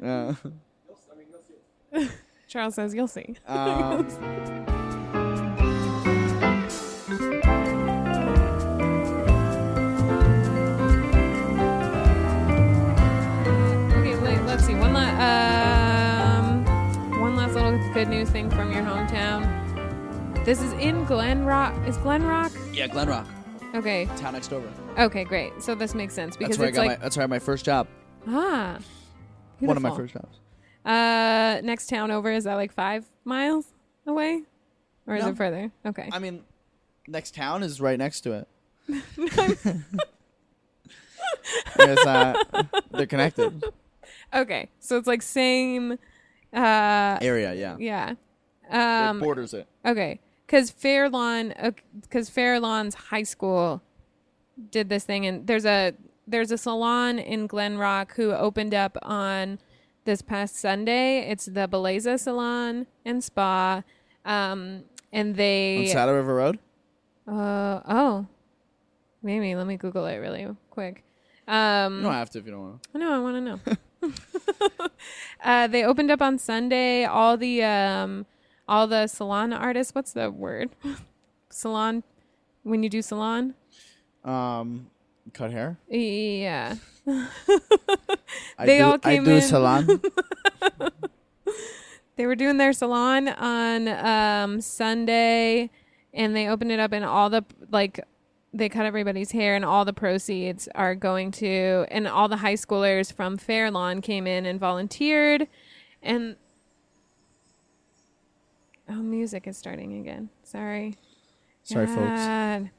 [2.48, 4.06] Charles says you'll see um,
[12.80, 14.74] Okay, wait, let's see.
[14.74, 15.18] One last,
[16.38, 19.44] um, one last little good news thing from your hometown.
[20.44, 21.74] This is in Glen Rock.
[21.86, 22.52] Is Glen Rock?
[22.72, 23.26] yeah, Glen Rock,
[23.74, 24.06] Okay.
[24.16, 24.66] town next over.
[24.98, 25.52] Okay, great.
[25.62, 27.02] So this makes sense because That's where I it's got like my.
[27.04, 27.86] That's where I had my first job.
[28.28, 28.78] ah,
[29.60, 30.38] One of my first jobs.
[30.84, 33.66] Uh, next town over is that like five miles
[34.06, 34.42] away,
[35.06, 35.30] or is No.
[35.30, 35.70] it further?
[35.84, 36.08] Okay.
[36.12, 36.42] I mean,
[37.06, 38.48] next town is right next to it.
[41.78, 42.36] it's not.
[42.92, 43.62] They're connected.
[44.34, 44.68] okay.
[44.80, 45.92] So it's like same.
[46.52, 47.76] Uh, Area, yeah.
[47.78, 48.14] yeah.
[48.70, 49.20] it Um.
[49.20, 49.68] borders it.
[49.86, 51.54] Okay, because Fair Lawn,
[52.02, 53.82] because Fair Lawn's high school
[54.70, 55.94] did this thing, and there's a
[56.30, 59.58] there's a salon in Glen Rock who opened up on
[60.04, 61.28] this past Sunday.
[61.30, 63.82] It's the Bellezza Salon and Spa,
[64.24, 65.80] um, and they.
[65.80, 66.58] On Saddle River Road.
[67.26, 68.26] uh oh,
[69.22, 71.04] maybe let me Google it really quick.
[71.46, 72.98] Um, You don't have to if you don't want to.
[72.98, 74.88] no, I want to know.
[75.44, 77.04] uh, they opened up on Sunday.
[77.04, 78.26] All the um,
[78.68, 79.94] all the salon artists.
[79.94, 80.70] What's the word?
[81.50, 82.02] salon.
[82.62, 83.54] When you do salon.
[84.24, 84.90] Um,
[85.32, 85.78] cut hair.
[85.88, 86.76] Yeah.
[88.58, 89.42] They do, all came I do in.
[89.42, 90.00] salon.
[92.20, 95.70] They were doing their salon on um, Sunday,
[96.12, 97.98] and they opened it up, and all the like.
[98.52, 102.56] They cut everybody's hair, and all the proceeds are going to, and all the high
[102.56, 105.48] schoolers from Fair Lawn came in and volunteered,
[106.02, 106.36] and
[108.90, 110.28] oh, music is starting again.
[110.42, 110.96] Sorry.
[111.62, 112.70] Sorry, folks.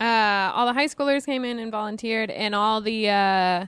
[0.00, 3.66] Uh, all the high schoolers came in and volunteered, and all the uh,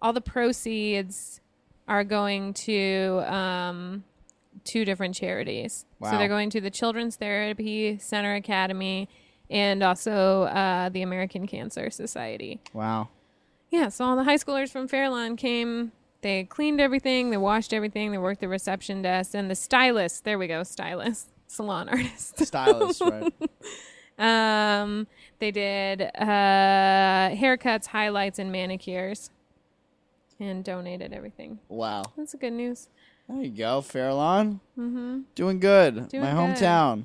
[0.00, 1.40] all the proceeds
[1.88, 4.04] are going to um,
[4.64, 5.84] two different charities.
[6.02, 9.08] So they're going to the Children's Therapy Center Academy
[9.50, 12.60] and also uh, the American Cancer Society.
[12.72, 13.08] Wow.
[13.70, 15.92] Yeah, so all the high schoolers from Fair Lawn came.
[16.20, 20.24] They cleaned everything, they washed everything, they worked the reception desk, and the stylist.
[20.24, 22.44] There we go, stylist, salon artist.
[22.44, 23.32] Stylist, right?
[24.18, 25.06] Um,
[25.38, 29.30] they did uh, haircuts, highlights, and manicures,
[30.40, 31.58] and donated everything.
[31.68, 32.02] Wow.
[32.16, 32.88] That's good news.
[33.28, 34.60] There you go, Fair Lawn.
[34.78, 35.20] Mm-hmm.
[35.34, 36.08] Doing good.
[36.08, 36.56] Doing My good.
[36.56, 37.04] hometown.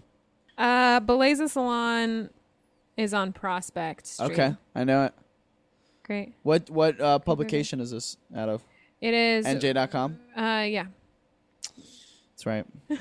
[0.57, 2.29] Uh, Bellezza Salon
[2.95, 4.31] is on Prospect Street.
[4.31, 5.13] Okay, I know it.
[6.03, 6.33] great.
[6.43, 8.63] What what uh, publication is this out of?
[9.01, 9.45] It is.
[9.45, 10.17] NJ.com.
[10.35, 10.85] Uh, yeah.
[12.31, 12.65] That's right.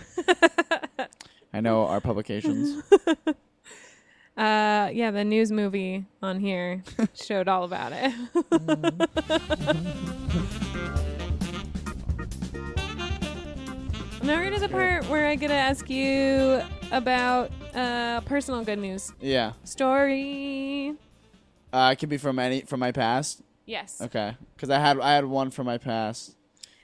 [1.55, 2.83] I know our publications.
[4.37, 5.11] Uh, yeah.
[5.11, 6.83] The news movie on here
[7.15, 8.13] showed all about it.
[14.23, 18.79] now we're to the part where I get to ask you about uh personal good
[18.79, 19.53] news Yeah.
[19.65, 20.95] story.
[21.73, 23.43] Uh, it could be from any from my past.
[23.65, 24.01] Yes.
[24.01, 26.37] Okay, because I had I had one from my past.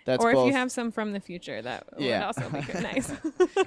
[0.05, 0.47] That's or both.
[0.49, 2.19] if you have some from the future, that Yeah.
[2.19, 2.83] would also be good.
[2.83, 3.13] nice.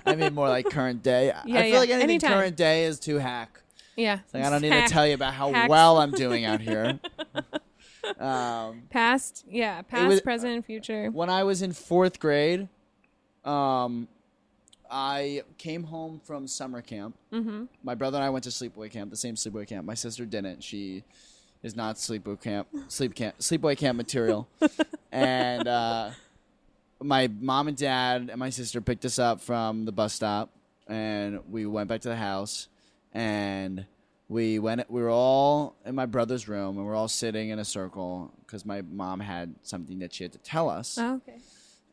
[0.05, 1.27] I mean, more like current day.
[1.27, 2.32] Yeah, I yeah, feel like anything anytime.
[2.34, 3.61] current day is too hack.
[3.96, 4.20] Yeah.
[4.34, 5.70] Like I don't need Hack- to tell you about how hacks.
[5.70, 7.00] well I'm doing out here.
[8.20, 11.10] um, Past, yeah, past, was- present, and future.
[11.12, 12.68] when I was in fourth grade,
[13.46, 14.08] um,
[14.89, 17.16] I came home from summer camp.
[17.32, 17.66] Mm-hmm.
[17.84, 19.86] My brother and I went to sleepaway camp, the same sleepaway camp.
[19.86, 20.64] My sister didn't.
[20.64, 21.04] She
[21.64, 24.47] is not sleepaway camp, sleep camp, sleepaway camp material.
[25.12, 26.09] and uh,
[27.01, 30.50] my mom and dad and my sister picked us up from the bus stop,
[30.88, 32.68] and we went back to the house,
[33.13, 33.86] and
[34.29, 34.89] we went.
[34.89, 38.66] We were all in my brother's room, and we're all sitting in a circle because
[38.66, 41.39] my mom had something that she had to tell us, Oh, okay.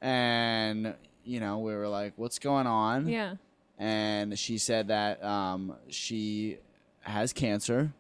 [0.01, 3.35] and you know we were like, "What's going on?" Yeah.
[3.78, 6.59] and she said that um, she
[7.01, 7.93] has cancer.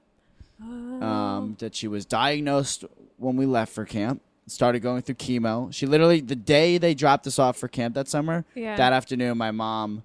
[0.62, 1.02] Oh.
[1.02, 2.84] Um, that she was diagnosed
[3.16, 4.22] when we left for camp.
[4.48, 5.72] Started going through chemo.
[5.72, 8.44] She literally the day they dropped us off for camp that summer.
[8.54, 8.76] Yeah.
[8.76, 10.02] That afternoon, my mom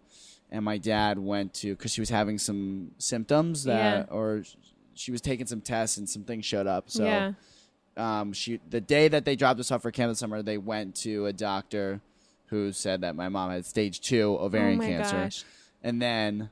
[0.53, 4.43] and my dad went to because she was having some symptoms that, or
[4.93, 6.89] she was taking some tests and some things showed up.
[6.91, 7.33] So yeah.
[7.97, 10.95] um, she the day that they dropped us off for camp this summer, they went
[10.97, 11.99] to a doctor
[12.47, 15.15] who said that my mom had stage two ovarian oh my cancer.
[15.23, 15.43] gosh.
[15.83, 16.51] And then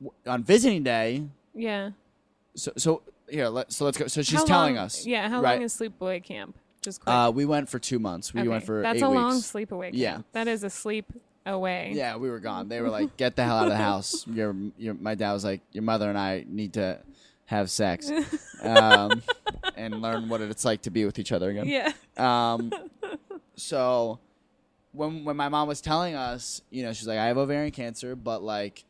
[0.00, 1.24] w- on visiting day,
[1.54, 1.90] Yeah.
[2.54, 4.06] so so here, let, so let's go.
[4.06, 5.04] So she's How telling long- us.
[5.06, 5.28] Yeah.
[5.28, 5.56] How right?
[5.56, 6.56] long is sleepaway camp?
[6.80, 7.12] Just quick.
[7.14, 8.32] Uh, we went for two months.
[8.32, 9.20] We Okay, went for That's a weeks.
[9.20, 9.96] long sleepaway camp.
[9.96, 10.18] Yeah.
[10.32, 11.12] That is a sleep
[11.54, 11.92] away.
[11.94, 12.68] Yeah, we were gone.
[12.68, 15.44] They were like, "Get the hell out of the house." Your, your, my dad was
[15.44, 16.98] like, "Your mother and I need to
[17.46, 18.10] have sex
[18.62, 19.22] um,
[19.76, 21.92] and learn what it's like to be with each other again." Yeah.
[22.16, 22.72] Um,
[23.56, 24.18] so
[24.92, 28.14] when when my mom was telling us, you know, she's like, "I have ovarian cancer,"
[28.16, 28.84] but like,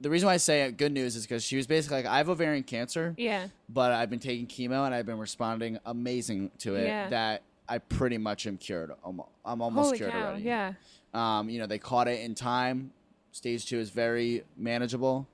[0.00, 2.28] the reason why I say good news is because she was basically like, "I have
[2.28, 3.48] ovarian cancer, Yeah.
[3.68, 6.86] but I've been taking chemo and I've been responding amazing to it.
[6.86, 7.08] Yeah.
[7.08, 8.92] That I pretty much am cured.
[9.04, 10.26] Almo- I'm almost Holy cured cow.
[10.28, 10.72] already." Yeah.
[11.14, 12.92] Um, you know, they caught it in time.
[13.32, 15.28] Stage two is very manageable,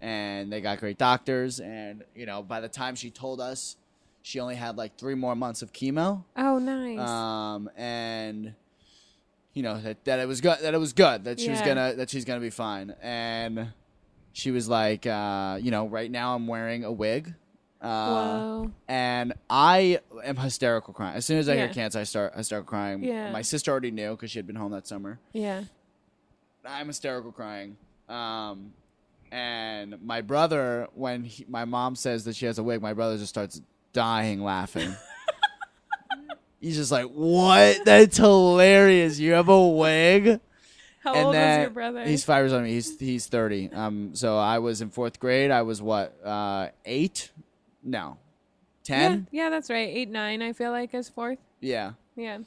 [0.00, 1.60] and they got great doctors.
[1.60, 3.76] And you know, by the time she told us,
[4.22, 6.24] she only had like three more months of chemo.
[6.36, 6.98] Oh, nice.
[6.98, 8.54] Um, and
[9.54, 10.58] you know that, that it was good.
[10.60, 11.24] That it was good.
[11.24, 12.94] That she was gonna that she's gonna be fine.
[13.00, 13.72] And
[14.32, 17.34] she was like, uh, you know, right now I'm wearing a wig.
[17.80, 21.16] Uh, and I am hysterical crying.
[21.16, 21.66] As soon as I Yeah.
[21.66, 23.02] hear cancer, I start I start crying.
[23.04, 23.30] Yeah.
[23.32, 25.18] My sister already knew because she had been home that summer.
[25.32, 25.64] Yeah.
[26.64, 27.76] I'm hysterical crying.
[28.08, 28.72] Um,
[29.30, 33.16] and my brother, when he, my mom says that she has a wig, my brother
[33.18, 33.60] just starts
[33.92, 34.94] dying laughing.
[36.60, 37.84] He's just like, "What?
[37.84, 39.18] That's hilarious!
[39.18, 40.40] You have a wig."
[41.00, 42.04] How and old was your brother?
[42.04, 42.74] He's five years older than me.
[42.74, 43.70] He's he's thirty.
[43.72, 45.50] Um, so I was in fourth grade.
[45.50, 46.18] I was what?
[46.24, 47.30] Uh, eight?
[47.86, 48.18] No,
[48.84, 49.28] ten?
[49.30, 49.88] yeah, that's right.
[49.88, 51.38] Eight, nine, I feel like, is fourth.
[51.60, 51.92] Yeah.
[52.16, 52.38] Yeah.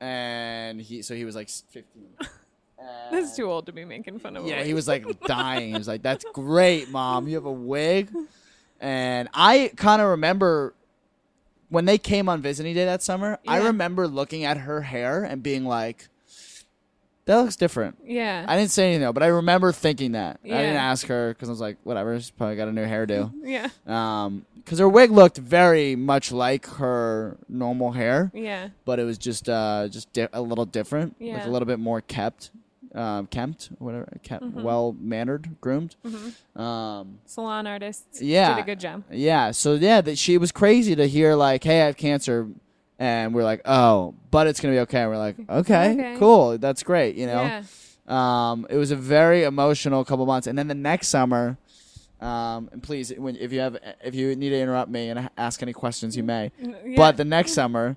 [0.00, 2.08] And he, so he was like s- fifteen.
[3.10, 4.46] That's too old to be making fun of.
[4.46, 5.72] Yeah, he was like dying.
[5.72, 7.26] He was like, "That's great, mom.
[7.26, 8.10] You have a wig."
[8.80, 10.74] And I kind of remember
[11.70, 13.38] when they came on visiting day that summer.
[13.48, 16.08] I remember looking at her hair and being like,
[17.26, 18.44] "That looks different." Yeah.
[18.48, 20.40] I didn't say anything though, but I remember thinking that.
[20.42, 20.56] Yeah.
[20.58, 23.32] I didn't ask her because I was like, "Whatever." She's probably got a new hairdo.
[23.44, 23.68] yeah.
[23.86, 28.70] Um, because her wig looked very much like her normal hair, Yeah.
[28.84, 31.34] but it was just uh just di- a little different, Yeah.
[31.36, 32.50] like a little bit more kept,
[32.92, 34.62] um, kempt, whatever, kept, Mhm.
[34.64, 35.94] well mannered, groomed.
[36.04, 38.20] hmm Um, Salon artists.
[38.20, 38.56] Yeah.
[38.56, 39.04] Did a good job.
[39.12, 39.52] yeah.
[39.52, 42.48] So yeah, that she was crazy to hear like, "Hey, I have cancer,"
[42.98, 46.16] and we're like, "Oh, but it's gonna be okay." And we're like, "Okay, Okay.
[46.18, 47.42] cool, that's great," you know.
[47.42, 47.62] Yeah.
[48.08, 51.58] Um, it was a very emotional couple months, and then the next summer.
[52.20, 55.62] Um, and please, when if you have if you need to interrupt me and ask
[55.62, 56.50] any questions, you may.
[56.58, 56.94] Yeah.
[56.96, 57.96] But the next summer,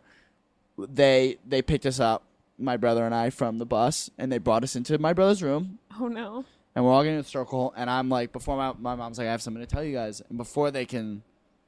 [0.78, 2.24] they they picked us up,
[2.58, 5.80] my brother and I, from the bus, and they brought us into my brother's room,
[6.00, 6.44] oh no.
[6.76, 7.74] and we're all getting in a circle.
[7.78, 10.22] And I'm like, before my my mom's like, I have something to tell you guys,
[10.28, 11.24] and before they can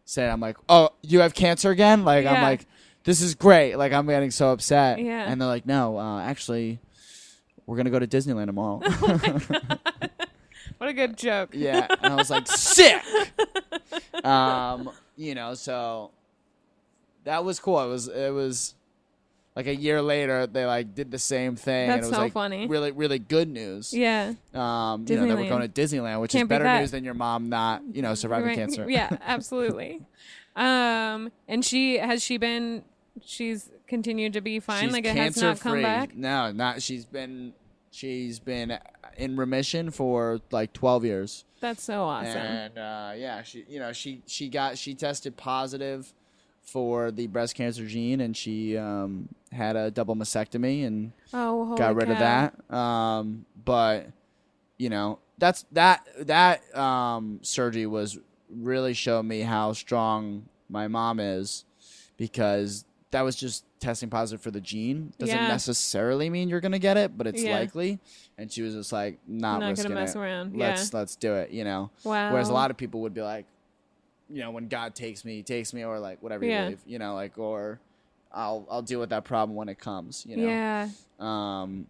[0.06, 2.03] say, it, I'm like, oh, you have cancer again?
[2.03, 2.41] Like I'm Yeah.
[2.44, 2.66] like,
[3.03, 3.76] this is great.
[3.76, 4.99] Like I'm getting so upset.
[4.99, 5.26] Yeah.
[5.30, 6.80] And they're like, no, uh, actually,
[7.65, 8.82] we're gonna go to Disneyland tomorrow.
[10.78, 11.49] What a good joke.
[11.53, 13.03] yeah, and I was like, sick.
[14.26, 16.10] um, you know, so
[17.23, 17.80] that was cool.
[17.84, 18.73] It was it was
[19.56, 21.84] like a year later they like did the same thing.
[21.84, 22.65] and That's it was so like funny.
[22.65, 23.94] Really, really good news.
[23.94, 24.34] Yeah.
[24.56, 26.80] Um, you know, that we're going to Disneyland, which Can't is better that.
[26.80, 28.57] news than your mom not, you know, surviving Right.
[28.57, 28.90] cancer.
[28.90, 30.02] Yeah, absolutely.
[30.56, 32.84] um, and she has she been?
[33.24, 34.84] She's continued to be fine.
[34.84, 35.82] She's like it has not come cancer-free.
[35.82, 36.16] back.
[36.16, 36.82] No, not.
[36.82, 37.54] She's been
[37.92, 38.80] she's been
[39.18, 41.46] in remission for like 12 years.
[41.60, 42.38] That's so awesome.
[42.38, 46.12] And uh, yeah, she you know she she got she tested positive
[46.62, 51.96] for the breast cancer gene, and she um, had a double mastectomy and oh, got
[51.96, 52.74] rid of that.
[52.74, 54.08] Um, but
[54.78, 58.18] you know that's that that um, surgery was
[58.50, 61.66] really showed me how strong my mom is
[62.18, 65.48] because that was just testing positive for the gene doesn't Yeah.
[65.48, 67.60] necessarily mean you're gonna get it but it's Yeah.
[67.60, 68.00] likely
[68.38, 70.20] and she was just like not, Not risking gonna mess it.
[70.20, 70.56] around.
[70.58, 72.32] let's let's do it you know Wow.
[72.32, 73.46] Whereas a lot of people would be like,
[74.30, 76.60] you know, when God takes me, he takes me, or like whatever Yeah.
[76.60, 77.82] you believe, you know, like or
[78.32, 80.48] I'll I'll deal with that problem when it comes, you know.
[80.48, 80.90] Yeah,
[81.20, 81.86] Um,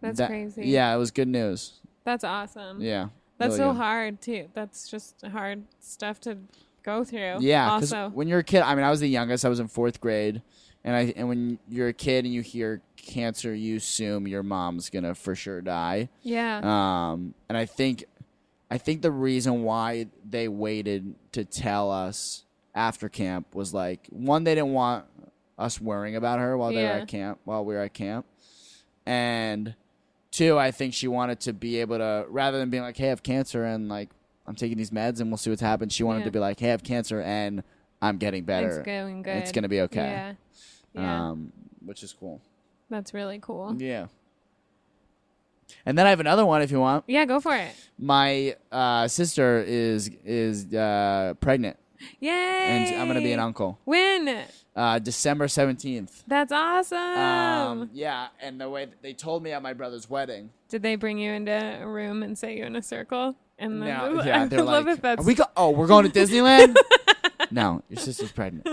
[0.00, 0.66] that's that- crazy.
[0.66, 1.74] Yeah, it was good news.
[2.02, 2.80] That's awesome.
[2.80, 3.10] Yeah.
[3.38, 3.76] That's really so good.
[3.78, 4.48] hard too.
[4.54, 6.38] That's just hard stuff to
[6.82, 7.38] go through.
[7.40, 8.14] Yeah, because Also.
[8.14, 9.44] when you're a kid, I mean, I was the youngest.
[9.44, 10.42] I was in fourth grade,
[10.84, 14.90] and I and when you're a kid and you hear cancer, you assume your mom's
[14.90, 16.08] gonna for sure die.
[16.22, 16.60] Yeah.
[16.62, 18.04] Um, and I think,
[18.70, 22.44] I think the reason why they waited to tell us
[22.74, 25.04] after camp was like one, they didn't want
[25.58, 28.26] us worrying about her while they were at camp, while we were at camp,
[29.06, 29.74] and
[30.30, 33.08] two, I think she wanted to be able to rather than being like, "Hey, I
[33.10, 34.08] have cancer," and like
[34.46, 35.92] I'm taking these meds and we'll see what's happened.
[35.92, 36.24] She wanted Yeah.
[36.26, 37.62] to be like, "Hey, I have cancer and
[38.00, 38.78] I'm getting better.
[38.78, 39.36] It's going good.
[39.36, 40.32] It's gonna be okay." Yeah.
[40.94, 41.30] Yeah.
[41.30, 41.52] Um,
[41.84, 42.40] which is cool.
[42.90, 43.74] that's really cool.
[43.80, 44.06] Yeah.
[45.86, 47.04] And then I have another one if you want.
[47.06, 47.70] Yeah, go for it.
[47.98, 51.78] My uh, sister is is uh, pregnant,
[52.20, 52.30] Yay!
[52.30, 53.78] and I'm gonna be an uncle.
[53.84, 54.44] When?
[54.76, 56.24] Uh, December seventeenth.
[56.26, 56.98] That's awesome.
[56.98, 60.50] Um, yeah, and the way that they told me at my brother's wedding.
[60.68, 61.52] Did they bring you into
[61.82, 63.36] a room and sit you in a circle?
[63.62, 66.10] And then No, I yeah, they're love like, if that's we go- oh, we're going
[66.10, 66.76] to Disneyland.
[67.50, 68.66] no, your sister's pregnant.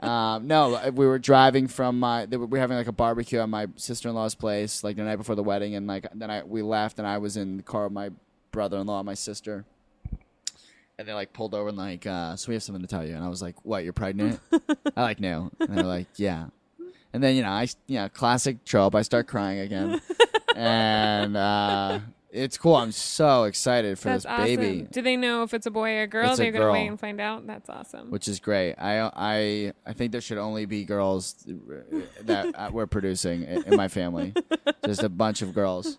[0.00, 2.26] um, no, we were driving from my.
[2.26, 4.96] They were, we were having like a barbecue at my sister in law's place, like
[4.96, 7.58] the night before the wedding, and like then I we left, and I was in
[7.58, 8.10] the car with my
[8.50, 9.64] brother in law and my sister.
[10.96, 13.16] And they like pulled over and like, uh, so we have something to tell you.
[13.16, 13.82] And I was like, what?
[13.82, 14.38] You're pregnant?
[14.96, 15.50] I like no.
[15.58, 16.46] And they're like, yeah.
[17.12, 18.94] And then you know, I you know, classic trope.
[18.94, 20.00] I start crying again,
[20.56, 21.98] and uh,
[22.34, 22.74] it's cool.
[22.76, 24.44] I'm so excited for that's this awesome.
[24.56, 26.30] baby Do they know if it's a boy or a girl?
[26.30, 26.88] It's a They're gonna wait girl.
[26.90, 27.46] and find out.
[27.46, 28.10] That's awesome.
[28.10, 28.74] which is great.
[28.74, 31.46] I I I think there should only be girls
[32.22, 34.34] that uh, we're producing in in my family.
[34.84, 35.98] Just a bunch of girls.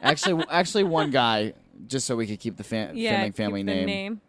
[0.00, 1.52] Actually, actually, one guy,
[1.86, 2.64] just so we could keep the
[2.94, 4.20] yeah, family family name,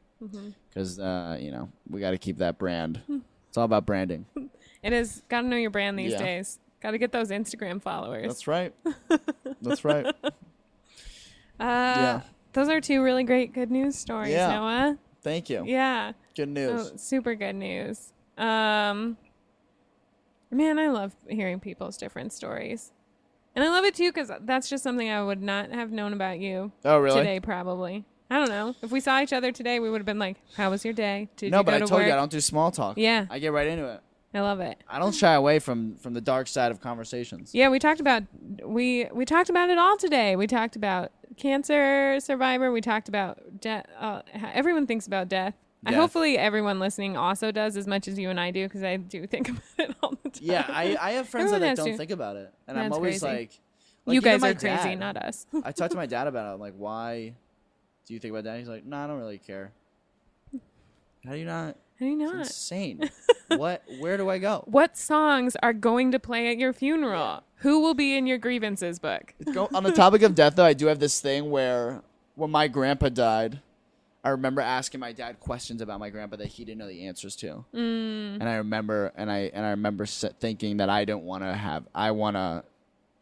[0.70, 3.02] because uh, you know we got to keep that brand.
[3.50, 4.26] It's all about branding.
[4.84, 5.24] It is.
[5.30, 6.18] Got to know your brand these Yeah.
[6.18, 6.60] days.
[6.82, 8.28] Got to get those Instagram followers.
[8.28, 8.74] That's right.
[9.62, 10.14] That's right.
[11.64, 12.22] uh, yeah.
[12.54, 14.52] Those are two really great good news stories, Yeah.
[14.52, 14.98] Noah.
[15.22, 15.64] Thank you.
[15.66, 16.12] Yeah.
[16.36, 16.92] Good news.
[16.94, 18.12] Oh, super good news.
[18.38, 19.18] Um,
[20.52, 22.92] man, I love hearing people's different stories.
[23.56, 26.40] And I love it too because that's just something I would not have known about
[26.40, 27.20] you oh, really?
[27.20, 28.04] today, probably.
[28.30, 28.76] I don't know.
[28.82, 31.30] If we saw each other today, we would have been like, How was your day?
[31.38, 32.08] Did no, you but I to told work?
[32.08, 32.98] you I don't do small talk.
[32.98, 33.28] Yeah.
[33.30, 34.02] I get right into it.
[34.34, 34.80] I love it.
[34.90, 37.54] I don't shy away from from the dark side of conversations.
[37.54, 38.24] Yeah, we talked about
[38.66, 40.36] we we talked about it all today.
[40.36, 42.72] We talked about cancer survivor.
[42.72, 43.86] We talked about death.
[44.00, 44.22] Uh,
[44.54, 45.56] everyone thinks about death.
[45.86, 48.96] I hopefully everyone listening also does as much as you and I do because I
[48.98, 50.42] do think about it all the time.
[50.42, 51.98] Yeah, I, I have friends Everyone that don't to.
[51.98, 53.26] think about it, and I'm always crazy.
[53.26, 53.60] like,
[54.06, 55.00] like, you guys are crazy, dad.
[55.00, 55.46] not us.
[55.64, 56.54] I talked to my dad about it.
[56.54, 57.34] I'm like, why
[58.06, 58.60] do you think about that?
[58.60, 59.74] He's like, no, I don't really care.
[61.26, 61.76] How do you not?
[62.04, 63.10] Do you It's insane.
[63.48, 63.82] what?
[64.00, 64.64] Where do I go?
[64.68, 67.44] What songs are going to play at your funeral?
[67.58, 69.34] Who will be in your grievances book?
[69.54, 72.02] Go, on the topic of death, though, I do have this thing where
[72.36, 73.62] when my grandpa died,
[74.22, 77.38] I remember asking my dad questions about my grandpa that he didn't know the answers
[77.38, 81.44] to, Mm, and I remember and I and I remember thinking that I don't want
[81.44, 82.64] to have I want to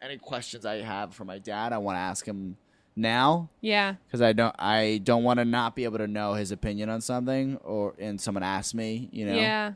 [0.02, 2.58] any questions I have for my dad, I want to ask him
[2.96, 6.52] now yeah, because I don't I don't want to not be able to know his
[6.52, 9.36] opinion on something or and someone asks me, you know.
[9.36, 9.74] yeah.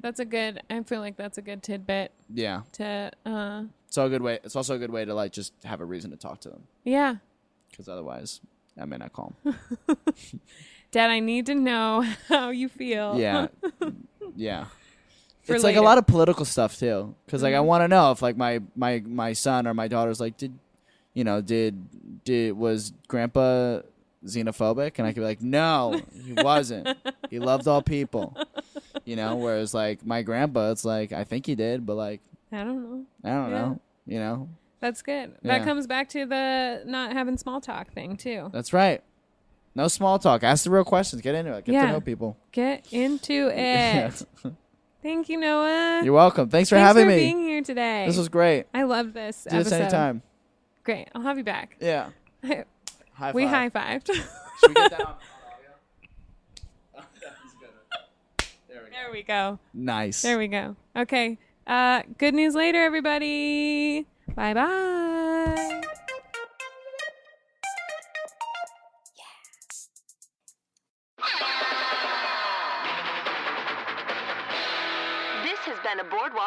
[0.00, 0.60] That's a good.
[0.68, 2.62] I feel like that's a good tidbit Yeah.
[2.72, 3.10] to.
[3.24, 4.38] uh So a good way.
[4.42, 6.64] It's also a good way to like just have a reason to talk to them
[6.84, 7.16] Yeah,
[7.70, 8.40] because otherwise
[8.80, 9.54] I may not call 'em.
[10.90, 13.16] Dad, I need to know how you feel.
[13.18, 13.48] Yeah.
[14.36, 14.64] yeah.
[15.42, 17.64] For it's like a lot of political stuff too, because like I Mhm.
[17.66, 20.52] want to know if like my my my son or my daughter's like, did
[21.20, 23.80] you know did did was Grandpa
[24.24, 24.92] xenophobic?
[24.98, 26.88] And I could be like, no, he wasn't.
[27.28, 28.34] he loved all people.
[29.04, 32.20] You know, whereas like my grandpa, it's like I think he did, but like
[32.50, 33.04] I don't know.
[33.22, 33.58] I don't Yeah.
[33.60, 33.80] know.
[34.06, 34.48] You know,
[34.80, 35.32] That's good.
[35.42, 35.58] Yeah.
[35.58, 38.48] That comes back to the not having small talk thing too.
[38.52, 39.02] that's right.
[39.74, 40.42] No small talk.
[40.42, 41.20] Ask the real questions.
[41.22, 41.64] Get into it.
[41.66, 41.86] Get Yeah.
[41.86, 42.36] to know people.
[42.50, 44.22] Get into it.
[45.02, 46.02] Thank you, Noah.
[46.04, 46.48] You're welcome.
[46.48, 47.18] Thanks for Thanks having for me.
[47.18, 48.04] being here today.
[48.06, 48.66] This was great.
[48.74, 49.82] I love this Do this episode.
[49.82, 50.22] anytime.
[50.84, 51.08] Great.
[51.14, 51.76] I'll have you back.
[51.80, 52.10] Yeah.
[52.42, 54.06] High we high fived.
[54.06, 55.70] Should we get that on, on audio?
[56.96, 58.48] Oh, that was good.
[58.68, 58.90] There we go.
[58.90, 59.58] there we go.
[59.74, 60.22] Nice.
[60.22, 60.76] There we go.
[60.96, 61.38] Okay.
[61.66, 64.06] Uh, good news later, everybody.
[64.34, 65.82] Bye bye.